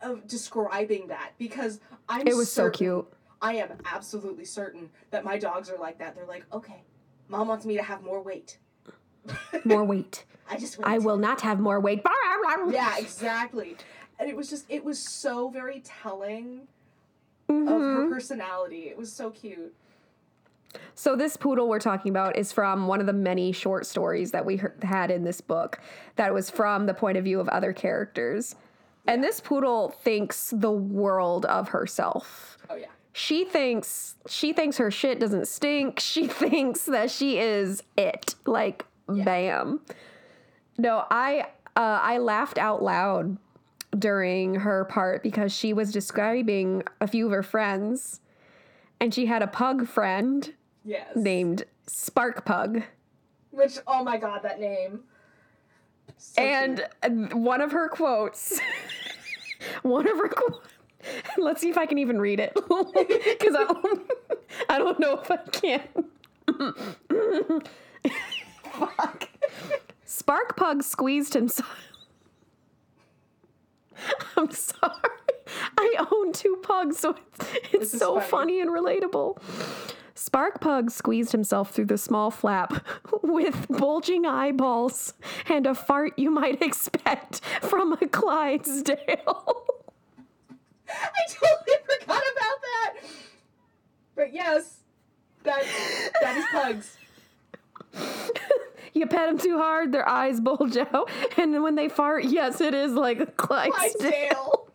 of 0.00 0.26
describing 0.26 1.08
that 1.08 1.32
because 1.38 1.80
I'm 2.08 2.26
It 2.26 2.36
was 2.36 2.50
so 2.50 2.70
cute. 2.70 3.06
I 3.42 3.54
am 3.56 3.70
absolutely 3.90 4.44
certain 4.44 4.90
that 5.10 5.24
my 5.24 5.38
dogs 5.38 5.68
are 5.70 5.78
like 5.78 5.98
that. 5.98 6.14
They're 6.14 6.26
like, 6.26 6.44
okay, 6.52 6.82
mom 7.28 7.48
wants 7.48 7.66
me 7.66 7.76
to 7.76 7.82
have 7.82 8.02
more 8.02 8.22
weight. 8.22 8.58
More 9.64 9.84
weight. 9.84 10.24
I 10.50 10.58
just 10.58 10.78
I 10.82 10.98
will 10.98 11.16
not 11.16 11.40
have 11.40 11.58
more 11.58 11.80
weight. 11.80 12.02
Yeah, 12.70 12.98
exactly. 12.98 13.76
And 14.18 14.28
it 14.28 14.36
was 14.36 14.50
just 14.50 14.66
it 14.68 14.84
was 14.84 14.98
so 14.98 15.48
very 15.48 15.80
telling 15.80 16.68
of 17.48 17.54
Mhm. 17.54 17.92
her 17.94 18.08
personality. 18.10 18.88
It 18.88 18.98
was 18.98 19.10
so 19.10 19.30
cute. 19.30 19.74
So 20.94 21.16
this 21.16 21.36
poodle 21.36 21.68
we're 21.68 21.80
talking 21.80 22.10
about 22.10 22.36
is 22.36 22.52
from 22.52 22.86
one 22.86 23.00
of 23.00 23.06
the 23.06 23.12
many 23.12 23.52
short 23.52 23.86
stories 23.86 24.30
that 24.30 24.44
we 24.44 24.56
heard, 24.56 24.82
had 24.82 25.10
in 25.10 25.24
this 25.24 25.40
book 25.40 25.80
that 26.16 26.32
was 26.32 26.50
from 26.50 26.86
the 26.86 26.94
point 26.94 27.18
of 27.18 27.24
view 27.24 27.40
of 27.40 27.48
other 27.48 27.72
characters. 27.72 28.54
And 29.06 29.22
this 29.22 29.40
poodle 29.40 29.90
thinks 29.90 30.52
the 30.56 30.70
world 30.70 31.44
of 31.46 31.68
herself. 31.68 32.58
Oh 32.70 32.76
yeah. 32.76 32.86
She 33.12 33.44
thinks 33.44 34.16
she 34.26 34.52
thinks 34.52 34.78
her 34.78 34.90
shit 34.90 35.20
doesn't 35.20 35.48
stink. 35.48 36.00
She 36.00 36.26
thinks 36.26 36.84
that 36.86 37.10
she 37.10 37.38
is 37.38 37.82
it. 37.96 38.34
Like 38.46 38.84
bam. 39.08 39.80
No, 40.78 41.04
I 41.10 41.46
uh, 41.76 41.98
I 42.02 42.18
laughed 42.18 42.58
out 42.58 42.82
loud 42.82 43.36
during 43.98 44.56
her 44.56 44.84
part 44.86 45.22
because 45.22 45.52
she 45.52 45.72
was 45.72 45.92
describing 45.92 46.82
a 47.00 47.06
few 47.06 47.26
of 47.26 47.32
her 47.32 47.42
friends 47.42 48.20
and 49.00 49.14
she 49.14 49.26
had 49.26 49.42
a 49.42 49.46
pug 49.46 49.86
friend 49.86 50.54
Yes. 50.84 51.08
named 51.16 51.64
Spark 51.86 52.44
Pug. 52.44 52.82
Which 53.50 53.78
oh 53.86 54.02
my 54.04 54.16
god, 54.16 54.42
that 54.42 54.60
name. 54.60 55.00
So 56.18 56.42
And 56.42 56.84
cute. 57.02 57.34
one 57.34 57.60
of 57.60 57.72
her 57.72 57.88
quotes, 57.88 58.60
one 59.82 60.06
of 60.08 60.16
her 60.18 60.28
quotes, 60.28 60.58
let's 61.38 61.60
see 61.60 61.70
if 61.70 61.78
I 61.78 61.86
can 61.86 61.98
even 61.98 62.20
read 62.20 62.40
it. 62.40 62.52
Because 62.58 63.54
I, 63.56 63.64
don't- 63.64 64.10
I 64.68 64.78
don't 64.78 64.98
know 65.00 65.18
if 65.20 65.30
I 65.30 65.36
can. 65.36 65.82
Fuck. 68.72 69.28
Spark 70.04 70.56
Pug 70.56 70.82
squeezed 70.82 71.34
himself. 71.34 71.76
I'm 74.36 74.50
sorry. 74.50 74.92
I 75.78 76.06
own 76.12 76.32
two 76.32 76.58
pugs, 76.62 76.98
so 76.98 77.16
it's, 77.16 77.48
it's 77.72 77.98
so 77.98 78.14
funny. 78.20 78.28
funny 78.28 78.60
and 78.60 78.70
relatable. 78.70 79.38
Spark 80.14 80.60
Pug 80.60 80.90
squeezed 80.90 81.32
himself 81.32 81.72
through 81.72 81.86
the 81.86 81.98
small 81.98 82.30
flap 82.30 82.84
with 83.22 83.66
bulging 83.68 84.24
eyeballs 84.24 85.14
and 85.48 85.66
a 85.66 85.74
fart 85.74 86.18
you 86.18 86.30
might 86.30 86.62
expect 86.62 87.40
from 87.62 87.92
a 87.92 88.06
Clydesdale. 88.06 88.96
I 90.88 91.20
totally 91.28 91.76
forgot 91.84 92.22
about 92.32 92.60
that. 92.62 92.94
But 94.14 94.32
yes, 94.32 94.80
that 95.42 95.64
that 96.22 96.36
is 96.36 96.44
pugs. 96.52 96.98
you 98.92 99.06
pet 99.06 99.28
them 99.28 99.38
too 99.38 99.58
hard, 99.58 99.90
their 99.90 100.08
eyes 100.08 100.40
bulge 100.40 100.76
out, 100.76 101.10
and 101.36 101.62
when 101.62 101.74
they 101.74 101.88
fart, 101.88 102.24
yes, 102.24 102.60
it 102.60 102.74
is 102.74 102.92
like 102.92 103.18
a 103.18 103.26
Clydesdale. 103.26 103.98
Clydesdale. 103.98 104.68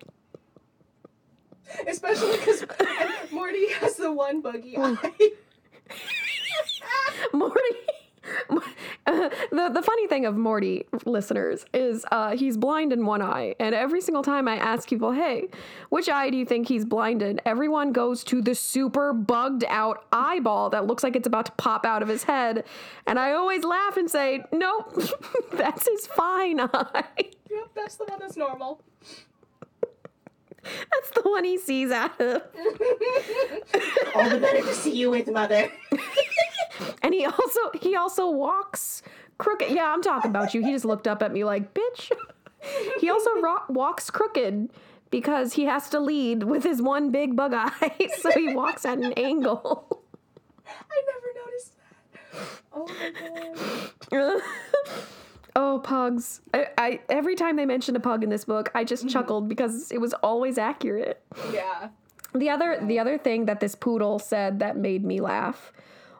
Especially 1.87 2.37
because 2.37 2.65
Morty 3.31 3.71
has 3.73 3.95
the 3.95 4.11
one 4.11 4.41
buggy 4.41 4.77
eye. 4.77 5.11
Morty. 7.33 7.59
Uh, 9.07 9.29
the 9.49 9.69
the 9.69 9.81
funny 9.81 10.05
thing 10.07 10.27
of 10.27 10.37
Morty 10.37 10.85
listeners 11.03 11.65
is 11.73 12.05
uh, 12.11 12.37
he's 12.37 12.57
blind 12.57 12.93
in 12.93 13.07
one 13.07 13.23
eye, 13.23 13.55
and 13.59 13.73
every 13.73 14.01
single 14.01 14.21
time 14.21 14.47
I 14.47 14.57
ask 14.57 14.87
people, 14.87 15.13
"Hey, 15.13 15.47
which 15.89 16.07
eye 16.09 16.29
do 16.29 16.37
you 16.37 16.45
think 16.45 16.67
he's 16.67 16.85
blind 16.85 17.23
in?" 17.23 17.41
Everyone 17.43 17.91
goes 17.91 18.23
to 18.25 18.39
the 18.39 18.53
super 18.53 19.13
bugged 19.13 19.63
out 19.67 20.05
eyeball 20.11 20.69
that 20.71 20.85
looks 20.85 21.03
like 21.03 21.15
it's 21.15 21.25
about 21.25 21.47
to 21.47 21.51
pop 21.53 21.85
out 21.85 22.03
of 22.03 22.07
his 22.07 22.21
head, 22.23 22.65
and 23.07 23.17
I 23.17 23.31
always 23.31 23.63
laugh 23.63 23.97
and 23.97 24.11
say, 24.11 24.43
"Nope, 24.51 24.93
that's 25.53 25.87
his 25.87 26.05
fine 26.05 26.59
eye. 26.59 27.05
yep, 27.49 27.69
that's 27.73 27.95
the 27.95 28.05
one 28.05 28.19
that's 28.19 28.37
normal. 28.37 28.83
That's 30.63 31.09
the 31.15 31.21
one 31.29 31.43
he 31.43 31.57
sees 31.57 31.91
out 31.91 32.19
of." 32.19 32.41
All 34.15 34.29
the 34.29 34.39
better 34.39 34.61
to 34.61 34.73
see 34.73 34.95
you 34.95 35.11
with, 35.11 35.27
mother. 35.29 35.71
And 37.01 37.13
he 37.13 37.25
also 37.25 37.59
he 37.81 37.95
also 37.95 38.29
walks 38.29 39.01
crooked. 39.37 39.69
Yeah, 39.71 39.91
I'm 39.93 40.01
talking 40.01 40.29
about 40.31 40.53
you. 40.53 40.63
He 40.63 40.71
just 40.71 40.85
looked 40.85 41.07
up 41.07 41.21
at 41.21 41.31
me 41.33 41.43
like, 41.43 41.73
"Bitch." 41.73 42.11
He 42.99 43.09
also 43.09 43.31
ro- 43.41 43.63
walks 43.69 44.09
crooked 44.09 44.69
because 45.09 45.53
he 45.53 45.63
has 45.65 45.89
to 45.89 45.99
lead 45.99 46.43
with 46.43 46.63
his 46.63 46.81
one 46.81 47.11
big 47.11 47.35
bug 47.35 47.53
eye, 47.53 48.07
so 48.21 48.31
he 48.31 48.53
walks 48.53 48.85
at 48.85 48.97
an 48.97 49.13
angle. 49.13 50.03
I 50.65 51.01
never 51.07 51.33
noticed 51.45 51.73
that. 51.75 52.61
Oh 52.73 52.87
my 52.87 53.11
god. 54.09 54.41
oh, 55.59 55.79
pugs! 55.79 56.39
I, 56.53 56.67
I 56.77 56.99
every 57.09 57.35
time 57.35 57.57
they 57.57 57.65
mentioned 57.65 57.97
a 57.97 57.99
pug 57.99 58.23
in 58.23 58.29
this 58.29 58.45
book, 58.45 58.71
I 58.73 58.85
just 58.85 59.09
chuckled 59.09 59.49
because 59.49 59.91
it 59.91 59.99
was 59.99 60.13
always 60.13 60.57
accurate. 60.57 61.21
Yeah. 61.51 61.89
The 62.33 62.49
other 62.49 62.79
the 62.81 62.97
other 62.97 63.17
thing 63.17 63.45
that 63.45 63.59
this 63.59 63.75
poodle 63.75 64.19
said 64.19 64.59
that 64.59 64.77
made 64.77 65.03
me 65.03 65.19
laugh 65.19 65.73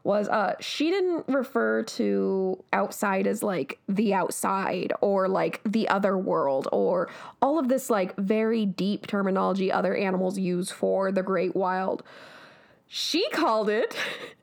was 0.04 0.28
uh 0.28 0.56
she 0.60 0.90
didn't 0.90 1.26
refer 1.28 1.84
to 1.84 2.64
outside 2.74 3.28
as 3.28 3.44
like 3.44 3.80
the 3.88 4.14
outside 4.14 4.92
or 5.02 5.28
like 5.28 5.62
the 5.66 5.88
other 5.88 6.18
world 6.18 6.68
or 6.72 7.10
all 7.42 7.60
of 7.60 7.70
this 7.70 7.90
like 7.90 8.16
very 8.18 8.66
deep 8.66 9.08
terminology 9.08 9.72
other 9.72 9.96
animals 9.96 10.38
use 10.38 10.70
for 10.70 11.12
the 11.12 11.24
great 11.24 11.56
wild. 11.56 12.04
She 12.88 13.30
called 13.30 13.70
it 13.70 13.96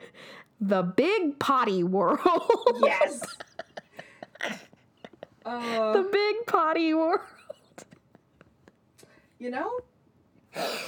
the 0.61 0.83
big 0.83 1.39
potty 1.39 1.83
world. 1.83 2.81
Yes. 2.81 3.21
Uh, 5.47 5.93
the 5.93 6.03
big 6.11 6.37
potty 6.47 6.93
world. 6.93 7.21
you 9.39 9.51
know, 9.51 9.71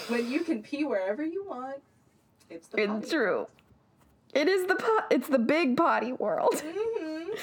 when 0.08 0.28
you 0.30 0.40
can 0.40 0.62
pee 0.62 0.84
wherever 0.84 1.24
you 1.24 1.44
want, 1.46 1.76
it's 2.50 2.66
the 2.68 2.82
It's 2.82 3.08
true. 3.10 3.46
It 4.34 4.48
is 4.48 4.66
the 4.66 4.74
pot 4.74 5.06
it's 5.10 5.28
the 5.28 5.38
big 5.38 5.76
potty 5.76 6.12
world. 6.12 6.54
Mhm. 6.54 7.38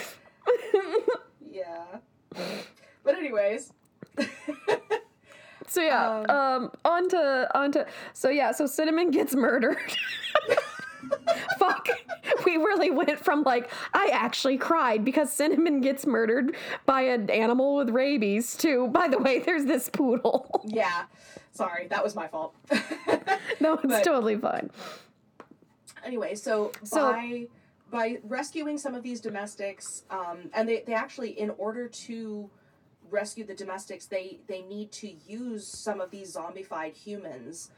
Yeah. 1.49 1.85
But 3.03 3.15
anyways. 3.15 3.71
So 5.67 5.81
yeah, 5.81 6.21
um, 6.29 6.71
on 6.85 7.09
to 7.09 7.49
on 7.57 7.71
to 7.73 7.85
so 8.13 8.29
yeah, 8.29 8.51
so 8.51 8.65
Cinnamon 8.67 9.09
gets 9.11 9.33
murdered. 9.35 9.77
Fuck. 11.59 11.87
We 12.45 12.57
really 12.57 12.91
went 12.91 13.19
from 13.19 13.43
like 13.43 13.71
I 13.93 14.09
actually 14.13 14.57
cried 14.57 15.03
because 15.05 15.31
Cinnamon 15.31 15.81
gets 15.81 16.05
murdered 16.05 16.55
by 16.85 17.01
an 17.03 17.29
animal 17.29 17.75
with 17.75 17.89
rabies 17.89 18.55
to 18.57 18.87
by 18.87 19.07
the 19.07 19.17
way, 19.17 19.39
there's 19.39 19.65
this 19.65 19.89
poodle. 19.89 20.61
yeah. 20.65 21.05
Sorry, 21.51 21.87
that 21.87 22.03
was 22.03 22.15
my 22.15 22.27
fault. 22.27 22.53
no, 23.59 23.73
it's 23.75 23.85
But- 23.85 24.03
totally 24.03 24.37
fine. 24.37 24.69
anyway, 26.03 26.35
so, 26.35 26.71
So- 26.83 27.11
by 27.11 27.47
by 27.91 28.17
rescuing 28.23 28.77
some 28.77 28.95
of 28.95 29.03
these 29.03 29.21
domestics, 29.21 30.03
um, 30.09 30.49
and 30.53 30.67
they, 30.67 30.83
they 30.85 30.93
actually, 30.93 31.39
in 31.39 31.51
order 31.51 31.87
to 31.87 32.49
rescue 33.09 33.45
the 33.45 33.53
domestics, 33.53 34.05
they 34.07 34.39
they 34.47 34.63
need 34.63 34.91
to 34.93 35.09
use 35.27 35.65
some 35.67 36.01
of 36.01 36.09
these 36.11 36.35
zombified 36.35 36.93
humans, 36.95 37.71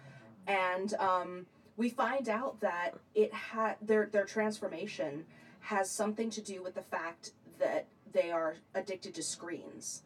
and 0.47 0.93
um, 0.95 1.45
we 1.77 1.89
find 1.89 2.27
out 2.27 2.59
that 2.61 2.95
it 3.15 3.33
had 3.33 3.75
their 3.81 4.07
their 4.07 4.25
transformation 4.25 5.25
has 5.61 5.89
something 5.89 6.29
to 6.31 6.41
do 6.41 6.61
with 6.63 6.75
the 6.75 6.81
fact 6.81 7.31
that 7.59 7.85
they 8.11 8.31
are 8.31 8.55
addicted 8.75 9.13
to 9.15 9.23
screens, 9.23 10.03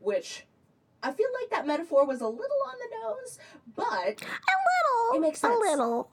which. 0.00 0.46
I 1.04 1.10
feel 1.10 1.26
like 1.40 1.50
that 1.50 1.66
metaphor 1.66 2.06
was 2.06 2.20
a 2.20 2.28
little 2.28 2.56
on 2.64 2.74
the 2.78 2.96
nose, 3.02 3.38
but 3.74 4.22
A 4.22 4.54
little. 5.10 5.16
It 5.16 5.20
makes 5.20 5.40
sense. 5.40 5.52
A 5.52 5.58
little. 5.58 6.08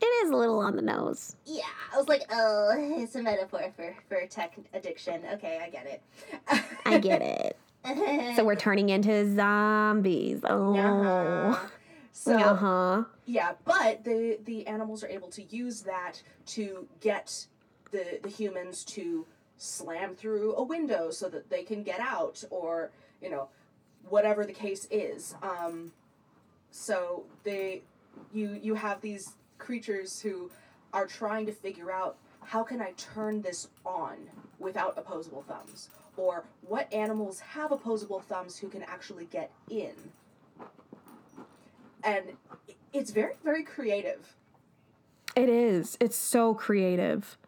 It 0.00 0.06
is 0.24 0.30
a 0.30 0.36
little 0.36 0.58
on 0.58 0.74
the 0.74 0.82
nose. 0.82 1.36
Yeah, 1.46 1.62
I 1.94 1.98
was 1.98 2.08
like, 2.08 2.22
oh, 2.32 2.72
it's 2.98 3.14
a 3.14 3.22
metaphor 3.22 3.72
for, 3.76 3.94
for 4.08 4.26
tech 4.26 4.56
addiction. 4.74 5.22
Okay, 5.34 5.60
I 5.62 5.70
get 5.70 5.86
it. 5.86 6.02
I 6.84 6.98
get 6.98 7.22
it. 7.22 7.56
So 8.36 8.44
we're 8.44 8.54
turning 8.56 8.88
into 8.90 9.34
zombies. 9.34 10.40
Oh. 10.44 10.76
Uh-huh. 10.76 11.68
So 12.12 12.38
uh-huh. 12.38 13.04
yeah, 13.24 13.52
but 13.64 14.04
the 14.04 14.38
the 14.44 14.66
animals 14.66 15.02
are 15.02 15.08
able 15.08 15.28
to 15.28 15.42
use 15.44 15.80
that 15.82 16.22
to 16.46 16.86
get 17.00 17.46
the 17.90 18.20
the 18.22 18.28
humans 18.28 18.84
to 18.84 19.26
slam 19.56 20.14
through 20.14 20.54
a 20.56 20.62
window 20.62 21.10
so 21.10 21.28
that 21.30 21.48
they 21.48 21.62
can 21.62 21.82
get 21.82 22.00
out, 22.00 22.44
or 22.50 22.90
you 23.22 23.30
know, 23.30 23.48
whatever 24.08 24.44
the 24.44 24.52
case 24.52 24.86
is. 24.90 25.34
Um, 25.42 25.92
so 26.70 27.24
they, 27.44 27.82
you 28.32 28.58
you 28.62 28.74
have 28.74 29.00
these 29.00 29.34
creatures 29.58 30.20
who 30.20 30.50
are 30.92 31.06
trying 31.06 31.46
to 31.46 31.52
figure 31.52 31.90
out 31.90 32.16
how 32.44 32.62
can 32.62 32.82
I 32.82 32.92
turn 32.96 33.40
this 33.40 33.68
on 33.86 34.16
without 34.58 34.98
opposable 34.98 35.42
thumbs? 35.42 35.88
Or 36.16 36.44
what 36.62 36.92
animals 36.92 37.40
have 37.40 37.72
opposable 37.72 38.20
thumbs 38.20 38.58
who 38.58 38.68
can 38.68 38.82
actually 38.82 39.24
get 39.26 39.50
in? 39.70 39.94
And 42.04 42.24
it's 42.92 43.10
very, 43.10 43.34
very 43.44 43.62
creative. 43.62 44.34
It 45.34 45.48
is. 45.48 45.96
It's 46.00 46.16
so 46.16 46.54
creative. 46.54 47.38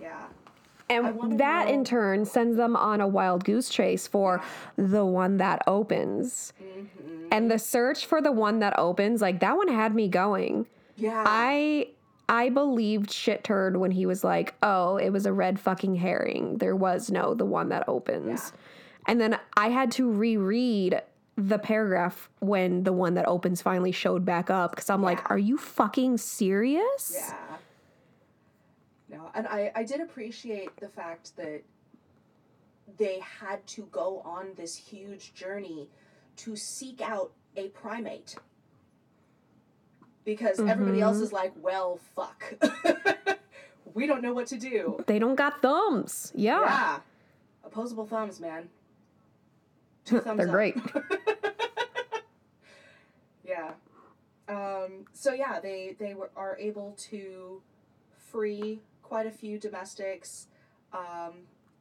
Yeah. 0.00 0.26
And 0.90 1.38
that 1.38 1.66
know- 1.66 1.74
in 1.74 1.84
turn 1.84 2.24
sends 2.24 2.56
them 2.56 2.74
on 2.76 3.00
a 3.00 3.08
wild 3.08 3.44
goose 3.44 3.68
chase 3.68 4.06
for 4.06 4.42
the 4.76 5.04
one 5.04 5.36
that 5.38 5.62
opens. 5.66 6.52
Mm-hmm. 6.62 7.28
And 7.30 7.50
the 7.50 7.58
search 7.58 8.06
for 8.06 8.22
the 8.22 8.32
one 8.32 8.60
that 8.60 8.78
opens, 8.78 9.20
like 9.20 9.40
that 9.40 9.56
one 9.56 9.68
had 9.68 9.94
me 9.94 10.08
going. 10.08 10.66
Yeah. 10.96 11.24
I 11.26 11.88
I 12.28 12.50
believed 12.50 13.10
shit 13.10 13.44
turd 13.44 13.76
when 13.76 13.90
he 13.90 14.04
was 14.06 14.24
like, 14.24 14.54
"Oh, 14.62 14.96
it 14.96 15.10
was 15.10 15.26
a 15.26 15.32
red 15.32 15.58
fucking 15.60 15.96
herring. 15.96 16.58
There 16.58 16.76
was 16.76 17.10
no 17.10 17.34
the 17.34 17.44
one 17.44 17.68
that 17.70 17.88
opens." 17.88 18.52
And 19.06 19.20
then 19.20 19.38
I 19.56 19.68
had 19.70 19.90
to 19.92 20.10
reread 20.10 21.00
the 21.38 21.58
paragraph 21.58 22.28
when 22.40 22.82
the 22.82 22.92
one 22.92 23.14
that 23.14 23.26
opens 23.28 23.62
finally 23.62 23.92
showed 23.92 24.24
back 24.24 24.50
up 24.50 24.74
cuz 24.76 24.90
I'm 24.90 25.02
like, 25.02 25.30
"Are 25.30 25.38
you 25.38 25.56
fucking 25.56 26.18
serious?" 26.18 27.14
Yeah. 27.14 27.56
No, 29.08 29.30
and 29.34 29.46
I, 29.46 29.72
I 29.74 29.84
did 29.84 30.00
appreciate 30.00 30.76
the 30.76 30.88
fact 30.88 31.36
that 31.36 31.62
they 32.98 33.20
had 33.20 33.66
to 33.68 33.88
go 33.90 34.20
on 34.24 34.48
this 34.56 34.76
huge 34.76 35.34
journey 35.34 35.88
to 36.36 36.56
seek 36.56 37.00
out 37.00 37.32
a 37.56 37.68
primate. 37.68 38.36
Because 40.24 40.60
everybody 40.60 41.00
else 41.00 41.16
mm-hmm. 41.16 41.24
is 41.24 41.32
like, 41.32 41.52
well, 41.56 41.98
fuck. 42.14 42.44
we 43.94 44.06
don't 44.06 44.20
know 44.20 44.34
what 44.34 44.46
to 44.48 44.58
do. 44.58 45.02
They 45.06 45.18
don't 45.18 45.36
got 45.36 45.62
thumbs. 45.62 46.32
Yeah. 46.34 46.60
Yeah. 46.60 46.98
Opposable 47.64 48.06
thumbs, 48.06 48.38
man. 48.38 48.68
They're 50.10 50.46
great. 50.46 50.76
yeah. 53.44 53.72
Um, 54.48 55.04
so 55.12 55.32
yeah, 55.32 55.60
they 55.60 55.96
they 55.98 56.14
were 56.14 56.30
are 56.36 56.56
able 56.58 56.94
to 57.10 57.60
free 58.30 58.80
quite 59.02 59.26
a 59.26 59.30
few 59.30 59.58
domestics, 59.58 60.48
um, 60.92 61.32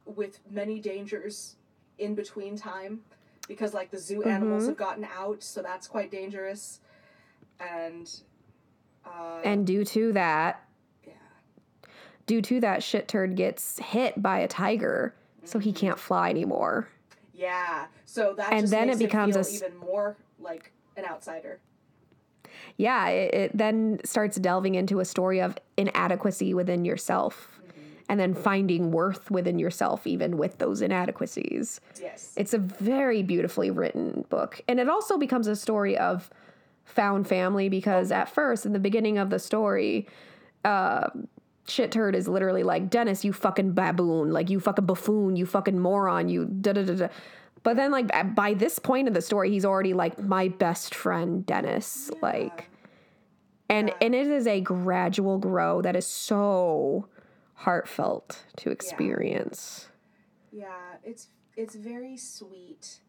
with 0.06 0.40
many 0.50 0.80
dangers 0.80 1.56
in 1.98 2.16
between 2.16 2.56
time, 2.56 3.02
because 3.48 3.74
like 3.74 3.92
the 3.92 3.98
zoo 3.98 4.24
animals 4.24 4.64
Mhm. 4.64 4.68
have 4.68 4.78
gotten 4.78 5.08
out, 5.18 5.44
so 5.44 5.62
that's 5.62 5.88
quite 5.88 6.12
dangerous, 6.12 6.80
and. 7.60 8.10
Uh, 9.06 9.40
And 9.44 9.66
due 9.66 9.86
to 9.86 10.12
that, 10.14 10.68
yeah. 11.06 11.14
due 12.26 12.42
to 12.42 12.60
that 12.60 12.84
shit 12.84 13.08
turd 13.08 13.36
gets 13.38 13.80
hit 13.80 14.22
by 14.22 14.40
a 14.40 14.48
tiger, 14.50 15.14
so 15.46 15.60
he 15.60 15.72
can't 15.72 15.98
fly 15.98 16.30
anymore. 16.30 16.90
Yeah. 17.38 17.86
So 18.06 18.34
that 18.36 18.52
And 18.52 18.62
just 18.62 18.72
then 18.72 18.88
makes 18.88 19.00
it 19.00 19.06
becomes 19.06 19.36
a 19.36 19.44
feel 19.44 19.56
even 19.56 19.78
more 19.78 20.18
like 20.40 20.72
an 20.98 21.06
outsider. 21.06 21.60
Yeah, 22.78 23.08
it, 23.10 23.34
it 23.34 23.58
then 23.58 24.00
starts 24.04 24.38
delving 24.38 24.76
into 24.76 25.00
a 25.00 25.06
story 25.06 25.40
of 25.40 25.58
inadequacy 25.78 26.54
within 26.54 26.84
yourself 26.84 27.58
and 28.10 28.20
then 28.20 28.34
finding 28.34 28.92
worth 28.92 29.30
within 29.30 29.60
yourself, 29.60 30.08
even 30.08 30.38
with 30.38 30.58
those 30.60 30.82
inadequacies. 30.82 31.82
Yes. 32.02 32.34
It's 32.38 32.54
a 32.54 32.58
very 32.58 33.22
beautifully 33.22 33.70
written 33.70 34.26
book. 34.30 34.62
And 34.68 34.80
it 34.80 34.90
also 34.90 35.18
becomes 35.18 35.48
a 35.48 35.56
story 35.56 35.98
of 35.98 36.30
found 36.86 37.28
family 37.28 37.68
because 37.68 38.12
at 38.12 38.30
first, 38.30 38.66
in 38.66 38.74
the 38.74 38.80
beginning 38.80 39.18
of 39.18 39.30
the 39.30 39.40
story, 39.40 40.08
uh, 40.64 41.10
Shit 41.68 41.91
Turd 41.91 42.15
is 42.15 42.28
literally 42.28 42.63
like, 42.63 42.89
Dennis, 42.89 43.26
you 43.26 43.34
fucking 43.34 43.74
baboon, 43.74 44.32
like, 44.32 44.49
you 44.49 44.59
fucking 44.59 44.86
buffoon, 44.86 45.36
you 45.36 45.45
fucking 45.45 45.80
moron, 45.80 46.30
you 46.30 46.45
da 46.45 46.74
da 46.74 46.84
da 46.84 46.93
da. 46.95 47.07
But 47.63 47.76
then, 47.76 47.91
like, 47.91 48.36
by 48.36 48.53
this 48.53 48.80
point 48.80 49.07
of 49.09 49.13
the 49.13 49.22
story, 49.22 49.49
he's 49.49 49.65
already 49.65 49.93
like 49.93 50.18
my 50.20 50.47
best 50.47 50.95
friend, 50.95 51.45
Dennis. 51.45 52.09
Like, 52.22 52.70
and 53.70 53.91
and 54.01 54.15
it 54.15 54.28
is 54.28 54.47
a 54.47 54.61
gradual 54.61 55.38
grow 55.38 55.82
that 55.82 55.95
is 55.95 56.05
so 56.07 57.09
heartfelt 57.55 58.43
to 58.57 58.70
experience. 58.70 59.89
Yeah, 60.51 60.68
it's 61.03 61.28
it's 61.57 61.76
very 61.76 62.15
sweet. 62.15 62.99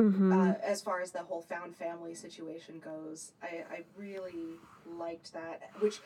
hmm 0.00 0.32
Uh, 0.32 0.54
as 0.62 0.82
far 0.82 1.00
as 1.00 1.12
the 1.12 1.20
whole 1.20 1.42
found 1.42 1.76
family 1.76 2.14
situation 2.14 2.80
goes, 2.84 3.32
I, 3.42 3.64
I 3.70 3.84
really 3.96 4.58
liked 4.98 5.32
that. 5.34 5.70
Which 5.78 6.00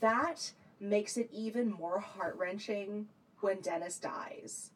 that 0.00 0.52
makes 0.80 1.16
it 1.16 1.28
even 1.32 1.70
more 1.70 2.00
heart 2.00 2.36
wrenching 2.38 3.06
when 3.40 3.60
Dennis 3.60 3.98
dies. 3.98 4.70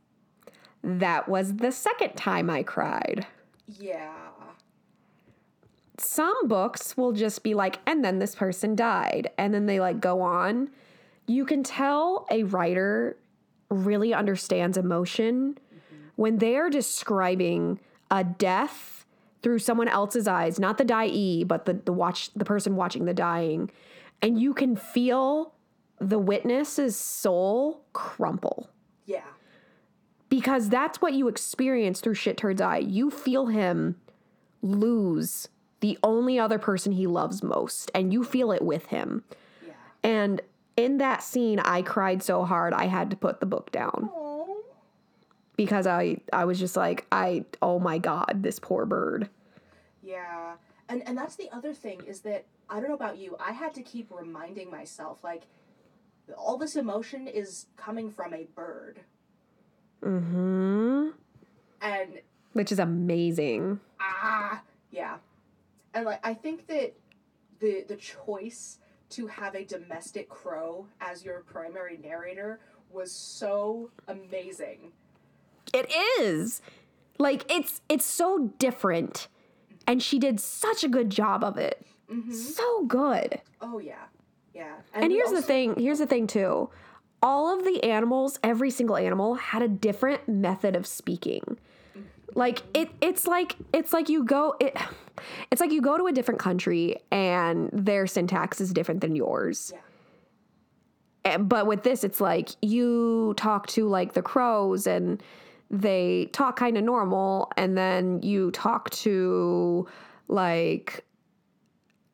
That 0.83 1.29
was 1.29 1.57
the 1.57 1.73
second 1.73 2.15
time 2.15 2.49
I 2.49 2.63
cried. 2.63 3.27
Yeah. 3.67 4.13
Some 5.99 6.49
books 6.49 6.97
will 6.97 7.13
just 7.13 7.43
be 7.43 7.53
like, 7.53 7.79
and 7.87 8.03
then 8.03 8.19
this 8.19 8.35
person 8.35 8.75
died, 8.75 9.31
and 9.37 9.53
then 9.53 9.67
they 9.67 9.81
like 9.81 10.01
go 10.01 10.23
on. 10.23 10.71
You 11.27 11.45
can 11.45 11.63
tell 11.63 12.27
a 12.31 12.45
writer 12.45 13.19
really 13.69 14.15
understands 14.15 14.79
emotion 14.79 15.59
mm-hmm. 15.59 16.05
when 16.17 16.39
they 16.39 16.57
are 16.57 16.71
describing 16.71 17.79
a 18.11 18.25
death 18.25 19.05
through 19.43 19.59
someone 19.59 19.89
else's 19.89 20.27
eyes, 20.27 20.59
not 20.59 20.79
the 20.79 20.85
dyee, 20.85 21.47
but 21.47 21.67
the, 21.67 21.75
the 21.75 21.93
watch 21.93 22.33
the 22.35 22.45
person 22.45 22.77
watching 22.77 23.05
the 23.05 23.15
dying. 23.15 23.71
And 24.23 24.41
you 24.41 24.53
can 24.55 24.77
feel 24.77 25.55
the 26.01 26.19
witness's 26.19 26.97
soul 26.97 27.85
crumple. 27.93 28.71
Yeah. 29.07 29.23
because 30.29 30.69
that's 30.69 31.03
what 31.03 31.13
you 31.15 31.27
experience 31.29 32.01
through 32.01 32.15
Shit 32.15 32.37
Turd's 32.37 32.61
eye. 32.61 32.79
You 32.79 33.11
feel 33.11 33.47
him 33.47 33.97
lose 34.63 35.49
the 35.81 35.99
only 36.03 36.39
other 36.39 36.59
person 36.59 36.93
he 36.93 37.07
loves 37.07 37.43
most, 37.43 37.91
and 37.95 38.13
you 38.13 38.23
feel 38.23 38.53
it 38.53 38.63
with 38.63 38.87
him. 38.87 39.25
Yeah. 39.67 39.73
And 40.05 40.41
in 40.77 40.99
that 40.99 41.23
scene, 41.23 41.59
I 41.59 41.83
cried 41.83 42.23
so 42.23 42.45
hard 42.45 42.73
I 42.73 42.85
had 42.85 43.11
to 43.11 43.17
put 43.17 43.41
the 43.41 43.47
book 43.47 43.73
down 43.73 44.11
Oh. 44.15 44.63
because 45.57 45.87
I 45.87 46.19
I 46.33 46.45
was 46.45 46.59
just 46.59 46.77
like 46.77 47.07
I 47.11 47.45
oh 47.61 47.79
my 47.81 47.99
god 47.99 48.43
this 48.43 48.59
poor 48.61 48.87
bird. 48.87 49.29
Yeah. 50.03 50.55
And 50.89 51.03
and 51.09 51.19
that's 51.19 51.37
the 51.37 51.49
other 51.53 51.75
thing 51.75 52.03
is 52.07 52.21
that 52.21 52.45
I 52.69 52.79
don't 52.79 52.89
know 52.89 52.95
about 52.95 53.19
you, 53.19 53.37
I 53.45 53.53
had 53.53 53.75
to 53.75 53.83
keep 53.83 54.11
reminding 54.11 54.71
myself 54.71 55.25
like 55.25 55.43
all 56.37 56.57
this 56.59 56.77
emotion 56.77 57.27
is 57.27 57.67
coming 57.77 58.11
from 58.11 58.35
a 58.35 58.45
bird. 58.55 59.01
Mm-hmm. 60.03 61.09
And 61.83 62.21
Which 62.53 62.73
is 62.73 62.79
amazing. 62.79 63.81
ah 64.01 64.63
yeah. 64.91 65.17
And 65.95 66.05
like 66.07 66.25
I 66.25 66.35
think 66.35 66.67
that 66.69 66.95
the 67.61 67.85
the 67.87 67.97
choice 67.97 68.79
to 69.11 69.27
have 69.27 69.55
a 69.55 69.65
domestic 69.65 70.29
crow 70.29 70.87
as 71.01 71.25
your 71.25 71.41
primary 71.41 71.99
narrator 72.03 72.61
was 72.91 73.13
so 73.13 73.91
amazing. 74.09 74.93
It 75.73 75.91
is. 76.21 76.63
Like 77.19 77.51
it's 77.51 77.81
it's 77.89 78.05
so 78.05 78.53
different. 78.59 79.29
And 79.87 80.03
she 80.03 80.19
did 80.19 80.39
such 80.41 80.85
a 80.85 80.89
good 80.89 81.11
job 81.11 81.43
of 81.43 81.57
it. 81.59 81.85
Mm-hmm. 82.11 82.33
So 82.33 82.85
good. 82.87 83.41
Oh 83.61 83.79
yeah. 83.79 84.05
Yeah. 84.61 84.75
And 84.95 85.09
we 85.09 85.15
here's 85.15 85.31
the 85.31 85.43
thing, 85.43 85.75
here's 85.79 85.99
the 85.99 86.07
thing 86.07 86.27
too. 86.27 86.69
All 87.23 87.57
of 87.59 87.65
the 87.65 87.83
animals, 87.85 88.39
every 88.43 88.71
single 88.71 88.97
animal 88.97 89.35
had 89.35 89.63
a 89.63 89.69
different 89.69 90.29
method 90.29 90.77
of 90.77 90.87
speaking. 90.87 91.59
Like 92.35 92.63
it 92.75 92.91
it's 93.01 93.27
like 93.27 93.57
it's 93.73 93.93
like 93.93 94.09
you 94.09 94.23
go 94.25 94.55
it 94.61 94.77
it's 95.51 95.61
like 95.61 95.73
you 95.73 95.81
go 95.83 95.97
to 95.99 96.07
a 96.07 96.13
different 96.13 96.41
country 96.41 96.97
and 97.11 97.71
their 97.73 98.07
syntax 98.07 98.61
is 98.61 98.73
different 98.73 99.01
than 99.01 99.17
yours. 99.17 99.73
Yeah. 99.75 101.33
And- 101.33 101.49
But 101.49 101.67
with 101.67 101.83
this 101.83 102.05
it's 102.05 102.21
like 102.21 102.51
you 102.63 103.35
talk 103.37 103.67
to 103.69 103.89
like 103.89 104.13
the 104.13 104.23
crows 104.23 104.87
and 104.87 105.23
they 105.71 106.29
talk 106.33 106.57
kind 106.57 106.77
of 106.77 106.85
normal 106.85 107.51
and 107.57 107.77
then 107.79 108.23
you 108.23 108.51
talk 108.51 108.91
to 108.91 109.87
like 110.29 111.05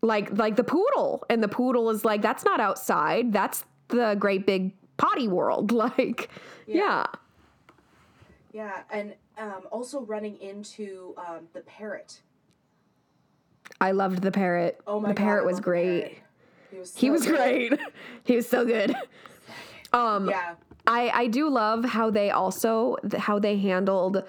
like 0.03 0.36
like 0.38 0.57
the 0.57 0.64
poodle 0.64 1.24
and 1.30 1.42
the 1.42 1.49
poodle 1.49 1.90
is 1.90 2.05
like 2.05 2.22
that's 2.22 2.44
not 2.44 2.61
outside 2.61 3.32
that's 3.32 3.64
the 3.88 4.14
great 4.18 4.47
big 4.47 4.72
potty 4.97 5.28
world 5.28 5.72
like 5.84 6.28
yeah, 6.66 7.07
Yeah, 8.53 8.82
and 8.90 9.14
um, 9.38 9.62
also 9.70 10.01
running 10.01 10.36
into 10.40 11.14
um, 11.16 11.47
the 11.53 11.61
parrot. 11.61 12.20
i 13.80 13.92
loved 13.92 14.22
the 14.22 14.32
parrot 14.32 14.80
Oh 14.86 14.99
my 15.01 15.09
god. 15.09 15.11
the 15.11 15.14
god, 15.20 15.24
parrot 15.24 15.47
was 15.47 15.61
great 15.61 16.01
parrot. 16.03 16.18
He 16.70 16.78
was. 16.78 16.97
he 16.97 17.11
was 17.11 17.26
great 17.26 17.72
he 18.24 18.36
was 18.36 18.49
so 18.49 18.64
good 18.64 18.94
um 19.92 20.28
Yeah. 20.28 20.55
I, 20.88 21.11
I 21.22 21.26
do 21.26 21.49
love 21.49 21.84
how 21.84 22.11
they 22.11 22.30
also 22.30 22.97
how 23.18 23.40
they 23.40 23.57
handled 23.59 24.22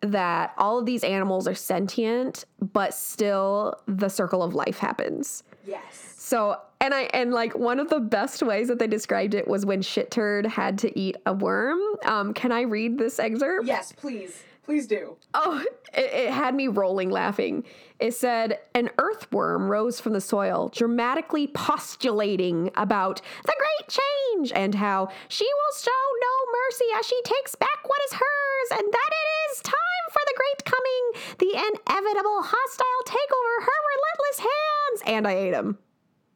that 0.00 0.54
all 0.58 0.78
of 0.78 0.86
these 0.86 1.02
animals 1.02 1.48
are 1.48 1.54
sentient 1.54 2.44
but 2.60 2.94
still 2.94 3.74
the 3.86 4.08
circle 4.08 4.42
of 4.42 4.54
life 4.54 4.78
happens 4.78 5.42
Yes. 5.68 6.14
So 6.16 6.56
and 6.80 6.94
I 6.94 7.02
and 7.12 7.32
like 7.32 7.56
one 7.56 7.78
of 7.78 7.90
the 7.90 8.00
best 8.00 8.42
ways 8.42 8.68
that 8.68 8.78
they 8.78 8.86
described 8.86 9.34
it 9.34 9.46
was 9.46 9.66
when 9.66 9.82
shit 9.82 10.10
turd 10.10 10.46
had 10.46 10.78
to 10.78 10.98
eat 10.98 11.16
a 11.26 11.32
worm. 11.32 11.80
Um, 12.04 12.32
can 12.32 12.52
I 12.52 12.62
read 12.62 12.98
this 12.98 13.18
excerpt? 13.18 13.66
Yes, 13.66 13.92
please. 13.92 14.42
Please 14.64 14.86
do. 14.86 15.16
Oh, 15.32 15.64
it, 15.94 16.12
it, 16.12 16.30
had 16.30 16.54
me 16.54 16.68
rolling 16.68 17.08
laughing. 17.08 17.64
It 18.00 18.12
said, 18.12 18.58
An 18.74 18.90
earthworm 18.98 19.70
rose 19.70 19.98
from 19.98 20.12
the 20.12 20.20
soil, 20.20 20.70
dramatically 20.74 21.46
postulating 21.46 22.70
about 22.76 23.22
the 23.46 23.54
great 23.56 23.88
change 23.88 24.52
and 24.52 24.74
how 24.74 25.08
she 25.28 25.46
will 25.46 25.74
show 25.74 25.90
no 26.20 26.52
mercy 26.66 26.84
as 26.98 27.06
she 27.06 27.18
takes 27.22 27.54
back 27.54 27.78
what 27.86 27.98
is 28.08 28.12
hers, 28.12 28.78
and 28.78 28.92
that 28.92 29.10
it 29.10 29.52
is 29.52 29.62
time 29.62 30.06
for 30.10 30.20
the 30.26 30.34
great 30.36 30.64
coming, 30.66 31.27
the 31.38 31.50
inevitable 31.50 32.42
hostile 32.42 33.02
takeover 33.06 33.64
her 33.64 33.80
relentless 33.94 34.38
hands. 34.38 35.02
And 35.06 35.26
I 35.26 35.32
ate 35.32 35.54
him. 35.54 35.78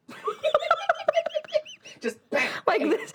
Just 2.01 2.19
bam, 2.31 2.49
like 2.67 2.81
bam. 2.81 2.91
this 2.91 3.13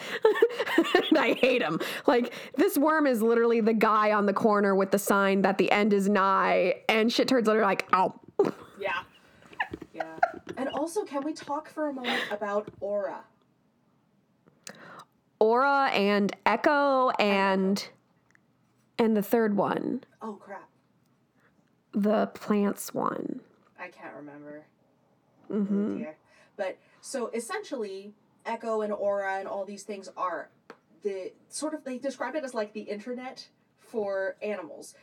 i 1.17 1.33
hate 1.33 1.61
him 1.61 1.77
like 2.05 2.33
this 2.55 2.77
worm 2.77 3.05
is 3.05 3.21
literally 3.21 3.59
the 3.59 3.73
guy 3.73 4.13
on 4.13 4.25
the 4.25 4.31
corner 4.33 4.75
with 4.75 4.91
the 4.91 4.99
sign 4.99 5.41
that 5.41 5.57
the 5.57 5.69
end 5.71 5.91
is 5.91 6.07
nigh 6.07 6.73
and 6.88 7.11
shit 7.11 7.27
turds 7.27 7.49
are 7.49 7.61
like 7.61 7.85
oh 7.91 8.13
Yeah. 8.79 8.99
Yeah. 9.93 10.17
And 10.55 10.69
also, 10.69 11.03
can 11.03 11.23
we 11.23 11.33
talk 11.33 11.69
for 11.69 11.89
a 11.89 11.93
moment 11.93 12.21
about 12.31 12.69
aura? 12.79 13.23
aura 15.39 15.89
and 15.91 16.35
echo 16.45 17.09
and 17.19 17.89
and 18.97 19.15
the 19.15 19.21
third 19.21 19.55
one 19.55 20.03
Oh 20.21 20.33
crap. 20.33 20.66
The 21.98 22.28
plants 22.28 22.93
one 22.93 23.41
I 23.80 23.88
can't 23.88 24.16
remember. 24.16 24.66
mm-hmm. 25.52 26.04
Oh. 26.08 26.14
But 26.56 26.78
so 27.02 27.30
essentially, 27.34 28.14
Echo 28.45 28.82
and 28.82 28.93
Aura 28.93 29.38
and 29.39 29.48
all 29.48 29.66
these 29.66 29.84
things 29.84 30.10
are 30.18 30.50
the 31.04 31.32
sort 31.50 31.74
of 31.74 31.84
they 31.84 31.98
describe 31.98 32.36
it 32.36 32.43
as 32.43 32.54
like 32.54 32.74
the 32.74 32.82
internet 32.82 33.48
for 33.80 34.36
animals. 34.41 34.95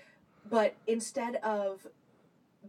But 0.49 0.75
instead 0.87 1.37
of 1.37 1.87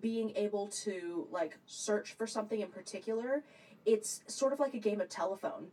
being 0.01 0.31
able 0.35 0.67
to 0.67 1.27
like 1.31 1.57
search 1.65 2.13
for 2.13 2.27
something 2.27 2.61
in 2.61 2.69
particular, 2.69 3.43
it's 3.85 4.21
sort 4.27 4.53
of 4.53 4.59
like 4.59 4.73
a 4.73 4.79
game 4.79 5.01
of 5.01 5.09
telephone 5.09 5.67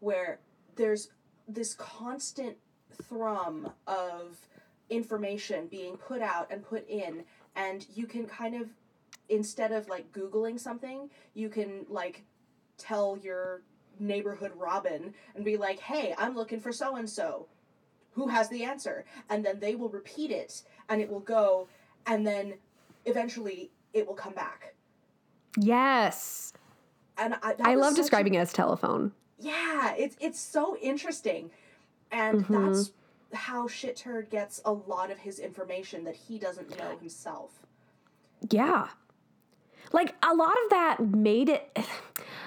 where 0.00 0.40
there's 0.76 1.10
this 1.48 1.74
constant 1.74 2.56
thrum 3.02 3.70
of 3.86 4.38
information 4.90 5.66
being 5.66 5.96
put 5.96 6.22
out 6.22 6.46
and 6.50 6.62
put 6.62 6.88
in 6.88 7.24
and 7.56 7.86
you 7.94 8.06
can 8.06 8.26
kind 8.26 8.54
of 8.54 8.68
instead 9.28 9.72
of 9.72 9.88
like 9.88 10.10
googling 10.12 10.58
something 10.60 11.08
you 11.34 11.48
can 11.48 11.86
like 11.88 12.22
tell 12.78 13.16
your 13.22 13.62
neighborhood 13.98 14.52
robin 14.56 15.14
and 15.34 15.44
be 15.44 15.56
like 15.56 15.78
hey 15.80 16.14
i'm 16.18 16.34
looking 16.34 16.60
for 16.60 16.72
so 16.72 16.96
and 16.96 17.08
so 17.08 17.46
who 18.12 18.28
has 18.28 18.48
the 18.48 18.62
answer? 18.62 19.04
And 19.28 19.44
then 19.44 19.58
they 19.58 19.74
will 19.74 19.88
repeat 19.88 20.30
it 20.30 20.62
and 20.88 21.00
it 21.00 21.10
will 21.10 21.18
go 21.18 21.66
and 22.06 22.24
then 22.24 22.54
eventually 23.06 23.72
it 23.92 24.06
will 24.06 24.14
come 24.14 24.34
back. 24.34 24.74
Yes. 25.58 26.52
And 27.18 27.34
i, 27.42 27.54
i 27.64 27.74
love 27.74 27.90
such 27.90 27.98
a- 27.98 28.02
describing 28.02 28.34
it 28.34 28.38
as 28.38 28.52
telephone. 28.52 29.10
Yeah 29.40 29.94
it's 29.98 30.16
it's 30.20 30.38
so 30.38 30.76
interesting. 30.80 31.50
And 32.12 32.44
Mhm. 32.46 32.66
that's 32.72 32.92
how 33.36 33.68
shit 33.68 33.96
turd 33.96 34.30
gets 34.30 34.60
a 34.64 34.72
lot 34.72 35.10
of 35.10 35.18
his 35.18 35.38
information 35.38 36.04
that 36.04 36.16
he 36.16 36.38
doesn't 36.38 36.76
know 36.78 36.96
himself. 36.98 37.50
Yeah. 38.50 38.88
Like 39.92 40.14
a 40.22 40.34
lot 40.34 40.54
of 40.64 40.70
that 40.70 40.96
made 41.00 41.48
it 41.48 41.70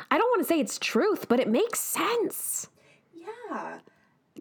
i 0.10 0.18
don't 0.18 0.30
want 0.30 0.42
to 0.42 0.48
say 0.48 0.60
it's 0.60 0.80
truth 0.80 1.28
but 1.28 1.40
it 1.40 1.50
makes 1.50 1.80
sense. 1.80 2.68
Yeah. 3.14 3.80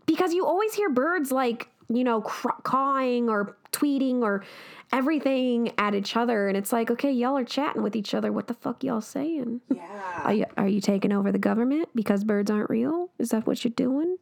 Because 0.06 0.32
you 0.32 0.46
always 0.46 0.74
hear 0.74 0.90
birds 0.90 1.32
like 1.32 1.68
you 1.88 2.04
know 2.04 2.20
cr- 2.20 2.60
cawing 2.62 3.28
or 3.28 3.56
tweeting 3.72 4.22
or 4.22 4.44
everything 4.92 5.72
at 5.78 5.94
each 5.94 6.16
other 6.16 6.48
and 6.48 6.56
it's 6.56 6.72
like 6.72 6.90
okay 6.90 7.10
y'all 7.12 7.36
are 7.36 7.44
chatting 7.44 7.82
with 7.82 7.96
each 7.96 8.14
other. 8.14 8.32
What 8.32 8.46
the 8.46 8.54
fuck 8.54 8.82
y'all 8.82 9.00
saying? 9.00 9.60
Yeah. 9.72 10.22
Are 10.24 10.32
you, 10.32 10.46
are 10.56 10.68
you 10.68 10.80
taking 10.80 11.12
over 11.12 11.30
the 11.30 11.38
government 11.38 11.88
because 11.94 12.24
birds 12.24 12.50
aren't 12.50 12.70
real? 12.70 13.10
Is 13.18 13.30
that 13.30 13.46
what 13.46 13.64
you're 13.64 13.72
doing? 13.76 14.16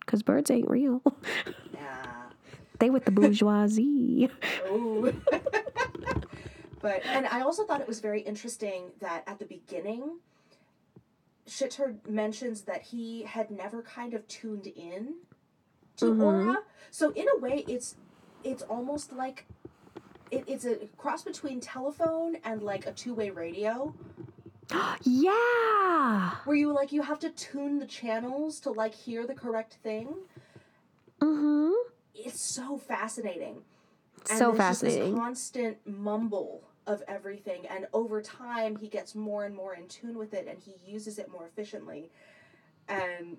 Because 0.00 0.22
birds 0.22 0.50
ain't 0.50 0.70
real 0.70 1.02
they 2.78 2.90
with 2.90 3.04
the 3.04 3.10
bourgeoisie 3.10 4.30
but 6.80 7.02
and 7.06 7.26
I 7.26 7.40
also 7.40 7.64
thought 7.64 7.80
it 7.80 7.88
was 7.88 8.00
very 8.00 8.20
interesting 8.20 8.90
that 9.00 9.24
at 9.26 9.38
the 9.38 9.44
beginning, 9.44 10.18
Shitturd 11.48 12.06
mentions 12.08 12.62
that 12.62 12.82
he 12.82 13.22
had 13.22 13.50
never 13.50 13.82
kind 13.82 14.14
of 14.14 14.26
tuned 14.28 14.66
in 14.66 15.14
to 15.96 16.06
Mhm. 16.06 16.22
Aura. 16.22 16.62
So 16.90 17.10
in 17.10 17.26
a 17.36 17.38
way, 17.40 17.64
it's 17.66 17.96
it's 18.44 18.62
almost 18.62 19.12
like 19.12 19.46
it, 20.30 20.44
it's 20.46 20.64
a 20.64 20.76
cross 20.96 21.22
between 21.24 21.60
telephone 21.60 22.36
and 22.44 22.62
like 22.62 22.86
a 22.86 22.92
two 22.92 23.14
way 23.14 23.30
radio, 23.30 23.94
yeah 25.02 26.34
where 26.44 26.56
you 26.56 26.72
like 26.72 26.92
you 26.92 27.02
have 27.02 27.18
to 27.20 27.30
tune 27.30 27.78
the 27.78 27.86
channels 27.86 28.60
to 28.60 28.70
like 28.70 28.94
hear 28.94 29.26
the 29.26 29.34
correct 29.34 29.74
thing. 29.82 30.14
mm-hmm 31.20 31.72
It's 32.18 32.40
so 32.40 32.76
fascinating. 32.76 33.62
And 34.30 34.38
so 34.38 34.52
there's 34.52 34.58
just 34.58 34.80
this 34.82 34.94
fascinating 34.94 35.16
constant 35.16 35.76
mumble 35.86 36.64
of 36.86 37.02
everything, 37.06 37.66
and 37.66 37.86
over 37.92 38.22
time, 38.22 38.76
he 38.76 38.88
gets 38.88 39.14
more 39.14 39.44
and 39.44 39.54
more 39.54 39.74
in 39.74 39.86
tune 39.88 40.16
with 40.16 40.32
it, 40.32 40.46
and 40.48 40.58
he 40.58 40.74
uses 40.90 41.18
it 41.18 41.30
more 41.30 41.46
efficiently. 41.46 42.10
And 42.88 43.36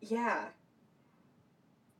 yeah, 0.00 0.46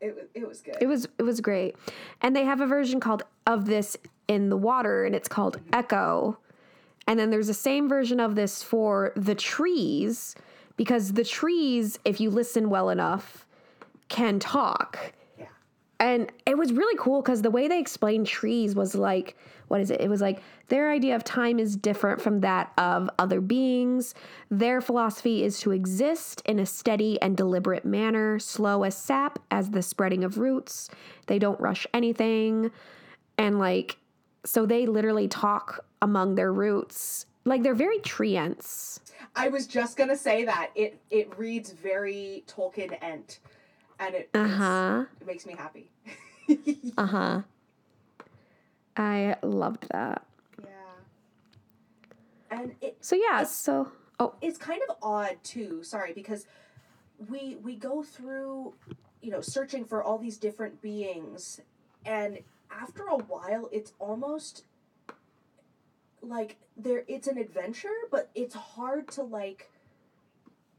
it 0.01 0.31
it 0.35 0.49
was 0.49 0.61
good. 0.61 0.77
It 0.81 0.87
was 0.87 1.07
it 1.18 1.23
was 1.23 1.41
great. 1.41 1.77
And 2.21 2.35
they 2.35 2.45
have 2.45 2.61
a 2.61 2.66
version 2.66 3.01
called 3.01 3.23
of 3.47 3.66
this 3.66 3.97
in 4.29 4.49
the 4.49 4.57
water 4.57 5.05
and 5.05 5.14
it's 5.14 5.29
called 5.29 5.59
mm-hmm. 5.59 5.75
Echo. 5.75 6.39
And 7.07 7.18
then 7.18 7.31
there's 7.31 7.49
the 7.49 7.55
same 7.55 7.89
version 7.89 8.21
of 8.21 8.35
this 8.35 8.62
for 8.62 9.12
the 9.16 9.35
trees 9.35 10.35
because 10.77 11.14
the 11.14 11.25
trees 11.25 11.99
if 12.05 12.21
you 12.21 12.31
listen 12.31 12.71
well 12.71 12.91
enough 12.91 13.47
can 14.09 14.39
talk. 14.39 15.12
And 16.01 16.33
it 16.47 16.59
was 16.59 16.73
really 16.73 16.97
cool 16.99 17.23
cuz 17.23 17.43
the 17.43 17.51
way 17.51 17.69
they 17.69 17.79
explained 17.79 18.27
trees 18.27 18.75
was 18.75 18.95
like 18.95 19.37
what 19.71 19.81
is 19.81 19.93
it? 19.93 20.01
It 20.01 20.11
was 20.11 20.21
like 20.21 20.43
their 20.67 20.91
idea 20.91 21.15
of 21.15 21.23
time 21.23 21.61
is 21.61 21.77
different 21.77 22.21
from 22.21 22.41
that 22.41 22.73
of 22.77 23.09
other 23.21 23.41
beings. 23.41 24.17
Their 24.51 24.81
philosophy 24.81 25.45
is 25.45 25.61
to 25.61 25.71
exist 25.71 26.43
in 26.45 26.59
a 26.59 26.67
steady 26.67 27.23
and 27.23 27.37
deliberate 27.37 27.85
manner, 27.85 28.41
slow 28.41 28.83
as 28.83 28.97
sap, 28.97 29.39
as 29.49 29.71
the 29.71 29.81
spreading 29.81 30.25
of 30.25 30.39
roots. 30.39 30.91
They 31.29 31.39
don't 31.39 31.61
rush 31.61 31.87
anything. 31.95 32.73
And 33.39 33.61
like, 33.61 33.97
so 34.45 34.67
they 34.67 34.87
literally 34.87 35.29
talk 35.29 35.85
among 36.03 36.35
their 36.35 36.53
roots. 36.53 37.27
Like 37.45 37.63
they're 37.63 37.73
very 37.73 37.99
treants. 38.01 38.99
I 39.37 39.51
was 39.51 39.69
just 39.69 39.97
gonna 39.97 40.17
say 40.17 40.45
that 40.47 40.71
it 40.75 41.01
it 41.11 41.39
reads 41.39 41.71
very 41.71 42.43
Tolkien 42.49 42.99
ent, 43.01 43.39
and 44.01 44.15
it 44.15 44.31
uh-huh. 44.35 45.05
it 45.21 45.27
makes 45.27 45.47
me 45.47 45.55
happy. 45.57 45.91
Uh 46.99 47.07
huh. 47.07 47.43
I 48.97 49.37
loved 49.41 49.87
that. 49.93 50.27
yeah. 50.61 50.67
And 52.51 52.75
it 52.81 52.97
So 53.01 53.15
yeah, 53.15 53.45
so 53.45 53.93
oh 54.19 54.35
it's 54.41 54.59
kind 54.59 54.81
of 54.89 54.97
odd 55.01 55.37
too 55.45 55.85
sorry 55.85 56.13
because 56.13 56.47
we 57.29 57.57
we 57.63 57.77
go 57.77 58.03
through 58.03 58.75
you 59.23 59.31
know 59.31 59.41
searching 59.41 59.85
for 59.85 60.03
all 60.03 60.19
these 60.19 60.39
different 60.39 60.81
beings 60.83 61.61
and 62.05 62.39
after 62.71 63.05
a 63.05 63.17
while 63.17 63.69
it's 63.73 63.93
almost 63.99 64.65
like 66.23 66.57
there 66.77 67.05
it's 67.09 67.29
an 67.29 67.39
adventure 67.39 67.89
but 68.11 68.31
it's 68.35 68.55
hard 68.55 69.09
to 69.09 69.23
like 69.23 69.71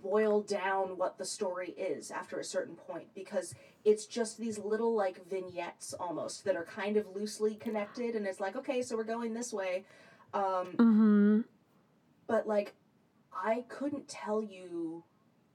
boil 0.04 0.42
down 0.42 0.98
what 0.98 1.18
the 1.18 1.26
story 1.26 1.72
is 1.72 2.12
after 2.12 2.40
a 2.40 2.44
certain 2.44 2.76
point 2.76 3.08
because 3.14 3.54
it's 3.84 4.06
just 4.06 4.38
these 4.38 4.58
little 4.58 4.96
like 4.96 5.28
vignettes 5.30 5.94
almost 5.94 6.44
that 6.46 6.56
are 6.56 6.66
kind 6.66 6.98
of 6.98 7.06
loosely 7.16 7.56
connected 7.56 8.16
and 8.16 8.26
it's 8.26 8.40
like 8.40 8.56
okay 8.56 8.82
so 8.82 8.96
we're 8.96 9.04
going 9.04 9.34
this 9.34 9.54
way 9.54 9.84
um 10.34 10.74
mm-hmm. 10.78 11.42
but 12.28 12.48
like 12.48 12.74
I 13.34 13.66
couldn't 13.70 14.08
tell 14.08 14.44
you 14.44 15.04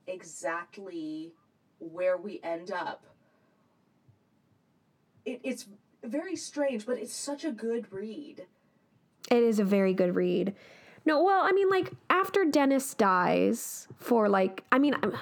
exactly 0.07 1.33
where 1.79 2.17
we 2.17 2.41
end 2.43 2.71
up. 2.71 3.05
It, 5.25 5.41
it's 5.43 5.67
very 6.03 6.37
strange, 6.37 6.87
but 6.87 6.99
it's 6.99 7.15
such 7.15 7.45
a 7.45 7.51
good 7.51 7.93
read. 7.93 8.47
It 9.31 9.43
is 9.43 9.59
a 9.59 9.65
very 9.65 9.93
good 9.93 10.15
read. 10.15 10.55
No, 11.07 11.23
well, 11.23 11.43
I 11.45 11.53
mean, 11.53 11.71
like 11.71 11.93
after 12.11 12.45
Dennis 12.45 12.93
dies, 12.95 13.87
for 13.97 14.29
like, 14.29 14.65
I 14.73 14.79
mean, 14.79 14.95
I'm, 15.03 15.17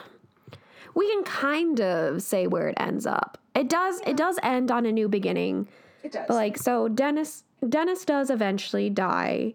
we 0.95 1.11
can 1.13 1.23
kind 1.25 1.79
of 1.81 2.23
say 2.23 2.47
where 2.47 2.69
it 2.69 2.75
ends 2.81 3.07
up. 3.07 3.39
It 3.55 3.69
does. 3.69 4.01
It 4.07 4.17
does 4.17 4.39
end 4.43 4.71
on 4.71 4.87
a 4.87 4.93
new 4.93 5.09
beginning. 5.09 5.69
It 6.03 6.13
does. 6.13 6.25
But 6.27 6.35
like, 6.35 6.57
so 6.57 6.89
Dennis, 6.89 7.45
Dennis 7.69 8.05
does 8.05 8.31
eventually 8.31 8.89
die, 8.89 9.55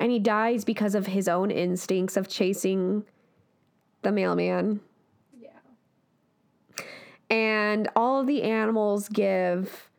and 0.00 0.10
he 0.10 0.18
dies 0.18 0.64
because 0.64 0.94
of 0.94 1.06
his 1.06 1.28
own 1.28 1.50
instincts 1.50 2.16
of 2.16 2.28
chasing 2.28 3.04
the 4.02 4.12
mailman. 4.12 4.80
Yeah. 5.40 5.50
and 7.30 7.88
all 7.94 8.24
the 8.24 8.42
animals 8.42 9.08
give 9.08 9.90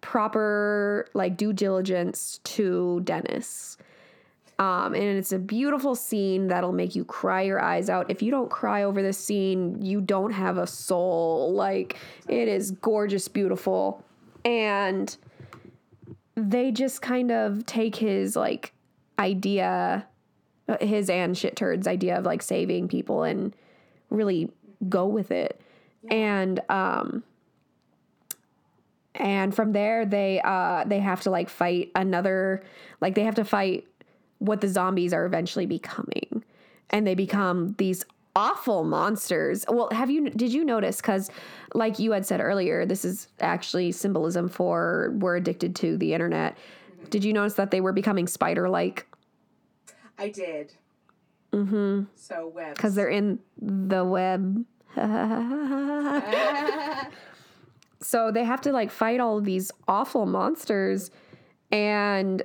proper 0.00 1.08
like 1.14 1.36
due 1.36 1.52
diligence 1.52 2.38
to 2.44 3.00
Dennis. 3.02 3.76
Um, 4.58 4.94
and 4.94 5.04
it's 5.04 5.32
a 5.32 5.38
beautiful 5.38 5.94
scene 5.94 6.48
that'll 6.48 6.72
make 6.72 6.94
you 6.94 7.04
cry 7.04 7.42
your 7.42 7.60
eyes 7.60 7.90
out. 7.90 8.10
If 8.10 8.22
you 8.22 8.30
don't 8.30 8.50
cry 8.50 8.84
over 8.84 9.02
this 9.02 9.18
scene, 9.18 9.82
you 9.82 10.00
don't 10.00 10.32
have 10.32 10.56
a 10.56 10.66
soul. 10.66 11.52
Like 11.52 11.96
it 12.28 12.48
is 12.48 12.70
gorgeous, 12.70 13.28
beautiful, 13.28 14.02
and 14.44 15.14
they 16.36 16.70
just 16.70 17.02
kind 17.02 17.30
of 17.30 17.66
take 17.66 17.96
his 17.96 18.34
like 18.34 18.72
idea, 19.18 20.06
his 20.80 21.10
and 21.10 21.36
shit 21.36 21.54
turds 21.56 21.86
idea 21.86 22.18
of 22.18 22.24
like 22.24 22.40
saving 22.40 22.88
people 22.88 23.24
and 23.24 23.54
really 24.08 24.50
go 24.88 25.06
with 25.06 25.30
it 25.30 25.60
and 26.10 26.60
um 26.68 27.22
and 29.14 29.54
from 29.54 29.72
there 29.72 30.04
they 30.04 30.40
uh 30.44 30.84
they 30.84 31.00
have 31.00 31.22
to 31.22 31.30
like 31.30 31.48
fight 31.48 31.90
another 31.94 32.62
like 33.00 33.14
they 33.14 33.24
have 33.24 33.34
to 33.34 33.44
fight 33.44 33.86
what 34.38 34.60
the 34.60 34.68
zombies 34.68 35.12
are 35.12 35.24
eventually 35.24 35.66
becoming. 35.66 36.44
And 36.90 37.06
they 37.06 37.14
become 37.14 37.74
these 37.78 38.04
awful 38.34 38.84
monsters. 38.84 39.64
Well 39.68 39.88
have 39.92 40.10
you 40.10 40.30
did 40.30 40.52
you 40.52 40.64
notice? 40.64 40.98
Because 40.98 41.30
like 41.74 41.98
you 41.98 42.12
had 42.12 42.26
said 42.26 42.40
earlier 42.40 42.84
this 42.84 43.04
is 43.04 43.28
actually 43.40 43.92
symbolism 43.92 44.48
for 44.48 45.14
we're 45.18 45.36
addicted 45.36 45.74
to 45.76 45.96
the 45.96 46.12
internet. 46.12 46.58
Did 47.08 47.24
you 47.24 47.32
notice 47.32 47.54
that 47.54 47.70
they 47.70 47.80
were 47.80 47.92
becoming 47.92 48.26
spider 48.26 48.68
like 48.68 49.06
I 50.18 50.28
did. 50.28 50.72
Mm-hmm. 51.52 52.04
So 52.14 52.52
webs. 52.54 52.76
because 52.76 52.94
they're 52.94 53.08
in 53.08 53.38
the 53.60 54.04
web. 54.04 54.64
So 58.06 58.30
they 58.30 58.44
have 58.44 58.60
to 58.62 58.72
like 58.72 58.92
fight 58.92 59.18
all 59.18 59.40
these 59.40 59.72
awful 59.88 60.26
monsters. 60.26 61.10
And 61.72 62.42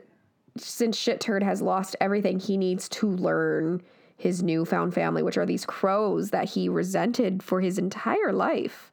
since 0.57 0.97
shit 0.97 1.19
turd 1.19 1.43
has 1.43 1.61
lost 1.61 1.95
everything 2.01 2.39
he 2.39 2.57
needs 2.57 2.89
to 2.89 3.07
learn 3.09 3.81
his 4.17 4.43
newfound 4.43 4.93
family 4.93 5.23
which 5.23 5.37
are 5.37 5.45
these 5.45 5.65
crows 5.65 6.29
that 6.29 6.49
he 6.49 6.69
resented 6.69 7.41
for 7.41 7.61
his 7.61 7.77
entire 7.77 8.31
life. 8.31 8.91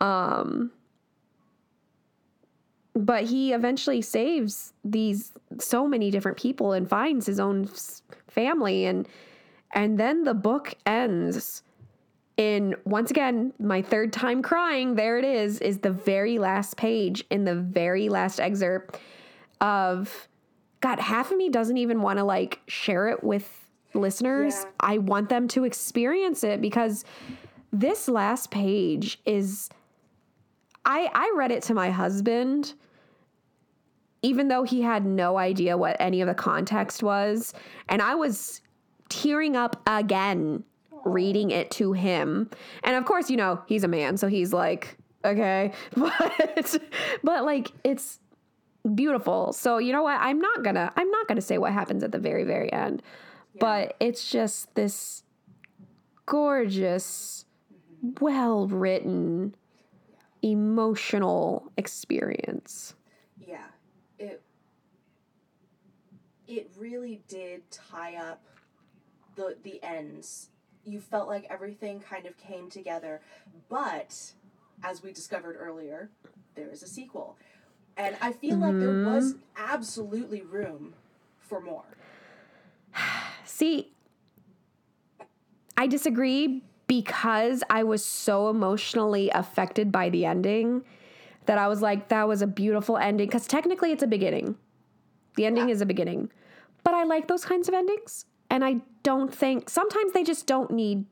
Um 0.00 0.70
but 2.94 3.24
he 3.24 3.52
eventually 3.52 4.00
saves 4.00 4.72
these 4.84 5.32
so 5.58 5.86
many 5.88 6.10
different 6.10 6.38
people 6.38 6.72
and 6.72 6.88
finds 6.88 7.26
his 7.26 7.40
own 7.40 7.68
family. 8.28 8.86
And 8.86 9.08
and 9.72 9.98
then 9.98 10.22
the 10.22 10.34
book 10.34 10.74
ends 10.86 11.62
in 12.36 12.74
once 12.84 13.10
again 13.10 13.52
my 13.60 13.80
third 13.80 14.12
time 14.12 14.42
crying 14.42 14.96
there 14.96 15.16
it 15.18 15.24
is 15.24 15.60
is 15.60 15.78
the 15.78 15.90
very 15.90 16.36
last 16.36 16.76
page 16.76 17.24
in 17.30 17.44
the 17.44 17.54
very 17.54 18.08
last 18.08 18.40
excerpt 18.40 18.98
of 19.60 20.28
god 20.84 21.00
half 21.00 21.30
of 21.30 21.36
me 21.38 21.48
doesn't 21.48 21.76
even 21.78 22.02
want 22.02 22.18
to 22.18 22.24
like 22.24 22.60
share 22.68 23.08
it 23.08 23.24
with 23.24 23.66
listeners 23.94 24.54
Yeah. 24.64 24.70
i 24.80 24.98
want 24.98 25.28
them 25.28 25.48
to 25.48 25.64
experience 25.64 26.44
it 26.44 26.60
because 26.60 27.04
this 27.72 28.08
last 28.08 28.50
page 28.50 29.20
is 29.24 29.70
i 30.84 31.08
i 31.14 31.32
read 31.36 31.50
it 31.50 31.62
to 31.64 31.74
my 31.74 31.90
husband 31.90 32.74
even 34.22 34.48
though 34.48 34.62
he 34.64 34.82
had 34.82 35.04
no 35.04 35.36
idea 35.38 35.76
what 35.76 35.96
any 36.00 36.20
of 36.20 36.28
the 36.28 36.34
context 36.34 37.02
was 37.02 37.54
and 37.88 38.02
i 38.02 38.14
was 38.14 38.60
tearing 39.08 39.56
up 39.56 39.80
again 39.86 40.64
reading 41.04 41.50
it 41.50 41.70
to 41.70 41.92
him. 41.92 42.48
And 42.82 42.96
of 42.96 43.04
course, 43.04 43.28
you 43.28 43.36
know, 43.36 43.60
he's 43.66 43.84
a 43.84 43.88
man, 43.88 44.16
so 44.16 44.26
he's 44.26 44.54
like, 44.54 44.96
okay. 45.22 45.72
But 45.96 46.80
but 47.22 47.44
like 47.44 47.70
it's 47.84 48.18
beautiful. 48.94 49.52
So, 49.52 49.78
you 49.78 49.92
know 49.92 50.02
what? 50.02 50.20
I'm 50.20 50.40
not 50.40 50.62
to 50.74 50.92
I'm 50.96 51.10
not 51.10 51.28
to 51.36 51.42
say 51.42 51.58
what 51.58 51.72
happens 51.72 52.02
at 52.02 52.12
the 52.12 52.18
very 52.18 52.44
very 52.44 52.72
end. 52.72 53.02
But 53.60 53.96
it's 54.00 54.30
just 54.30 54.74
this 54.74 55.22
gorgeous 56.26 57.44
well-written 58.20 59.54
emotional 60.42 61.70
experience. 61.76 62.94
Yeah. 63.38 63.66
It 64.18 64.42
it 66.48 66.70
really 66.76 67.22
did 67.28 67.70
tie 67.70 68.16
up 68.16 68.42
the 69.36 69.56
the 69.62 69.82
ends. 69.82 70.50
You 70.84 71.00
felt 71.00 71.28
like 71.28 71.46
everything 71.48 72.00
kind 72.00 72.26
of 72.26 72.36
came 72.36 72.68
together, 72.68 73.22
but 73.70 74.32
as 74.82 75.02
we 75.02 75.12
discovered 75.12 75.56
earlier, 75.58 76.10
there 76.56 76.68
is 76.68 76.82
a 76.82 76.86
sequel. 76.86 77.38
And 77.96 78.16
I 78.20 78.32
feel 78.32 78.56
like 78.56 78.78
there 78.78 79.04
was 79.04 79.34
mm-hmm. 79.34 79.40
absolutely 79.56 80.42
room 80.42 80.94
for 81.38 81.60
more. 81.60 81.84
See, 83.44 83.92
I 85.76 85.86
disagree 85.86 86.62
because 86.86 87.62
I 87.70 87.82
was 87.84 88.04
so 88.04 88.48
emotionally 88.48 89.30
affected 89.30 89.92
by 89.92 90.10
the 90.10 90.24
ending 90.24 90.84
that 91.46 91.58
I 91.58 91.68
was 91.68 91.82
like, 91.82 92.08
that 92.08 92.26
was 92.26 92.42
a 92.42 92.46
beautiful 92.46 92.96
ending. 92.96 93.26
Because 93.28 93.46
technically, 93.46 93.92
it's 93.92 94.02
a 94.02 94.08
beginning. 94.08 94.56
The 95.36 95.46
ending 95.46 95.68
is 95.68 95.80
a 95.80 95.86
beginning. 95.86 96.30
But 96.82 96.94
I 96.94 97.04
like 97.04 97.28
those 97.28 97.44
kinds 97.44 97.68
of 97.68 97.74
endings. 97.74 98.26
And 98.50 98.64
I 98.64 98.80
don't 99.02 99.34
think, 99.34 99.68
sometimes 99.70 100.12
they 100.12 100.22
just 100.22 100.46
don't 100.46 100.70
need 100.70 101.06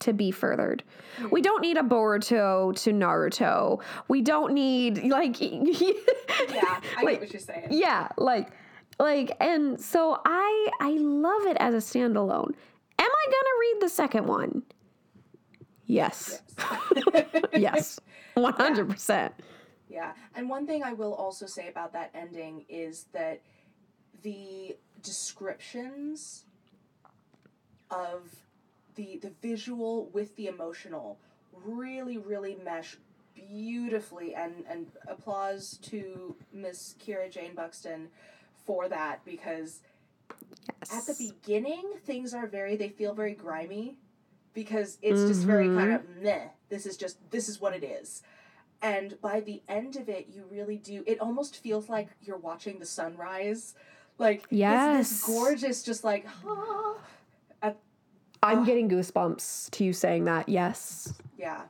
to 0.00 0.12
be 0.12 0.30
furthered. 0.30 0.82
Mm. 1.18 1.30
We 1.30 1.40
don't 1.42 1.60
need 1.62 1.76
a 1.76 1.82
Boruto 1.82 2.74
to 2.82 2.90
Naruto. 2.92 3.80
We 4.08 4.20
don't 4.22 4.52
need, 4.52 5.04
like, 5.04 5.40
Yeah, 5.40 5.50
I 5.50 7.02
Like, 7.02 7.06
get 7.06 7.20
what 7.20 7.32
you're 7.32 7.40
saying. 7.40 7.68
yeah, 7.70 8.08
like 8.18 8.50
like 8.98 9.36
and 9.40 9.80
so 9.80 10.20
I 10.24 10.68
I 10.80 10.90
love 10.90 11.46
it 11.46 11.56
as 11.58 11.74
a 11.74 11.78
standalone. 11.78 12.54
Am 12.98 13.10
I 13.10 13.24
going 13.24 13.30
to 13.30 13.56
read 13.60 13.76
the 13.80 13.88
second 13.88 14.26
one? 14.26 14.62
Yes. 15.86 16.42
yes. 17.52 17.98
100%. 18.36 19.30
Yeah. 19.88 20.12
And 20.34 20.48
one 20.48 20.66
thing 20.66 20.82
I 20.82 20.92
will 20.92 21.14
also 21.14 21.46
say 21.46 21.68
about 21.68 21.92
that 21.92 22.10
ending 22.14 22.64
is 22.68 23.04
that 23.12 23.42
the 24.22 24.76
descriptions 25.02 26.46
of 27.90 28.22
the 28.96 29.18
the 29.22 29.32
visual 29.42 30.06
with 30.12 30.34
the 30.36 30.46
emotional 30.46 31.18
really 31.64 32.18
really 32.18 32.56
mesh 32.64 32.96
beautifully 33.34 34.34
and 34.34 34.64
and 34.68 34.86
applause 35.08 35.78
to 35.82 36.36
Miss 36.52 36.94
Kira 37.04 37.30
Jane 37.30 37.54
Buxton 37.54 38.08
for 38.64 38.88
that 38.88 39.24
because 39.24 39.80
at 40.92 41.06
the 41.06 41.14
beginning 41.18 41.82
things 42.04 42.34
are 42.34 42.46
very 42.46 42.76
they 42.76 42.88
feel 42.88 43.14
very 43.14 43.34
grimy 43.34 43.96
because 44.54 44.98
it's 45.02 45.22
just 45.22 45.42
very 45.44 45.68
kind 45.68 45.92
of 45.92 46.02
meh 46.22 46.48
this 46.68 46.86
is 46.86 46.96
just 46.96 47.18
this 47.30 47.48
is 47.48 47.60
what 47.60 47.74
it 47.74 47.84
is. 47.84 48.22
And 48.82 49.18
by 49.22 49.40
the 49.40 49.62
end 49.68 49.96
of 49.96 50.08
it 50.08 50.28
you 50.32 50.44
really 50.50 50.76
do 50.76 51.02
it 51.06 51.20
almost 51.20 51.56
feels 51.56 51.88
like 51.88 52.08
you're 52.22 52.36
watching 52.36 52.78
the 52.78 52.86
sunrise. 52.86 53.74
Like 54.18 54.42
it's 54.42 54.50
Yes. 54.52 55.08
this 55.10 55.24
gorgeous 55.24 55.82
just 55.82 56.04
like 56.04 56.26
ah, 56.46 56.94
I'm 58.44 58.64
getting 58.64 58.88
goosebumps 58.88 59.70
to 59.70 59.84
you 59.84 59.92
saying 59.92 60.24
that. 60.26 60.48
Yes. 60.48 61.14
yeah 61.38 61.62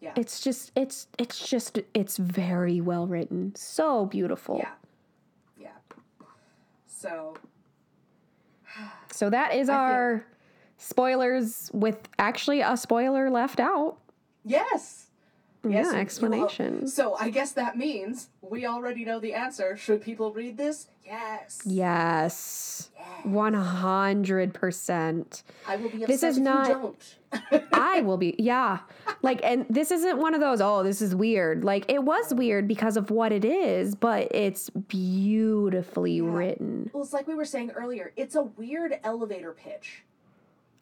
yeah 0.00 0.12
It's 0.16 0.40
just 0.40 0.72
it's 0.74 1.06
it's 1.18 1.48
just 1.48 1.78
it's 1.94 2.16
very 2.16 2.80
well 2.80 3.06
written. 3.06 3.54
So 3.54 4.06
beautiful. 4.06 4.56
yeah 4.58 4.72
yeah 5.60 5.96
so 6.86 7.34
So 9.12 9.30
that 9.30 9.54
is 9.54 9.68
I 9.68 9.72
think- 9.72 9.80
our 9.80 10.24
spoilers 10.78 11.70
with 11.72 12.08
actually 12.18 12.60
a 12.62 12.76
spoiler 12.76 13.30
left 13.30 13.60
out. 13.60 13.98
yes 14.44 15.06
Yes, 15.64 15.86
yeah, 15.92 15.98
explanation. 16.00 16.88
so 16.88 17.14
i 17.14 17.30
guess 17.30 17.52
that 17.52 17.76
means 17.78 18.30
we 18.40 18.66
already 18.66 19.04
know 19.04 19.20
the 19.20 19.32
answer 19.34 19.76
should 19.76 20.02
people 20.02 20.32
read 20.32 20.56
this 20.56 20.88
yes 21.06 21.60
Yes. 21.64 22.90
100%. 23.24 25.42
i 25.66 25.76
will 25.76 25.88
be 25.88 26.04
upset 26.04 26.08
This 26.08 26.22
is 26.22 26.36
if 26.38 26.42
not- 26.42 26.68
you 26.68 26.74
don't 26.74 27.16
I 27.72 28.02
will 28.02 28.18
be, 28.18 28.34
yeah. 28.38 28.80
Like, 29.22 29.40
and 29.42 29.64
this 29.70 29.90
isn't 29.90 30.18
one 30.18 30.34
of 30.34 30.40
those, 30.40 30.60
oh, 30.60 30.82
this 30.82 31.00
is 31.00 31.14
weird. 31.14 31.64
Like, 31.64 31.90
it 31.90 32.04
was 32.04 32.34
weird 32.34 32.68
because 32.68 32.98
of 32.98 33.10
what 33.10 33.32
it 33.32 33.42
is, 33.42 33.94
but 33.94 34.28
it's 34.34 34.68
beautifully 34.68 36.20
written. 36.20 36.90
Well, 36.92 37.02
it's 37.02 37.14
like 37.14 37.26
we 37.26 37.34
were 37.34 37.46
saying 37.46 37.70
earlier. 37.70 38.12
It's 38.16 38.34
a 38.34 38.42
weird 38.42 39.00
elevator 39.02 39.52
pitch. 39.52 40.02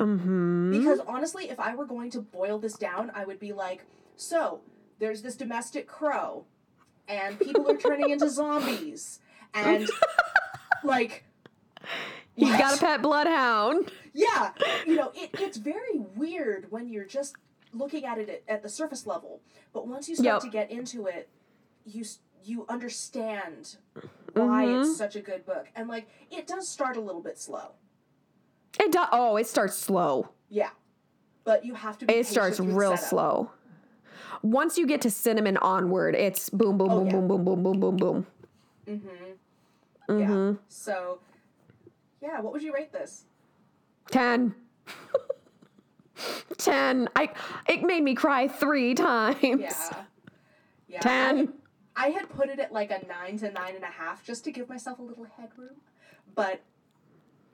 hmm 0.00 0.72
Because 0.76 0.98
honestly, 1.06 1.50
if 1.50 1.60
I 1.60 1.76
were 1.76 1.86
going 1.86 2.10
to 2.10 2.20
boil 2.20 2.58
this 2.58 2.72
down, 2.74 3.12
I 3.14 3.24
would 3.24 3.38
be 3.38 3.52
like, 3.52 3.84
so 4.20 4.60
there's 4.98 5.22
this 5.22 5.34
domestic 5.36 5.86
crow, 5.86 6.44
and 7.08 7.38
people 7.40 7.68
are 7.70 7.76
turning 7.76 8.10
into 8.10 8.28
zombies, 8.28 9.20
and 9.54 9.88
like, 10.84 11.24
You 12.36 12.48
what? 12.48 12.58
got 12.60 12.76
a 12.76 12.78
pet 12.80 13.02
bloodhound. 13.02 13.90
yeah, 14.12 14.52
you 14.86 14.96
know, 14.96 15.10
it, 15.14 15.30
it's 15.34 15.56
very 15.56 15.98
weird 16.16 16.66
when 16.70 16.88
you're 16.88 17.04
just 17.06 17.34
looking 17.72 18.04
at 18.04 18.18
it 18.18 18.28
at, 18.28 18.42
at 18.56 18.62
the 18.62 18.68
surface 18.68 19.06
level, 19.06 19.40
but 19.72 19.86
once 19.88 20.08
you 20.08 20.14
start 20.16 20.42
Yep. 20.42 20.42
to 20.42 20.48
get 20.50 20.70
into 20.70 21.06
it, 21.06 21.28
you 21.84 22.04
you 22.42 22.64
understand 22.70 23.76
why 24.32 24.64
Mhm. 24.64 24.80
it's 24.80 24.96
such 24.96 25.14
a 25.16 25.20
good 25.20 25.44
book, 25.46 25.68
and 25.74 25.88
like 25.88 26.08
it 26.30 26.46
does 26.46 26.68
start 26.68 26.96
a 26.96 27.00
little 27.00 27.20
bit 27.22 27.38
slow, 27.38 27.72
It 28.78 28.92
does. 28.92 29.08
Oh, 29.12 29.36
it 29.36 29.46
starts 29.46 29.76
slow. 29.76 30.28
yeah, 30.48 30.70
but 31.44 31.64
you 31.64 31.74
have 31.74 31.96
to. 31.98 32.06
Be 32.06 32.14
It 32.14 32.26
starts 32.26 32.58
real 32.60 32.96
setup. 32.96 33.08
slow. 33.10 33.50
Once 34.42 34.78
you 34.78 34.86
get 34.86 35.00
to 35.02 35.10
cinnamon 35.10 35.56
onward, 35.58 36.14
it's 36.14 36.48
boom, 36.48 36.78
boom, 36.78 36.90
Oh, 36.90 36.98
boom, 36.98 37.06
yeah. 37.06 37.12
boom, 37.12 37.28
boom, 37.28 37.44
boom, 37.44 37.62
boom, 37.62 37.80
boom, 37.80 37.96
boom. 37.96 38.26
Mm-hmm. 38.86 40.12
Mm-hmm. 40.12 40.20
Yeah. 40.20 40.58
So, 40.68 41.18
yeah, 42.22 42.40
what 42.40 42.52
would 42.52 42.62
you 42.62 42.72
rate 42.72 42.92
this? 42.92 43.24
Ten. 44.10 44.54
Ten. 46.58 47.08
I. 47.16 47.30
It 47.68 47.82
made 47.82 48.02
me 48.02 48.14
cry 48.14 48.48
three 48.48 48.94
times. 48.94 49.38
Yeah. 49.42 50.04
Yeah. 50.88 51.00
Ten. 51.00 51.52
I, 51.96 52.06
I 52.06 52.08
had 52.10 52.28
put 52.30 52.48
it 52.48 52.58
at 52.58 52.72
like 52.72 52.90
a 52.90 53.06
nine 53.06 53.38
to 53.38 53.50
nine 53.52 53.74
and 53.74 53.84
a 53.84 53.88
half 53.88 54.24
just 54.24 54.44
to 54.44 54.52
give 54.52 54.68
myself 54.68 54.98
a 54.98 55.02
little 55.02 55.26
headroom, 55.36 55.76
but 56.34 56.60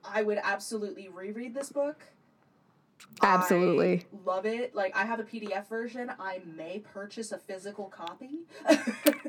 I 0.03 0.23
would 0.23 0.39
absolutely 0.41 1.09
reread 1.09 1.53
this 1.53 1.69
book. 1.71 2.01
Absolutely. 3.21 4.05
I 4.13 4.17
love 4.29 4.45
it. 4.45 4.75
Like 4.75 4.95
I 4.95 5.05
have 5.05 5.19
a 5.19 5.23
PDF 5.23 5.67
version. 5.67 6.11
I 6.19 6.41
may 6.55 6.79
purchase 6.79 7.31
a 7.31 7.37
physical 7.37 7.85
copy. 7.85 8.39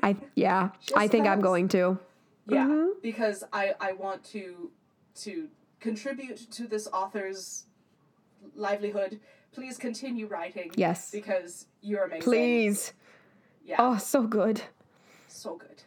I. 0.03 0.17
Yeah. 0.35 0.71
Just 0.81 0.97
I 0.97 1.09
think 1.09 1.27
I'm 1.27 1.41
going 1.41 1.69
to. 1.69 1.99
yeah, 2.47 2.67
Mhm. 2.67 3.03
because 3.03 3.45
I 3.53 3.75
I 3.81 3.93
want 3.93 4.25
to 4.33 4.71
to 5.23 5.49
contribute 5.81 6.51
to 6.53 6.67
this 6.67 6.87
author's 6.89 7.65
livelihood. 8.55 9.21
Please 9.53 9.79
continue 9.79 10.27
writing. 10.27 10.71
Yes. 10.77 11.11
Because 11.11 11.67
you're 11.81 12.05
amazing. 12.05 12.23
Please. 12.23 12.93
Yeah. 13.65 13.77
Oh, 13.79 13.99
so 13.99 14.23
good. 14.23 14.63
So 15.27 15.57
good. 15.57 15.83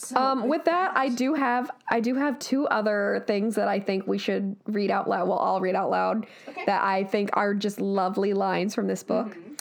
So 0.00 0.16
Um, 0.16 0.48
with 0.48 0.64
that, 0.66 0.96
I 0.96 1.08
do 1.08 1.34
have 1.34 1.70
I 1.88 1.98
do 1.98 2.14
have 2.14 2.38
two 2.38 2.68
other 2.68 3.24
things 3.26 3.56
that 3.56 3.66
I 3.66 3.80
think 3.80 4.06
we 4.06 4.16
should 4.16 4.54
read 4.66 4.92
out 4.92 5.08
loud. 5.08 5.26
We'll 5.26 5.36
all 5.38 5.60
read 5.60 5.74
out 5.74 5.90
loud 5.90 6.24
Okay. 6.48 6.64
that 6.66 6.84
I 6.84 7.02
think 7.02 7.30
are 7.32 7.52
just 7.52 7.80
lovely 7.80 8.32
lines 8.32 8.76
from 8.76 8.86
this 8.86 9.02
book. 9.02 9.34
Mhm. 9.34 9.60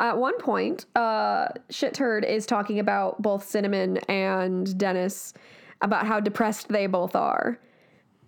At 0.00 0.18
one 0.18 0.36
point, 0.38 0.84
uh, 0.94 1.48
Shit 1.70 1.94
Turd 1.94 2.24
is 2.26 2.44
talking 2.44 2.78
about 2.80 3.22
both 3.22 3.44
Cinnamon 3.48 3.96
and 4.08 4.76
Dennis 4.76 5.32
about 5.80 6.06
how 6.06 6.20
depressed 6.20 6.68
they 6.68 6.86
both 6.86 7.16
are, 7.16 7.58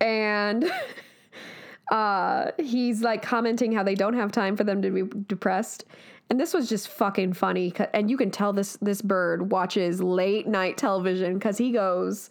and 0.01 0.65
uh, 1.91 2.51
he's 2.57 3.01
like 3.03 3.21
commenting 3.21 3.71
how 3.71 3.83
they 3.83 3.95
don't 3.95 4.15
have 4.15 4.31
time 4.31 4.55
for 4.57 4.63
them 4.63 4.81
to 4.81 4.89
be 4.89 5.03
depressed. 5.27 5.85
And 6.31 6.39
this 6.39 6.53
was 6.53 6.69
just 6.69 6.87
fucking 6.87 7.33
funny 7.33 7.73
and 7.93 8.09
you 8.09 8.15
can 8.15 8.31
tell 8.31 8.53
this 8.53 8.77
this 8.81 9.01
bird 9.01 9.51
watches 9.51 10.01
late 10.01 10.47
night 10.47 10.77
television 10.77 11.33
because 11.33 11.57
he 11.57 11.73
goes. 11.73 12.29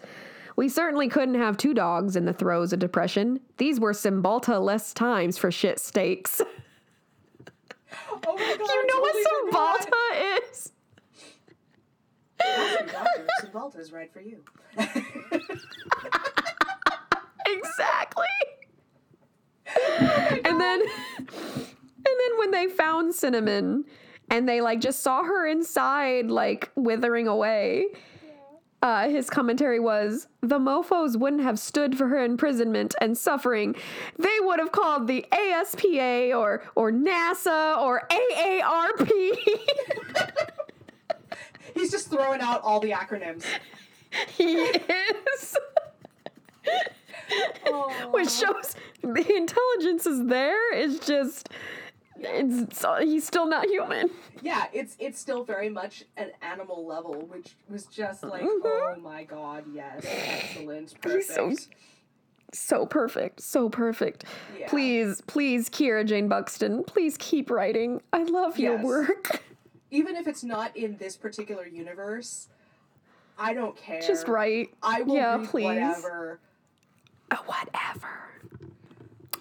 We 0.57 0.71
certainly 0.71 1.07
couldn't 1.09 1.35
have 1.35 1.59
two 1.59 1.75
dogs 1.75 2.17
in 2.17 2.25
the 2.25 2.33
throes 2.33 2.73
of 2.73 2.79
depression. 2.79 3.41
These 3.59 3.79
were 3.79 3.93
Cymbalta 3.93 4.59
less 4.59 4.95
times 4.95 5.37
for 5.37 5.51
shit 5.51 5.79
stakes 5.79 6.41
Oh 7.93 8.37
my 8.37 8.57
god. 8.57 8.69
you 8.69 8.87
know 8.87 9.01
what 9.01 9.13
totally 9.13 9.51
forgot. 9.51 9.87
Cymbalta 9.87 10.49
is? 10.51 10.73
Doctor. 12.91 13.27
Cymbalta's 13.43 13.93
right 13.93 14.11
for 14.11 14.23
you. 14.23 14.43
exactly. 17.47 18.27
Oh 19.77 20.39
and 20.47 20.59
then 20.59 20.83
then 22.05 22.39
when 22.39 22.51
they 22.51 22.67
found 22.67 23.15
cinnamon 23.15 23.85
and 24.31 24.49
they 24.49 24.61
like 24.61 24.81
just 24.81 25.03
saw 25.03 25.23
her 25.23 25.47
inside 25.47 26.31
like 26.31 26.71
withering 26.77 27.27
away 27.27 27.87
uh, 28.83 29.09
his 29.09 29.29
commentary 29.29 29.79
was 29.79 30.27
the 30.41 30.59
mofos 30.59 31.17
wouldn't 31.17 31.43
have 31.43 31.59
stood 31.59 31.99
for 31.99 32.09
her 32.09 32.25
imprisonment 32.25 32.95
and 33.01 33.17
suffering. 33.17 33.75
They 34.19 34.39
would 34.41 34.59
have 34.59 34.73
called 34.73 35.07
the 35.07 35.27
ASPA 35.31 36.35
or 36.35 36.63
or 36.75 36.91
NASA 36.91 37.77
or 37.79 38.09
AARP. 38.09 39.11
He's 41.75 41.91
just 41.91 42.09
throwing 42.11 42.41
out 42.41 42.63
all 42.63 42.81
the 42.81 42.91
acronyms. 42.91 43.45
he 44.29 44.55
is. 44.57 45.57
Which 48.11 48.31
shows 48.31 48.75
the 49.03 49.33
intelligence 49.35 50.07
is 50.07 50.27
there. 50.27 50.75
It's 50.75 51.07
just, 51.07 51.49
it's 52.23 52.85
he's 53.01 53.27
still 53.27 53.47
not 53.47 53.67
human. 53.67 54.11
Yeah, 54.43 54.67
it's 54.73 54.97
it's 54.99 55.19
still 55.19 55.45
very 55.45 55.69
much 55.69 56.05
an 56.17 56.31
animal 56.43 56.87
level, 56.87 57.15
which 57.29 57.55
was 57.69 57.87
just 57.87 58.23
like, 58.25 58.43
Mhm. 58.43 58.61
oh 58.65 58.97
my 59.01 59.25
god, 59.25 59.65
yes, 59.73 60.05
excellent, 60.07 61.01
perfect. 61.01 61.29
He's 61.51 61.65
so- 61.65 61.71
So 62.53 62.85
perfect, 62.87 63.41
so 63.41 63.69
perfect. 63.69 64.25
Yeah. 64.59 64.69
Please, 64.69 65.21
please, 65.29 65.69
Kira 65.71 66.05
Jane 66.05 66.27
Buxton, 66.29 66.83
please 66.83 67.17
keep 67.17 67.49
writing. 67.51 68.03
I 68.13 68.25
love 68.25 68.59
your 68.59 68.77
work. 68.79 69.43
Even 69.93 70.17
if 70.17 70.27
it's 70.27 70.43
not 70.43 70.77
in 70.77 70.97
this 70.97 71.17
particular 71.17 71.65
universe, 71.67 72.49
I 73.39 73.55
don't 73.55 73.77
care. 73.77 74.01
Just 74.01 74.27
write. 74.29 74.71
I 74.83 75.03
will 75.03 75.15
Yeah, 75.15 75.45
please. 75.49 75.65
whatever. 75.65 76.41
Uh, 77.31 77.37
whatever. 77.47 78.09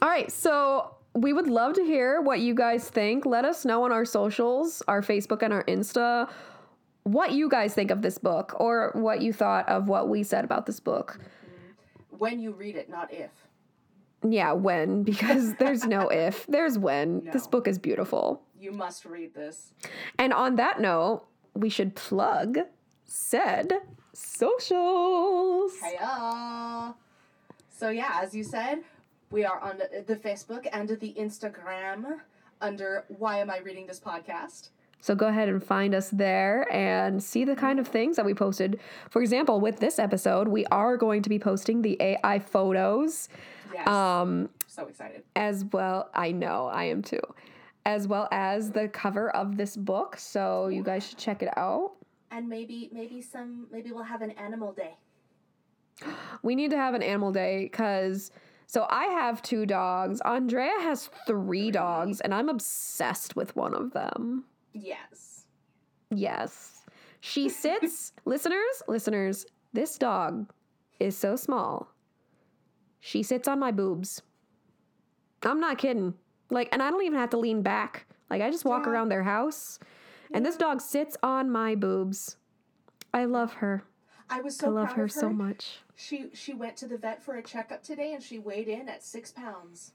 All 0.01 0.09
right, 0.09 0.31
so 0.31 0.95
we 1.19 1.33
would 1.33 1.47
love 1.47 1.73
to 1.73 1.83
hear 1.83 2.21
what 2.21 2.39
you 2.39 2.53
guys 2.53 2.89
think. 2.89 3.25
Let 3.25 3.43
us 3.43 3.65
know 3.65 3.83
on 3.83 3.91
our 3.91 4.05
socials, 4.05 4.81
our 4.87 5.01
Facebook 5.01 5.41
and 5.41 5.51
our 5.51 5.65
Insta, 5.65 6.29
what 7.03 7.33
you 7.33 7.49
guys 7.49 7.73
think 7.73 7.91
of 7.91 8.01
this 8.01 8.17
book 8.17 8.55
or 8.57 8.91
what 8.93 9.21
you 9.21 9.33
thought 9.33 9.67
of 9.67 9.89
what 9.89 10.07
we 10.07 10.23
said 10.23 10.45
about 10.45 10.65
this 10.65 10.79
book. 10.79 11.19
When 12.09 12.39
you 12.39 12.51
read 12.51 12.77
it, 12.77 12.89
not 12.89 13.13
if. 13.13 13.31
Yeah, 14.27 14.53
when, 14.53 15.03
because 15.11 15.53
there's 15.55 15.85
no 15.85 16.07
if, 16.07 16.47
there's 16.47 16.77
when. 16.77 17.25
This 17.33 17.47
book 17.47 17.67
is 17.67 17.77
beautiful. 17.77 18.41
You 18.57 18.71
must 18.71 19.03
read 19.03 19.33
this. 19.33 19.73
And 20.17 20.31
on 20.33 20.55
that 20.55 20.79
note, 20.79 21.25
we 21.53 21.69
should 21.69 21.95
plug 21.95 22.59
said 23.05 23.73
socials. 24.13 25.73
Hiya! 25.83 26.95
So 27.69 27.89
yeah, 27.89 28.19
as 28.21 28.35
you 28.35 28.43
said, 28.43 28.83
we 29.31 29.45
are 29.45 29.59
on 29.59 29.79
the 30.07 30.15
Facebook 30.15 30.67
and 30.71 30.89
the 30.89 31.13
Instagram 31.17 32.19
under 32.61 33.05
Why 33.09 33.39
Am 33.39 33.49
I 33.49 33.59
Reading 33.59 33.85
This 33.85 33.99
Podcast? 33.99 34.69
So 35.01 35.15
go 35.15 35.27
ahead 35.27 35.47
and 35.47 35.63
find 35.63 35.95
us 35.95 36.09
there 36.09 36.67
and 36.73 37.23
see 37.23 37.45
the 37.45 37.55
kind 37.55 37.79
of 37.79 37.87
things 37.87 38.15
that 38.17 38.25
we 38.25 38.33
posted. 38.33 38.79
For 39.09 39.21
example, 39.21 39.61
with 39.61 39.79
this 39.79 39.97
episode, 39.97 40.47
we 40.49 40.65
are 40.67 40.97
going 40.97 41.21
to 41.21 41.29
be 41.29 41.39
posting 41.39 41.81
the 41.81 41.95
AI 42.01 42.39
photos 42.39 43.29
Yes. 43.73 43.87
um, 43.87 44.49
so 44.67 44.87
excited. 44.87 45.23
as 45.35 45.63
well. 45.71 46.09
I 46.15 46.31
know, 46.31 46.65
I 46.65 46.85
am 46.85 47.01
too. 47.03 47.21
As 47.85 48.07
well 48.07 48.27
as 48.31 48.71
the 48.71 48.87
cover 48.89 49.29
of 49.29 49.55
this 49.57 49.77
book. 49.77 50.17
So 50.17 50.67
you 50.67 50.83
guys 50.83 51.07
should 51.07 51.17
check 51.19 51.41
it 51.43 51.55
out. 51.55 51.91
And 52.31 52.49
maybe 52.49 52.89
maybe 52.91 53.21
some 53.21 53.67
maybe 53.71 53.91
we'll 53.91 54.03
have 54.03 54.21
an 54.21 54.31
animal 54.31 54.73
day. 54.73 54.95
We 56.43 56.55
need 56.55 56.71
to 56.71 56.77
have 56.77 56.93
an 56.95 57.03
animal 57.03 57.31
day 57.31 57.65
because. 57.65 58.31
So 58.69 58.85
I 58.87 59.05
have 59.05 59.41
two 59.41 59.65
dogs. 59.65 60.21
Andrea 60.21 60.69
has 60.81 61.09
three 61.25 61.71
dogs, 61.71 62.21
and 62.21 62.35
I'm 62.35 62.49
obsessed 62.49 63.35
with 63.35 63.55
one 63.55 63.73
of 63.73 63.93
them. 63.93 64.43
Yes. 64.73 65.47
Yes. 66.11 66.83
She 67.19 67.49
sits, 67.49 68.13
listeners, 68.25 68.83
listeners, 68.87 69.47
this 69.73 69.97
dog 69.97 70.53
is 70.99 71.17
so 71.17 71.35
small. 71.35 71.87
She 72.99 73.23
sits 73.23 73.47
on 73.47 73.57
my 73.59 73.71
boobs. 73.71 74.21
I'm 75.41 75.59
not 75.59 75.79
kidding. 75.79 76.13
Like, 76.51 76.69
and 76.71 76.83
I 76.83 76.91
don't 76.91 77.03
even 77.03 77.17
have 77.17 77.31
to 77.31 77.37
lean 77.37 77.63
back. 77.63 78.05
Like, 78.29 78.43
I 78.43 78.51
just 78.51 78.65
walk 78.65 78.85
Yeah. 78.85 78.91
around 78.91 79.09
their 79.09 79.23
house, 79.23 79.79
and 80.31 80.45
this 80.45 80.57
dog 80.57 80.79
sits 80.79 81.17
on 81.23 81.49
my 81.49 81.73
boobs. 81.73 82.37
I 83.15 83.25
love 83.25 83.53
her. 83.53 83.81
I 84.29 84.41
was 84.41 84.55
so 84.55 84.67
I 84.67 84.69
love 84.69 84.91
her, 84.93 85.03
her. 85.03 85.07
so 85.07 85.29
much. 85.29 85.79
She 85.95 86.27
she 86.33 86.53
went 86.53 86.77
to 86.77 86.87
the 86.87 86.97
vet 86.97 87.21
for 87.23 87.35
a 87.35 87.43
checkup 87.43 87.83
today 87.83 88.13
and 88.13 88.21
she 88.23 88.39
weighed 88.39 88.67
in 88.67 88.87
at 88.89 89.03
six 89.03 89.31
pounds. 89.31 89.93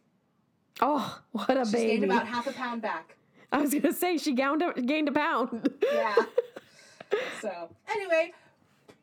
Oh, 0.81 1.21
what 1.33 1.57
a 1.57 1.65
She's 1.65 1.73
baby. 1.73 1.87
gained 1.93 2.05
about 2.05 2.27
half 2.27 2.47
a 2.47 2.53
pound 2.53 2.83
back. 2.83 3.17
I 3.53 3.59
was 3.59 3.71
going 3.71 3.83
to 3.83 3.93
say 3.93 4.19
she 4.19 4.33
gained 4.33 4.61
a, 4.63 4.73
gained 4.83 5.09
a 5.09 5.13
pound. 5.13 5.69
Yeah. 5.93 6.15
so 7.41 7.69
anyway, 7.89 8.33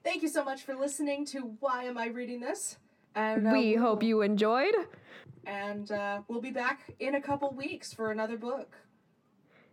thank 0.03 0.21
you 0.21 0.27
so 0.27 0.43
much 0.43 0.63
for 0.63 0.75
listening 0.75 1.25
to 1.27 1.39
Why 1.61 1.85
Am 1.85 1.97
I 1.97 2.07
Reading 2.07 2.41
This? 2.41 2.77
And 3.15 3.47
uh, 3.47 3.51
we 3.53 3.75
hope 3.75 4.03
you 4.03 4.21
enjoyed. 4.21 4.75
And 5.45 5.89
uh, 5.91 6.21
we'll 6.27 6.41
be 6.41 6.51
back 6.51 6.81
in 6.99 7.15
a 7.15 7.21
couple 7.21 7.51
weeks 7.53 7.93
for 7.93 8.11
another 8.11 8.37
book. 8.37 8.75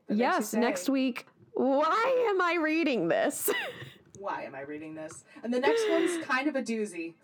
that 0.06 0.16
makes 0.16 0.20
you 0.20 0.24
Yes, 0.24 0.54
next 0.54 0.88
week. 0.88 1.26
Why 1.54 2.28
am 2.30 2.40
I 2.40 2.54
reading 2.62 3.08
this? 3.08 3.50
Why 4.18 4.42
am 4.44 4.54
I 4.54 4.62
reading 4.62 4.94
this? 4.94 5.24
And 5.42 5.52
the 5.52 5.60
next 5.60 5.88
one's 5.88 6.24
kind 6.24 6.48
of 6.48 6.56
a 6.56 6.62
doozy. 6.62 7.14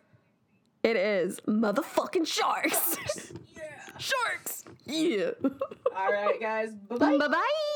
It 0.82 0.96
is 0.96 1.40
motherfucking 1.46 2.26
sharks. 2.26 2.96
Yeah. 3.56 3.98
Sharks. 3.98 4.64
Yeah. 4.86 5.30
All 5.96 6.10
right, 6.10 6.40
guys. 6.40 6.70
Bye 6.88 6.96
bye. 6.96 7.16
Bye 7.16 7.28
bye. 7.28 7.70